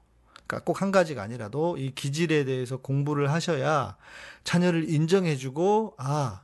그러니까 0.47 0.63
꼭 0.63 0.81
한 0.81 0.91
가지가 0.91 1.21
아니라도 1.21 1.77
이 1.77 1.91
기질에 1.93 2.45
대해서 2.45 2.77
공부를 2.77 3.31
하셔야 3.31 3.97
자녀를 4.43 4.89
인정해주고 4.89 5.95
아 5.97 6.41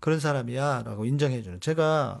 그런 0.00 0.20
사람이야라고 0.20 1.04
인정해주는. 1.06 1.60
제가 1.60 2.20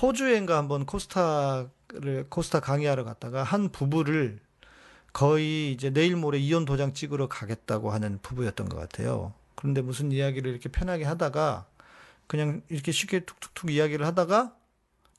호주엔가 0.00 0.56
한번 0.56 0.86
코스타를 0.86 2.26
코스타 2.28 2.60
강의하러 2.60 3.04
갔다가 3.04 3.42
한 3.42 3.68
부부를 3.70 4.38
거의 5.12 5.72
이제 5.72 5.90
내일 5.90 6.16
모레 6.16 6.38
이혼 6.38 6.64
도장 6.64 6.92
찍으러 6.92 7.28
가겠다고 7.28 7.90
하는 7.92 8.18
부부였던 8.22 8.68
것 8.68 8.76
같아요. 8.76 9.32
그런데 9.54 9.80
무슨 9.82 10.10
이야기를 10.12 10.50
이렇게 10.50 10.68
편하게 10.68 11.04
하다가 11.04 11.66
그냥 12.26 12.62
이렇게 12.68 12.90
쉽게 12.90 13.20
툭툭툭 13.20 13.70
이야기를 13.70 14.04
하다가 14.06 14.54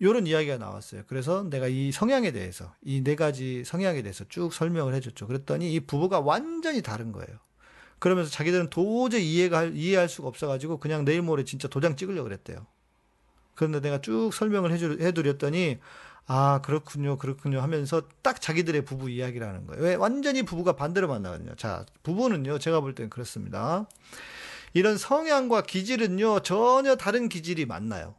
요런 0.01 0.27
이야기가 0.27 0.57
나왔어요. 0.57 1.03
그래서 1.07 1.43
내가 1.49 1.67
이 1.67 1.91
성향에 1.91 2.31
대해서, 2.31 2.73
이 2.83 3.01
네 3.03 3.15
가지 3.15 3.63
성향에 3.65 4.01
대해서 4.01 4.25
쭉 4.27 4.53
설명을 4.53 4.93
해줬죠. 4.95 5.27
그랬더니 5.27 5.73
이 5.73 5.79
부부가 5.79 6.19
완전히 6.19 6.81
다른 6.81 7.11
거예요. 7.11 7.37
그러면서 7.99 8.29
자기들은 8.29 8.69
도저히 8.69 9.25
이해가, 9.33 9.65
이해할 9.65 10.09
수가 10.09 10.27
없어가지고 10.27 10.79
그냥 10.79 11.05
내일 11.05 11.21
모레 11.21 11.45
진짜 11.45 11.67
도장 11.67 11.95
찍으려고 11.95 12.25
그랬대요. 12.25 12.65
그런데 13.55 13.79
내가 13.79 14.01
쭉 14.01 14.31
설명을 14.33 14.71
해주, 14.73 14.97
해드렸더니, 14.99 15.79
아, 16.27 16.59
그렇군요, 16.61 17.17
그렇군요 17.17 17.61
하면서 17.61 18.01
딱 18.21 18.41
자기들의 18.41 18.83
부부 18.83 19.09
이야기를 19.09 19.47
하는 19.47 19.65
거예요. 19.65 19.81
왜? 19.81 19.95
완전히 19.95 20.43
부부가 20.43 20.73
반대로 20.75 21.07
만나거든요. 21.07 21.55
자, 21.55 21.85
부부는요, 22.03 22.59
제가 22.59 22.81
볼 22.81 22.95
때는 22.95 23.09
그렇습니다. 23.09 23.87
이런 24.73 24.97
성향과 24.97 25.61
기질은요, 25.61 26.41
전혀 26.41 26.95
다른 26.97 27.29
기질이 27.29 27.65
만나요. 27.65 28.15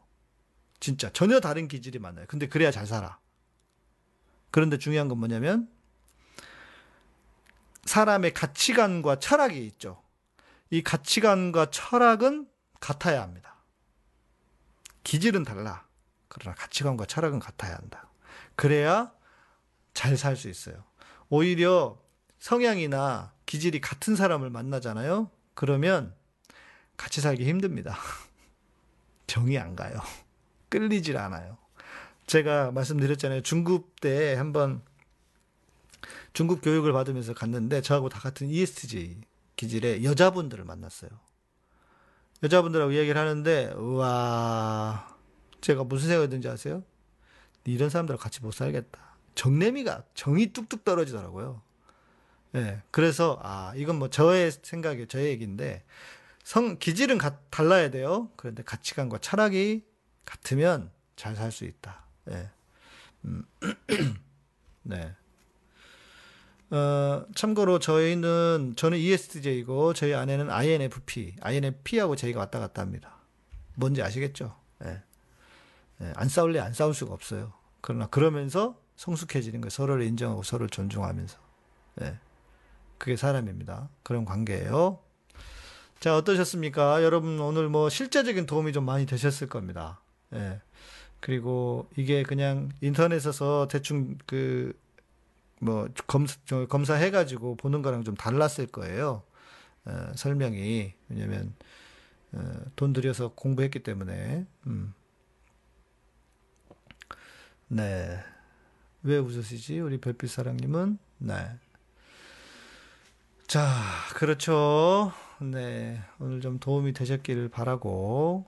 진짜 0.80 1.10
전혀 1.12 1.40
다른 1.40 1.68
기질이 1.68 1.98
많아요. 1.98 2.26
근데 2.28 2.48
그래야 2.48 2.70
잘 2.70 2.86
살아. 2.86 3.18
그런데 4.50 4.78
중요한 4.78 5.08
건 5.08 5.18
뭐냐면 5.18 5.68
사람의 7.84 8.34
가치관과 8.34 9.18
철학이 9.18 9.64
있죠. 9.66 10.02
이 10.70 10.82
가치관과 10.82 11.70
철학은 11.70 12.48
같아야 12.80 13.22
합니다. 13.22 13.56
기질은 15.04 15.44
달라. 15.44 15.86
그러나 16.28 16.54
가치관과 16.56 17.06
철학은 17.06 17.38
같아야 17.38 17.76
한다. 17.76 18.08
그래야 18.56 19.12
잘 19.94 20.16
살 20.16 20.36
수 20.36 20.48
있어요. 20.48 20.84
오히려 21.28 21.98
성향이나 22.38 23.32
기질이 23.46 23.80
같은 23.80 24.14
사람을 24.16 24.50
만나잖아요. 24.50 25.30
그러면 25.54 26.14
같이 26.96 27.20
살기 27.20 27.46
힘듭니다. 27.46 27.96
정이 29.26 29.58
안 29.58 29.74
가요. 29.74 30.00
끌리질 30.68 31.16
않아요. 31.16 31.58
제가 32.26 32.72
말씀드렸잖아요. 32.72 33.42
중급 33.42 34.00
때 34.00 34.34
한번 34.34 34.82
중급 36.32 36.60
교육을 36.62 36.92
받으면서 36.92 37.34
갔는데 37.34 37.80
저하고 37.80 38.08
다 38.08 38.20
같은 38.20 38.48
ESTJ 38.48 39.20
기질의 39.56 40.04
여자분들을 40.04 40.64
만났어요. 40.64 41.10
여자분들하고 42.42 42.92
이야기를 42.92 43.18
하는데 43.18 43.72
우와 43.72 45.16
제가 45.60 45.84
무슨 45.84 46.08
생각이 46.08 46.30
든지 46.30 46.48
아세요? 46.48 46.82
이런 47.64 47.88
사람들하고 47.88 48.22
같이 48.22 48.42
못 48.42 48.52
살겠다. 48.52 49.16
정내미가 49.34 50.04
정이 50.14 50.52
뚝뚝 50.52 50.84
떨어지더라고요. 50.84 51.62
예. 52.54 52.60
네, 52.60 52.82
그래서 52.90 53.38
아 53.42 53.72
이건 53.76 53.98
뭐 53.98 54.08
저의 54.08 54.50
생각이에요. 54.50 55.06
저의 55.06 55.28
얘기인데 55.28 55.84
성 56.42 56.78
기질은 56.78 57.18
가, 57.18 57.38
달라야 57.50 57.90
돼요. 57.90 58.30
그런데 58.36 58.62
가치관과 58.62 59.18
철학이 59.18 59.84
같으면 60.26 60.90
잘 61.16 61.34
살 61.34 61.50
수 61.50 61.64
있다. 61.64 62.04
네. 62.26 62.50
음, 63.24 63.44
네. 64.82 65.14
어, 66.70 67.24
참고로 67.34 67.78
저희는 67.78 68.74
저는 68.76 68.98
ESTJ고 68.98 69.94
저희 69.94 70.14
아내는 70.14 70.50
INFP, 70.50 71.36
INFP하고 71.40 72.16
저희가 72.16 72.40
왔다 72.40 72.58
갔다 72.58 72.82
합니다. 72.82 73.16
뭔지 73.74 74.02
아시겠죠? 74.02 74.54
네. 74.80 75.02
네. 75.98 76.12
안 76.16 76.28
싸울래 76.28 76.58
안 76.60 76.74
싸울 76.74 76.92
수가 76.92 77.14
없어요. 77.14 77.52
그러나 77.80 78.06
그러면서 78.08 78.78
성숙해지는 78.96 79.60
거예요. 79.60 79.70
서로를 79.70 80.04
인정하고 80.04 80.42
서로를 80.42 80.68
존중하면서. 80.68 81.38
네. 81.96 82.18
그게 82.98 83.16
사람입니다. 83.16 83.88
그런 84.02 84.24
관계예요. 84.24 84.98
자, 86.00 86.16
어떠셨습니까? 86.16 87.02
여러분, 87.02 87.38
오늘 87.40 87.68
뭐 87.68 87.88
실제적인 87.88 88.46
도움이 88.46 88.72
좀 88.72 88.84
많이 88.84 89.06
되셨을 89.06 89.48
겁니다. 89.48 90.00
예. 90.34 90.60
그리고 91.20 91.88
이게 91.96 92.22
그냥 92.22 92.70
인터넷에서 92.80 93.68
대충 93.68 94.16
그, 94.26 94.78
뭐, 95.60 95.88
검사, 96.06 96.36
검사해 96.68 97.10
가지고 97.10 97.56
보는 97.56 97.82
거랑 97.82 98.04
좀 98.04 98.14
달랐을 98.14 98.66
거예요. 98.68 99.22
어, 99.86 100.12
설명이. 100.14 100.94
왜냐면, 101.08 101.54
어, 102.32 102.60
돈 102.76 102.92
들여서 102.92 103.32
공부했기 103.34 103.80
때문에, 103.82 104.46
음. 104.66 104.94
네. 107.68 108.22
왜 109.02 109.18
웃으시지? 109.18 109.80
우리 109.80 109.98
별빛 109.98 110.30
사랑님은? 110.30 110.98
네. 111.18 111.34
자, 113.46 113.70
그렇죠. 114.14 115.12
네. 115.40 116.00
오늘 116.18 116.40
좀 116.40 116.58
도움이 116.58 116.92
되셨기를 116.92 117.48
바라고, 117.48 118.44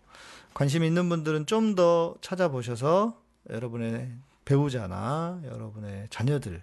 관심 0.54 0.82
있는 0.84 1.08
분들은 1.08 1.46
좀 1.46 1.74
더 1.74 2.16
찾아보셔서 2.20 3.20
여러분의 3.50 4.12
배우자나 4.44 5.40
여러분의 5.44 6.08
자녀들, 6.10 6.62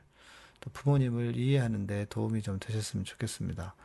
또 0.59 0.69
부모님을 0.71 1.37
이해하는데 1.37 2.05
도움이 2.09 2.41
좀 2.41 2.59
되셨으면 2.59 3.05
좋겠습니다. 3.05 3.75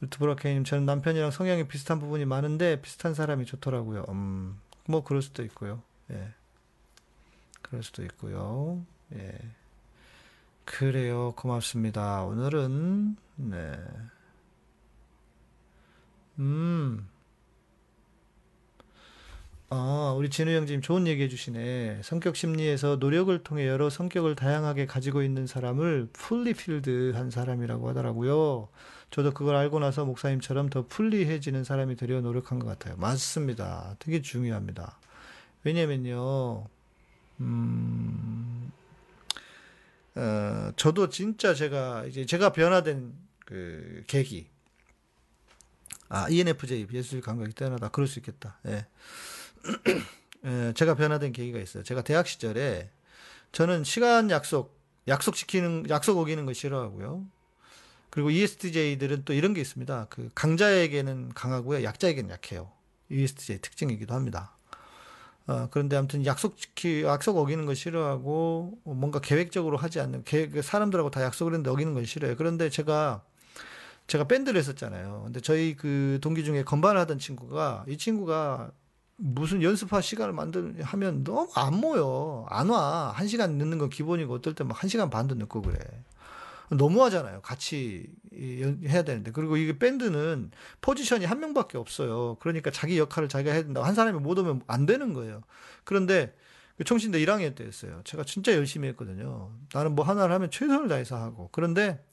루트브라케님, 0.00 0.64
저는 0.64 0.86
남편이랑 0.86 1.30
성향이 1.30 1.68
비슷한 1.68 2.00
부분이 2.00 2.24
많은데 2.24 2.80
비슷한 2.82 3.14
사람이 3.14 3.46
좋더라고요. 3.46 4.04
음, 4.08 4.58
뭐 4.86 5.04
그럴 5.04 5.22
수도 5.22 5.42
있고요. 5.44 5.82
예. 6.10 6.32
그럴 7.62 7.82
수도 7.82 8.02
있고요. 8.04 8.84
예. 9.14 9.38
그래요. 10.64 11.32
고맙습니다. 11.36 12.24
오늘은, 12.24 13.16
네. 13.36 13.78
음. 16.38 17.08
아, 19.68 20.14
우리 20.16 20.30
진우 20.30 20.52
형님 20.52 20.80
좋은 20.80 21.08
얘기 21.08 21.24
해주시네. 21.24 22.02
성격 22.04 22.36
심리에서 22.36 22.96
노력을 22.96 23.36
통해 23.42 23.66
여러 23.66 23.90
성격을 23.90 24.36
다양하게 24.36 24.86
가지고 24.86 25.22
있는 25.24 25.48
사람을 25.48 26.08
풀리필드 26.12 27.12
한 27.16 27.30
사람이라고 27.32 27.88
하더라고요. 27.88 28.68
저도 29.10 29.32
그걸 29.32 29.56
알고 29.56 29.80
나서 29.80 30.04
목사님처럼 30.04 30.70
더 30.70 30.86
풀리해지는 30.86 31.64
사람이 31.64 31.96
되려 31.96 32.20
노력한 32.20 32.60
것 32.60 32.66
같아요. 32.66 32.96
맞습니다. 32.96 33.96
되게 33.98 34.22
중요합니다. 34.22 35.00
왜냐면요, 35.64 36.68
음, 37.40 38.70
어, 40.14 40.70
저도 40.76 41.08
진짜 41.08 41.54
제가, 41.54 42.04
이제 42.06 42.24
제가 42.24 42.52
변화된 42.52 43.12
그 43.44 44.04
계기, 44.06 44.46
아, 46.08 46.28
ENFJ, 46.28 46.86
예술 46.92 47.20
감각이 47.20 47.52
뛰어나다. 47.52 47.88
그럴 47.88 48.06
수 48.06 48.20
있겠다. 48.20 48.58
예. 48.66 48.86
예, 50.44 50.72
제가 50.74 50.94
변화된 50.94 51.32
계기가 51.32 51.58
있어요. 51.58 51.82
제가 51.82 52.02
대학 52.02 52.26
시절에 52.26 52.90
저는 53.52 53.84
시간 53.84 54.30
약속, 54.30 54.78
약속 55.08 55.36
시키는, 55.36 55.86
약속 55.88 56.18
어기는 56.18 56.44
거 56.46 56.52
싫어하고요. 56.52 57.24
그리고 58.10 58.30
ESTJ들은 58.30 59.24
또 59.24 59.32
이런 59.32 59.54
게 59.54 59.60
있습니다. 59.60 60.06
그 60.10 60.30
강자에게는 60.34 61.34
강하고요. 61.34 61.82
약자에게는 61.84 62.30
약해요. 62.30 62.70
ESTJ 63.10 63.60
특징이기도 63.60 64.14
합니다. 64.14 64.56
어, 65.46 65.68
그런데 65.70 65.96
아무튼 65.96 66.26
약속 66.26 66.56
지키, 66.56 67.02
약속 67.04 67.36
어기는 67.36 67.66
거 67.66 67.74
싫어하고 67.74 68.78
뭔가 68.84 69.20
계획적으로 69.20 69.76
하지 69.76 70.00
않는, 70.00 70.24
계, 70.24 70.48
그 70.48 70.62
사람들하고 70.62 71.10
다 71.10 71.22
약속을 71.22 71.52
했는데 71.52 71.70
어기는 71.70 71.94
건 71.94 72.04
싫어요. 72.04 72.36
그런데 72.36 72.68
제가 72.68 73.22
제가 74.06 74.24
밴드를 74.24 74.58
했었잖아요. 74.58 75.22
근데 75.24 75.40
저희 75.40 75.76
그 75.76 76.18
동기 76.22 76.44
중에 76.44 76.62
건반을 76.62 77.00
하던 77.02 77.18
친구가 77.18 77.84
이 77.88 77.96
친구가 77.98 78.70
무슨 79.16 79.62
연습할 79.62 80.02
시간을 80.02 80.32
만들 80.34 80.82
하면 80.82 81.24
너무 81.24 81.48
안 81.54 81.74
모여 81.74 82.46
안 82.50 82.68
와. 82.68 83.10
한 83.12 83.26
시간 83.28 83.52
늦는 83.58 83.78
건 83.78 83.88
기본이고 83.88 84.34
어떨 84.34 84.54
때 84.54 84.64
막 84.64 84.82
한 84.82 84.88
시간 84.88 85.08
반도 85.10 85.34
늦고 85.34 85.62
그래. 85.62 85.78
너무하잖아요. 86.70 87.40
같이 87.42 88.08
해야 88.34 89.02
되는데. 89.04 89.30
그리고 89.30 89.56
이게 89.56 89.78
밴드는 89.78 90.50
포지션이 90.80 91.24
한 91.24 91.38
명밖에 91.40 91.78
없어요. 91.78 92.36
그러니까 92.40 92.70
자기 92.70 92.98
역할을 92.98 93.28
자기가 93.28 93.52
해야 93.52 93.62
된다. 93.62 93.82
한 93.84 93.94
사람이 93.94 94.18
못 94.18 94.38
오면 94.38 94.62
안 94.66 94.84
되는 94.84 95.12
거예요. 95.14 95.42
그런데 95.84 96.34
그 96.76 96.84
청신대 96.84 97.18
1학년 97.24 97.54
때였어요. 97.54 98.02
제가 98.04 98.24
진짜 98.24 98.52
열심히 98.52 98.88
했거든요. 98.88 99.52
나는 99.72 99.94
뭐 99.94 100.04
하나를 100.04 100.34
하면 100.34 100.50
최선을 100.50 100.88
다해서 100.88 101.16
하고. 101.16 101.48
그런데 101.52 102.04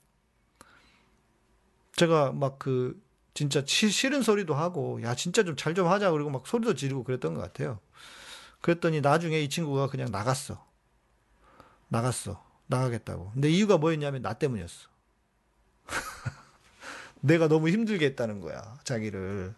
제가 1.95 2.31
막그 2.31 3.01
진짜 3.33 3.63
싫은 3.65 4.21
소리도 4.21 4.53
하고 4.53 5.01
야 5.01 5.15
진짜 5.15 5.43
좀잘좀 5.43 5.87
하자 5.87 6.11
그리고 6.11 6.29
막 6.29 6.45
소리도 6.45 6.75
지르고 6.75 7.03
그랬던 7.03 7.33
것 7.33 7.41
같아요. 7.41 7.79
그랬더니 8.61 9.01
나중에 9.01 9.41
이 9.41 9.49
친구가 9.49 9.87
그냥 9.87 10.11
나갔어. 10.11 10.65
나갔어. 11.87 12.43
나가겠다고. 12.67 13.31
근데 13.33 13.49
이유가 13.49 13.77
뭐였냐면 13.77 14.21
나 14.21 14.33
때문이었어. 14.33 14.87
내가 17.21 17.47
너무 17.47 17.69
힘들게 17.69 18.05
했다는 18.07 18.39
거야. 18.39 18.79
자기를. 18.83 19.53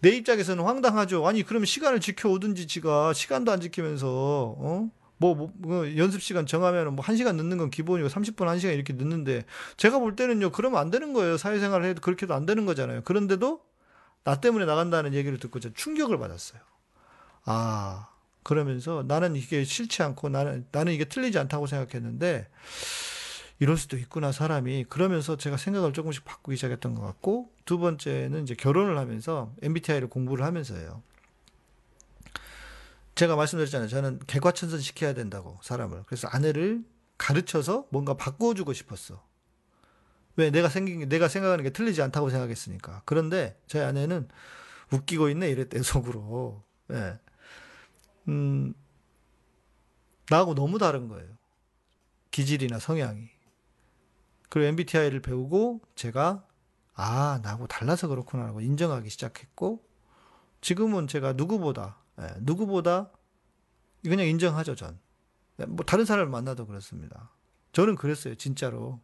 내 0.00 0.10
입장에서는 0.10 0.62
황당하죠. 0.64 1.26
아니 1.26 1.42
그러면 1.42 1.66
시간을 1.66 2.00
지켜오든지 2.00 2.66
지가 2.66 3.12
시간도 3.12 3.52
안 3.52 3.60
지키면서 3.60 4.54
어? 4.58 4.90
뭐, 5.24 5.34
뭐, 5.34 5.50
뭐 5.56 5.96
연습 5.96 6.20
시간 6.20 6.44
정하면 6.44 6.94
뭐 6.94 7.02
1시간 7.02 7.36
늦는 7.36 7.56
건 7.56 7.70
기본이고 7.70 8.08
30분 8.08 8.46
1시간 8.46 8.74
이렇게 8.74 8.92
늦는데 8.92 9.46
제가 9.78 9.98
볼 9.98 10.16
때는요. 10.16 10.50
그러면 10.50 10.80
안 10.80 10.90
되는 10.90 11.14
거예요. 11.14 11.38
사회생활을 11.38 11.86
해도 11.86 12.02
그렇게도 12.02 12.34
안 12.34 12.44
되는 12.44 12.66
거잖아요. 12.66 13.00
그런데도 13.04 13.62
나 14.24 14.40
때문에 14.40 14.66
나간다는 14.66 15.14
얘기를 15.14 15.38
듣고 15.38 15.60
저 15.60 15.72
충격을 15.72 16.18
받았어요. 16.18 16.60
아, 17.46 18.08
그러면서 18.42 19.02
나는 19.06 19.34
이게 19.34 19.64
싫지 19.64 20.02
않고 20.02 20.28
나는 20.28 20.66
나는 20.72 20.92
이게 20.92 21.06
틀리지 21.06 21.38
않다고 21.38 21.66
생각했는데 21.66 22.48
이럴 23.60 23.78
수도 23.78 23.96
있구나 23.96 24.30
사람이 24.30 24.84
그러면서 24.90 25.36
제가 25.36 25.56
생각을 25.56 25.94
조금씩 25.94 26.24
바꾸기 26.26 26.56
시작했던 26.56 26.94
것 26.94 27.02
같고 27.02 27.50
두 27.64 27.78
번째는 27.78 28.42
이제 28.42 28.54
결혼을 28.54 28.98
하면서 28.98 29.54
MBTI를 29.62 30.08
공부를 30.08 30.44
하면서요. 30.44 31.02
제가 33.14 33.36
말씀드렸잖아요. 33.36 33.88
저는 33.88 34.20
개과천선 34.26 34.80
시켜야 34.80 35.14
된다고 35.14 35.58
사람을. 35.62 36.02
그래서 36.06 36.28
아내를 36.28 36.84
가르쳐서 37.16 37.86
뭔가 37.90 38.16
바꿔주고 38.16 38.72
싶었어. 38.72 39.24
왜 40.36 40.50
내가 40.50 40.68
생긴 40.68 40.98
게 41.00 41.06
내가 41.06 41.28
생각하는 41.28 41.62
게 41.62 41.70
틀리지 41.70 42.02
않다고 42.02 42.30
생각했으니까. 42.30 43.02
그런데 43.04 43.60
저희 43.68 43.82
아내는 43.82 44.28
웃기고 44.92 45.28
있네 45.28 45.48
이랬대 45.50 45.80
속으로. 45.82 46.62
예. 46.90 46.94
네. 46.94 47.18
음 48.28 48.74
나하고 50.30 50.54
너무 50.54 50.78
다른 50.78 51.08
거예요. 51.08 51.28
기질이나 52.30 52.78
성향이. 52.80 53.28
그리고 54.48 54.68
MBTI를 54.68 55.20
배우고 55.20 55.82
제가 55.94 56.44
아, 56.94 57.40
나하고 57.42 57.66
달라서 57.66 58.08
그렇구나라고 58.08 58.60
인정하기 58.60 59.08
시작했고 59.10 59.84
지금은 60.60 61.06
제가 61.08 61.34
누구보다 61.34 61.98
예, 62.20 62.34
누구보다 62.40 63.10
그냥 64.02 64.26
인정하죠, 64.26 64.74
전. 64.74 64.98
예, 65.60 65.64
뭐 65.66 65.84
다른 65.84 66.04
사람을 66.04 66.30
만나도 66.30 66.66
그렇습니다. 66.66 67.30
저는 67.72 67.96
그랬어요, 67.96 68.34
진짜로. 68.36 69.00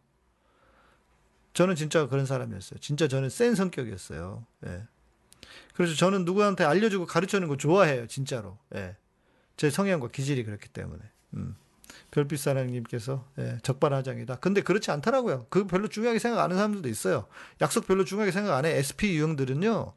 저는 1.53 1.75
진짜 1.75 2.07
그런 2.07 2.25
사람이었어요. 2.25 2.79
진짜 2.79 3.07
저는 3.07 3.29
센 3.29 3.55
성격이었어요. 3.55 4.45
예. 4.67 4.87
그래서 5.73 5.95
저는 5.95 6.23
누구한테 6.25 6.63
알려주고 6.63 7.05
가르쳐주는 7.05 7.47
거 7.47 7.57
좋아해요, 7.57 8.07
진짜로. 8.07 8.57
예. 8.75 8.95
제 9.57 9.69
성향과 9.69 10.09
기질이 10.09 10.43
그렇기 10.43 10.69
때문에. 10.69 11.01
음. 11.33 11.55
별빛 12.11 12.39
사랑님께서 12.39 13.25
예, 13.39 13.57
적반하장이다. 13.63 14.37
근데 14.37 14.61
그렇지 14.61 14.91
않더라고요. 14.91 15.47
그 15.49 15.67
별로 15.67 15.87
중요하게 15.87 16.19
생각 16.19 16.39
안 16.39 16.45
하는 16.45 16.57
사람들도 16.57 16.89
있어요. 16.89 17.27
약속 17.61 17.87
별로 17.87 18.05
중요하게 18.05 18.31
생각 18.31 18.55
안 18.55 18.65
해. 18.65 18.77
SP 18.79 19.15
유형들은요, 19.15 19.93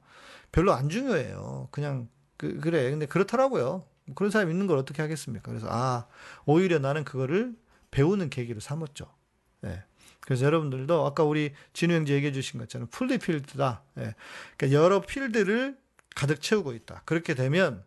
별로 0.52 0.72
안 0.72 0.88
중요해요. 0.88 1.68
그냥 1.70 2.08
그, 2.36 2.60
그래. 2.60 2.90
근데 2.90 3.06
그렇더라고요. 3.06 3.84
그런 4.14 4.30
사람 4.30 4.50
있는 4.50 4.66
걸 4.66 4.76
어떻게 4.78 5.02
하겠습니까? 5.02 5.50
그래서 5.50 5.66
아 5.70 6.06
오히려 6.44 6.78
나는 6.78 7.04
그거를 7.04 7.54
배우는 7.90 8.30
계기로 8.30 8.60
삼았죠. 8.60 9.06
예. 9.64 9.84
그래서 10.20 10.44
여러분들도 10.46 11.06
아까 11.06 11.24
우리 11.24 11.52
진우 11.72 11.94
형제 11.94 12.14
얘기해 12.14 12.32
주신 12.32 12.60
것처럼 12.60 12.88
풀리필드다. 12.88 13.82
예. 13.98 14.14
그러니까 14.56 14.78
여러 14.78 15.00
필드를 15.00 15.78
가득 16.14 16.40
채우고 16.40 16.72
있다. 16.74 17.02
그렇게 17.04 17.34
되면 17.34 17.84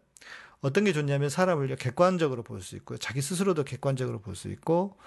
어떤 0.61 0.83
게 0.85 0.93
좋냐면 0.93 1.29
사람을 1.29 1.75
객관적으로 1.75 2.43
볼 2.43 2.61
수 2.61 2.75
있고요. 2.77 2.97
자기 2.97 3.21
스스로도 3.21 3.63
객관적으로 3.63 4.19
볼 4.19 4.35
수 4.35 4.49
있고 4.49 4.97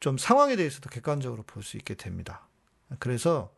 좀 0.00 0.18
상황에 0.18 0.56
대해서도 0.56 0.90
객관적으로 0.90 1.42
볼 1.44 1.62
수 1.62 1.76
있게 1.76 1.94
됩니다. 1.94 2.46
그래서 2.98 3.52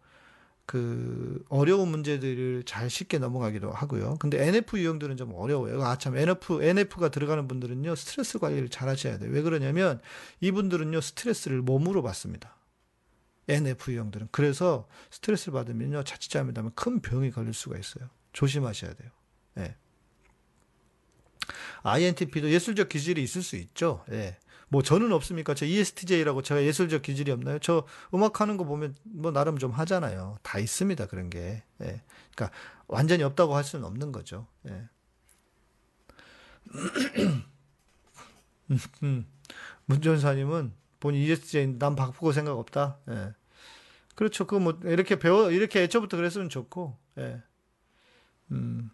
그 0.66 1.44
어려운 1.48 1.88
문제들을 1.88 2.62
잘 2.64 2.88
쉽게 2.88 3.18
넘어가기도 3.18 3.72
하고요. 3.72 4.16
근데 4.20 4.46
NF 4.46 4.78
유형들은 4.78 5.16
좀 5.16 5.34
어려워요. 5.34 5.82
아 5.82 5.96
참 5.96 6.16
NF 6.16 6.62
NF가 6.62 7.08
들어가는 7.08 7.48
분들은요 7.48 7.94
스트레스 7.96 8.38
관리를 8.38 8.68
잘 8.68 8.88
하셔야 8.88 9.18
돼요. 9.18 9.30
왜 9.32 9.42
그러냐면 9.42 10.00
이분들은요 10.40 11.00
스트레스를 11.00 11.60
몸으로 11.62 12.02
받습니다. 12.02 12.56
NF 13.48 13.90
유형들은 13.92 14.28
그래서 14.30 14.86
스트레스를 15.10 15.54
받으면요 15.54 16.04
자칫 16.04 16.30
잘못하면 16.30 16.70
큰 16.76 17.00
병이 17.00 17.32
걸릴 17.32 17.52
수가 17.52 17.76
있어요. 17.76 18.08
조심하셔야 18.32 18.94
돼요. 18.94 19.10
예. 19.58 19.74
INTP도 21.82 22.50
예술적 22.50 22.88
기질이 22.88 23.22
있을 23.22 23.42
수 23.42 23.56
있죠. 23.56 24.04
예. 24.12 24.36
뭐 24.70 24.82
저는 24.82 25.12
없습니까? 25.12 25.54
저 25.54 25.66
ESTJ라고 25.66 26.42
제가 26.42 26.62
예술적 26.64 27.02
기질이 27.02 27.30
없나요? 27.32 27.58
저 27.60 27.86
음악 28.14 28.40
하는 28.40 28.56
거 28.56 28.64
보면 28.64 28.94
뭐 29.04 29.32
나름 29.32 29.58
좀 29.58 29.72
하잖아요. 29.72 30.38
다 30.42 30.58
있습니다. 30.60 31.06
그런 31.08 31.30
게. 31.30 31.62
예. 31.82 32.02
그러니까 32.34 32.50
완전히 32.88 33.24
없다고 33.24 33.54
할 33.56 33.64
수는 33.64 33.84
없는 33.86 34.12
거죠. 34.12 34.46
예. 34.68 34.88
음, 39.02 39.26
문전사님은 39.86 40.72
본인 41.00 41.22
ESTJ 41.22 41.78
난 41.78 41.96
바꾸고 41.96 42.32
생각 42.32 42.58
없다. 42.58 42.98
예. 43.10 43.34
그렇죠. 44.14 44.46
그 44.46 44.58
뭐 44.60 44.78
이렇게 44.84 45.18
배워 45.18 45.50
이렇게 45.50 45.82
애초부터 45.82 46.16
그랬으면 46.16 46.48
좋고. 46.48 46.96
예. 47.18 47.42
음. 48.52 48.90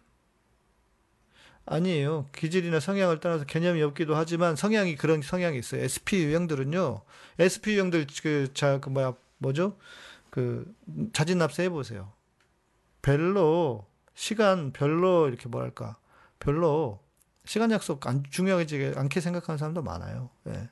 아니에요. 1.67 2.27
기질이나 2.33 2.79
성향을 2.79 3.19
떠나서 3.19 3.45
개념이 3.45 3.81
없기도 3.83 4.15
하지만 4.15 4.55
성향이 4.55 4.95
그런 4.95 5.21
성향이 5.21 5.59
있어요. 5.59 5.83
SP 5.83 6.23
유형들은요. 6.23 7.01
SP 7.39 7.75
유형들 7.75 8.07
그자그 8.21 8.89
뭐야 8.89 9.13
뭐죠? 9.37 9.77
그 10.29 10.73
자진 11.13 11.37
납세해 11.37 11.69
보세요. 11.69 12.13
별로 13.01 13.85
시간 14.15 14.71
별로 14.71 15.27
이렇게 15.27 15.47
뭐랄까 15.49 15.97
별로 16.39 16.99
시간 17.45 17.71
약속 17.71 18.05
안 18.07 18.23
중요하지 18.29 18.93
않게 18.95 19.19
생각하는 19.19 19.57
사람도 19.57 19.81
많아요. 19.83 20.29
예. 20.47 20.69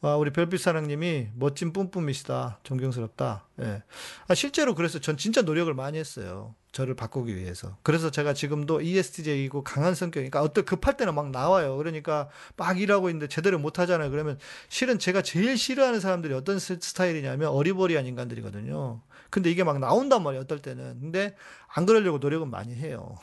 와, 0.00 0.16
우리 0.16 0.30
별빛 0.30 0.60
사랑님이 0.60 1.28
멋진 1.34 1.72
뿜뿜이시다. 1.72 2.60
존경스럽다. 2.62 3.46
예. 3.62 3.82
아, 4.28 4.34
실제로 4.34 4.76
그래서 4.76 5.00
전 5.00 5.16
진짜 5.16 5.42
노력을 5.42 5.72
많이 5.74 5.98
했어요. 5.98 6.54
저를 6.70 6.94
바꾸기 6.94 7.34
위해서. 7.34 7.76
그래서 7.82 8.10
제가 8.10 8.32
지금도 8.32 8.80
ESTJ이고 8.80 9.64
강한 9.64 9.96
성격이니까 9.96 10.40
어떤 10.40 10.64
급할 10.64 10.96
때는 10.96 11.16
막 11.16 11.30
나와요. 11.30 11.76
그러니까 11.76 12.28
막 12.56 12.78
일하고 12.78 13.08
있는데 13.08 13.26
제대로 13.26 13.58
못 13.58 13.80
하잖아요. 13.80 14.10
그러면 14.12 14.38
실은 14.68 15.00
제가 15.00 15.22
제일 15.22 15.58
싫어하는 15.58 15.98
사람들이 15.98 16.32
어떤 16.34 16.60
스타일이냐면 16.60 17.48
어리버리한 17.48 18.06
인간들이거든요. 18.06 19.00
근데 19.30 19.50
이게 19.50 19.64
막 19.64 19.80
나온단 19.80 20.22
말이에요. 20.22 20.42
어떨 20.42 20.60
때는. 20.60 21.00
근데 21.00 21.34
안 21.66 21.86
그러려고 21.86 22.18
노력은 22.18 22.50
많이 22.50 22.74
해요. 22.76 23.16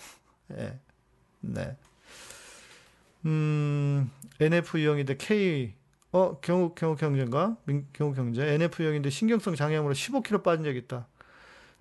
예. 0.57 0.78
네. 1.39 1.78
음, 3.26 4.11
NF 4.41 4.78
유형인데 4.78 5.15
K 5.17 5.73
어, 6.16 6.39
경욱, 6.39 6.76
경욱 6.76 6.97
경제인가? 6.97 7.57
민, 7.66 7.88
경욱 7.91 8.16
경제. 8.16 8.41
NF형인데 8.41 9.09
신경성 9.09 9.57
장애물로 9.57 9.93
15kg 9.93 10.43
빠진 10.43 10.63
적 10.63 10.74
있다. 10.74 11.09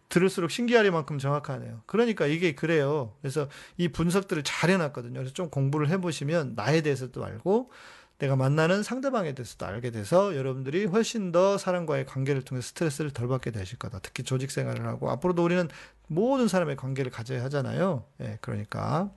들을수록 0.09 0.51
신기하리만큼 0.51 1.19
정확하네요. 1.19 1.83
그러니까 1.87 2.27
이게 2.27 2.53
그래요. 2.57 3.15
그래서 3.23 3.49
이 3.77 3.87
분석들을 3.87 4.43
잘 4.43 4.71
해놨거든요. 4.71 5.15
그래서 5.15 5.33
좀 5.33 5.51
공부를 5.51 5.89
해보시면 5.89 6.55
나에 6.57 6.81
대해서도 6.81 7.25
알고 7.25 7.71
내가 8.19 8.35
만나는 8.35 8.83
상대방에 8.83 9.35
대해서도 9.35 9.67
알게 9.67 9.93
돼서 9.93 10.35
여러분들이 10.35 10.87
훨씬 10.87 11.31
더 11.31 11.57
사람과의 11.57 12.05
관계를 12.05 12.43
통해 12.43 12.61
스트레스를 12.61 13.13
덜 13.13 13.29
받게 13.29 13.53
되실 13.53 13.79
거다. 13.79 14.01
특히 14.03 14.25
조직 14.25 14.51
생활을 14.51 14.85
하고 14.85 15.11
앞으로도 15.11 15.45
우리는 15.45 15.69
모든 16.09 16.49
사람의 16.49 16.75
관계를 16.75 17.13
가져야 17.13 17.45
하잖아요. 17.45 18.05
예, 18.21 18.39
그러니까 18.41 19.13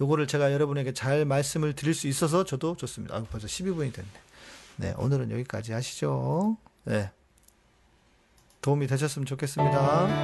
요거를 0.00 0.26
제가 0.26 0.52
여러분에게 0.52 0.92
잘 0.92 1.24
말씀을 1.24 1.74
드릴 1.74 1.94
수 1.94 2.06
있어서 2.06 2.44
저도 2.44 2.76
좋습니다. 2.76 3.16
아, 3.16 3.24
벌써 3.30 3.46
12분이 3.46 3.92
됐네. 3.92 4.08
네, 4.76 4.94
오늘은 4.98 5.30
여기까지 5.30 5.72
하시죠. 5.72 6.56
네. 6.84 7.10
도움이 8.60 8.86
되셨으면 8.86 9.26
좋겠습니다. 9.26 10.06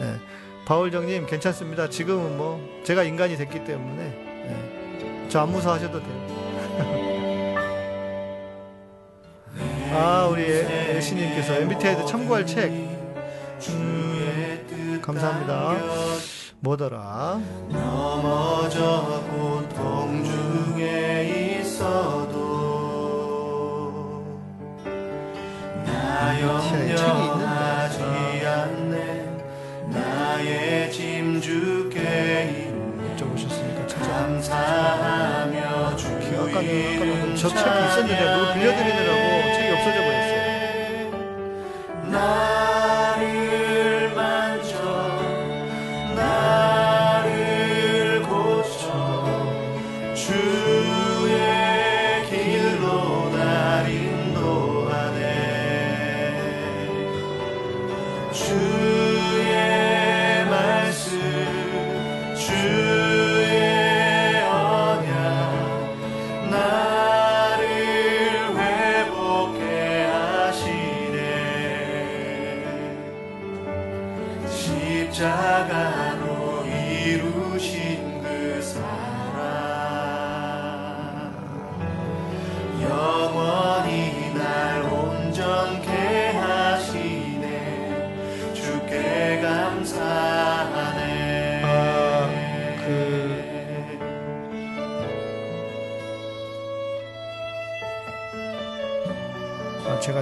네. 0.00 0.18
바울정님, 0.64 1.26
괜찮습니다. 1.26 1.88
지금은 1.88 2.36
뭐, 2.36 2.82
제가 2.84 3.04
인간이 3.04 3.36
됐기 3.36 3.64
때문에, 3.64 4.02
네. 4.02 5.28
저안 5.28 5.52
무서워하셔도 5.52 6.00
돼요. 6.00 6.30
아, 9.92 10.28
우리 10.30 10.42
예시님께서 10.42 11.54
MBTI도 11.54 12.06
참고할 12.06 12.46
책, 12.46 12.70
음, 12.70 12.99
감사합니다. 15.02 15.76
뭐더라? 16.60 17.40
넘어져 17.68 19.22
고통 19.30 20.24
중에 20.24 21.60
있어도 21.60 22.38
나 25.84 26.40
염려하지 26.40 28.02
않네 28.46 29.44
나의 29.88 30.90
짐 30.90 31.40
주게 31.40 32.72
여쭤보셨으니까 33.16 33.86
찾아 33.88 34.10
주기 35.96 36.26
아까 36.36 36.60
아까 36.60 37.34
저 37.36 37.48
책이 37.48 37.60
있었는데 37.60 38.20
누구 38.36 38.52
빌려드리느라고 38.54 39.24
책이 39.54 39.68
없어져 39.72 39.98
버렸어요. 40.02 40.40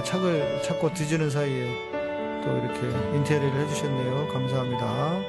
책을 0.09 0.63
찾고 0.63 0.91
뒤지는 0.95 1.29
사이에 1.29 1.67
또 2.43 2.57
이렇게 2.57 3.15
인테리어를 3.15 3.61
해주셨네요. 3.61 4.27
감사합니다. 4.29 5.19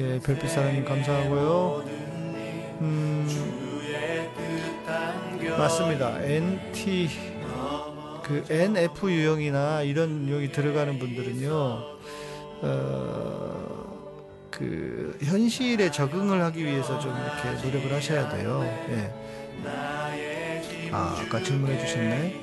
예, 0.00 0.20
별빛 0.20 0.50
사랑님 0.50 0.84
감사하고요. 0.84 1.84
음, 2.82 3.26
맞습니다. 5.56 6.20
NT 6.20 7.08
그 8.22 8.44
NF 8.50 9.10
유형이나 9.10 9.80
이런 9.80 10.28
유형이 10.28 10.52
들어가는 10.52 10.98
분들은요, 10.98 11.50
어, 12.60 13.86
그 14.50 15.16
현실에 15.22 15.90
적응을 15.90 16.42
하기 16.42 16.62
위해서 16.62 16.98
좀 16.98 17.14
이렇게 17.16 17.66
노력을 17.66 17.96
하셔야 17.96 18.28
돼요. 18.28 18.62
예. 18.90 19.25
아, 20.96 21.14
아까 21.20 21.42
질문해 21.42 21.78
주셨네. 21.78 22.40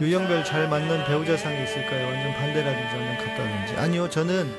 유형별 0.00 0.44
잘 0.44 0.68
맞는 0.68 1.06
배우자상이 1.06 1.64
있을까요? 1.64 2.06
완전 2.06 2.32
반대라든지 2.34 2.96
완전 2.96 3.16
같다든지. 3.18 3.76
아니요, 3.76 4.08
저는 4.08 4.54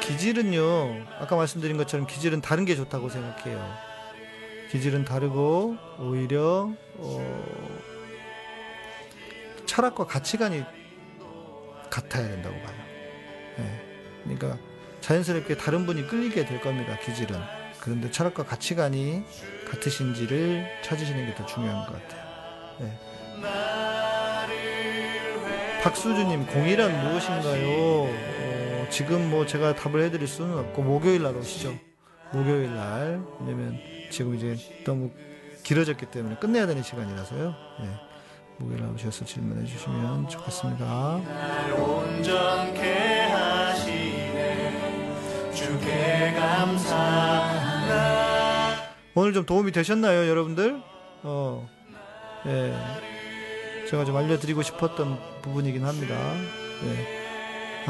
기질은요, 0.00 1.04
아까 1.20 1.36
말씀드린 1.36 1.76
것처럼 1.76 2.08
기질은 2.08 2.40
다른 2.40 2.64
게 2.64 2.74
좋다고 2.74 3.08
생각해요. 3.08 3.72
기질은 4.72 5.04
다르고, 5.04 5.76
오히려, 6.00 6.72
어, 6.96 7.44
철학과 9.64 10.06
가치관이 10.06 10.64
같아야 11.88 12.26
된다고 12.26 12.56
봐요. 12.56 12.76
예. 13.60 13.64
그러니까 14.24 14.58
자연스럽게 15.02 15.56
다른 15.56 15.86
분이 15.86 16.08
끌리게 16.08 16.44
될 16.46 16.60
겁니다, 16.60 16.98
기질은. 16.98 17.57
그런데 17.80 18.10
철학과 18.10 18.44
가치관이 18.44 19.22
같으신지를 19.70 20.66
찾으시는 20.84 21.26
게 21.26 21.34
더 21.34 21.46
중요한 21.46 21.86
것 21.86 21.92
같아요. 21.92 22.22
예. 22.82 22.92
박수주님, 25.82 26.46
공이란 26.46 27.04
무엇인가요? 27.08 27.68
어, 27.70 28.86
지금 28.90 29.30
뭐 29.30 29.46
제가 29.46 29.74
답을 29.74 30.02
해드릴 30.02 30.26
수는 30.26 30.58
없고, 30.58 30.82
목요일 30.82 31.22
날 31.22 31.36
오시죠. 31.36 31.74
목요일 32.32 32.74
날. 32.74 33.20
왜냐면 33.40 33.78
지금 34.10 34.34
이제 34.34 34.56
너무 34.84 35.10
길어졌기 35.62 36.06
때문에 36.06 36.36
끝내야 36.36 36.66
되는 36.66 36.82
시간이라서요. 36.82 37.54
예. 37.82 37.88
목요일 38.58 38.80
날 38.82 38.90
오셔서 38.94 39.24
질문해 39.24 39.64
주시면 39.66 40.28
좋겠습니다. 40.28 41.20
주께 45.54 46.32
감사나 46.38 47.67
오늘 49.14 49.32
좀 49.32 49.44
도움이 49.44 49.72
되셨나요, 49.72 50.28
여러분들? 50.28 50.80
어, 51.24 51.68
예. 52.46 52.72
제가 53.88 54.04
좀 54.04 54.16
알려드리고 54.16 54.62
싶었던 54.62 55.18
부분이긴 55.42 55.84
합니다. 55.84 56.14
예. 56.84 57.18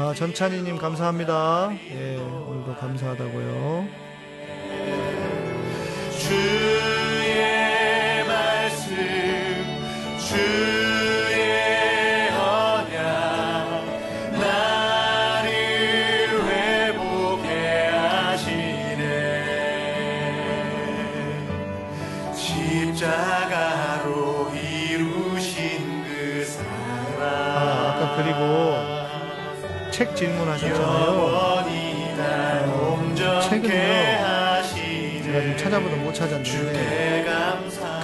아, 0.01 0.13
전찬이님 0.13 0.77
감사합니다. 0.77 1.71
예, 1.91 2.15
오늘도 2.17 2.75
감사하다고요. 2.77 3.87
주의 6.17 7.43
말씀, 8.25 8.95
주 10.19 10.78
십자가로 22.99 24.51
이루신 24.53 26.03
그 26.03 26.43
사랑. 26.43 27.21
아, 27.21 27.93
아까 27.95 28.15
그리고 28.17 29.89
책 29.89 30.13
질문하셨잖아요. 30.17 31.39
책은요. 33.49 33.73
제가 35.23 35.41
좀 35.43 35.57
찾아보다 35.57 35.95
못 35.95 36.13
찾았는데 36.13 37.25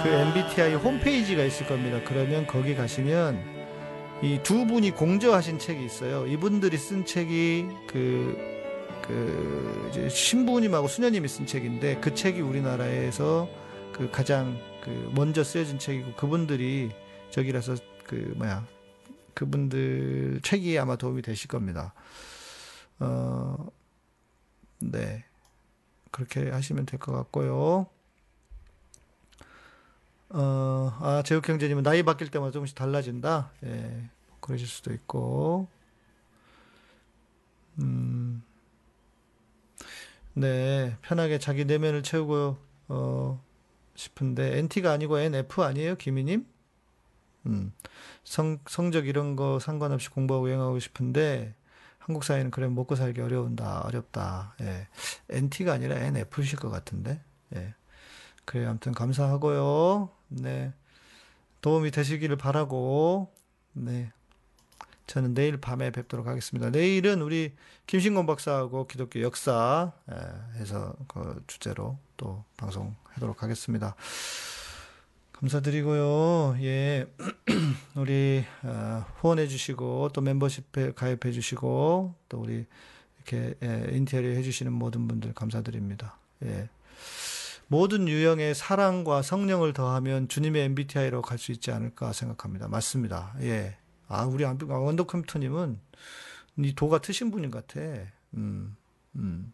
그 0.02 0.08
MBTI 0.08 0.74
홈페이지가 0.74 1.44
있을 1.44 1.66
겁니다. 1.66 2.00
그러면 2.06 2.46
거기 2.46 2.74
가시면 2.74 3.38
이 4.22 4.38
두 4.42 4.64
분이 4.66 4.92
공저하신 4.92 5.58
책이 5.58 5.84
있어요. 5.84 6.26
이분들이 6.26 6.78
쓴 6.78 7.04
책이 7.04 7.66
그, 7.86 8.38
그, 9.06 10.08
신부님하고 10.08 10.88
수녀님이 10.88 11.28
쓴 11.28 11.44
책인데 11.44 11.98
그 12.00 12.14
책이 12.14 12.40
우리나라에서 12.40 13.46
그 13.92 14.10
가장 14.10 14.56
그 14.86 15.10
먼저 15.14 15.44
쓰여진 15.44 15.78
책이고 15.78 16.14
그분들이 16.14 16.92
저기라서 17.30 17.76
그 18.04 18.32
뭐야 18.36 18.66
그분들 19.34 20.40
책이 20.42 20.78
아마 20.78 20.96
도움이 20.96 21.22
되실 21.22 21.48
겁니다. 21.48 21.92
어, 23.00 23.66
네. 24.80 25.24
그렇게 26.12 26.50
하시면 26.50 26.86
될 26.86 26.98
것 26.98 27.12
같고요. 27.12 27.86
어, 30.30 30.96
아, 31.00 31.22
제육 31.24 31.48
형제님은 31.48 31.82
나이 31.82 32.02
바뀔 32.02 32.30
때마다 32.30 32.52
조금씩 32.52 32.74
달라진다. 32.76 33.52
예, 33.64 34.08
그러실 34.40 34.66
수도 34.66 34.92
있고. 34.94 35.68
음, 37.80 38.42
네, 40.34 40.96
편하게 41.02 41.38
자기 41.38 41.64
내면을 41.64 42.02
채우고, 42.02 42.56
어, 42.88 43.44
싶은데, 43.96 44.58
NT가 44.58 44.92
아니고 44.92 45.18
NF 45.18 45.62
아니에요, 45.62 45.96
김희님? 45.96 46.46
음, 47.46 47.72
성, 48.24 48.58
성적 48.68 49.06
이런 49.06 49.36
거 49.36 49.58
상관없이 49.58 50.10
공부하고 50.10 50.48
여행하고 50.48 50.78
싶은데, 50.78 51.54
한국 52.06 52.22
사회는 52.22 52.52
그래 52.52 52.68
먹고 52.68 52.94
살기 52.94 53.20
어려운다, 53.20 53.80
어렵다. 53.80 54.54
예. 54.60 54.86
NT가 55.28 55.72
아니라 55.72 55.96
NF실 55.96 56.56
것 56.56 56.70
같은데. 56.70 57.20
예. 57.56 57.74
그래 58.44 58.64
아무튼 58.64 58.92
감사하고요. 58.92 60.08
네. 60.28 60.72
도움이 61.62 61.90
되시기를 61.90 62.36
바라고. 62.36 63.32
네. 63.72 64.12
저는 65.08 65.34
내일 65.34 65.56
밤에 65.56 65.90
뵙도록 65.90 66.28
하겠습니다. 66.28 66.70
내일은 66.70 67.22
우리 67.22 67.54
김신곤 67.88 68.24
박사하고 68.26 68.86
기독교 68.86 69.20
역사 69.22 69.92
예, 70.10 70.60
해서 70.60 70.94
그 71.08 71.42
주제로 71.48 71.98
또 72.16 72.44
방송 72.56 72.94
하도록 73.16 73.42
하겠습니다. 73.42 73.94
감사드리고요. 75.32 76.56
예. 76.62 77.06
우리 77.94 78.44
어, 78.62 79.04
후원해 79.16 79.48
주시고 79.48 80.10
또 80.12 80.20
멤버십에 80.20 80.92
가입해 80.94 81.32
주시고 81.32 82.14
또 82.28 82.38
우리 82.38 82.66
이렇게 83.16 83.54
예, 83.62 83.88
인테리어 83.92 84.30
해 84.30 84.42
주시는 84.42 84.72
모든 84.72 85.08
분들 85.08 85.34
감사드립니다. 85.34 86.18
예. 86.44 86.68
모든 87.68 88.08
유형의 88.08 88.54
사랑과 88.54 89.22
성령을 89.22 89.72
더하면 89.72 90.28
주님의 90.28 90.62
MBTI로 90.62 91.20
갈 91.20 91.38
수 91.38 91.52
있지 91.52 91.72
않을까 91.72 92.12
생각합니다. 92.12 92.68
맞습니다. 92.68 93.34
예. 93.40 93.76
아, 94.08 94.24
우리 94.24 94.44
원더 94.44 95.06
컴퓨터님은 95.06 95.80
이 96.58 96.74
도가 96.74 97.00
트신 97.00 97.30
분인 97.30 97.50
것 97.50 97.66
같아. 97.66 97.80
음, 98.34 98.76
음. 99.16 99.52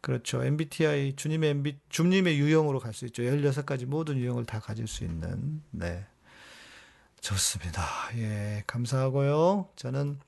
그렇죠. 0.00 0.42
MBTI, 0.42 1.14
주님의 1.16 1.50
MB, 1.50 1.78
주님의 1.90 2.38
유형으로 2.38 2.80
갈 2.80 2.92
수 2.94 3.04
있죠. 3.06 3.22
16가지 3.22 3.86
모든 3.86 4.16
유형을 4.16 4.46
다 4.46 4.58
가질 4.60 4.86
수 4.86 5.04
있는. 5.04 5.62
네. 5.70 6.06
좋습니다. 7.20 7.82
예, 8.16 8.64
감사하고요. 8.66 9.68
저는 9.76 10.18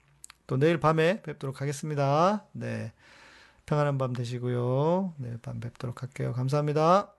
또 0.46 0.58
내일 0.58 0.78
밤에 0.78 1.22
뵙도록 1.22 1.60
하겠습니다. 1.62 2.46
네. 2.52 2.92
평안한 3.64 3.96
밤 3.96 4.12
되시고요. 4.12 5.14
내일 5.16 5.38
밤 5.38 5.60
뵙도록 5.60 6.02
할게요. 6.02 6.32
감사합니다. 6.34 7.12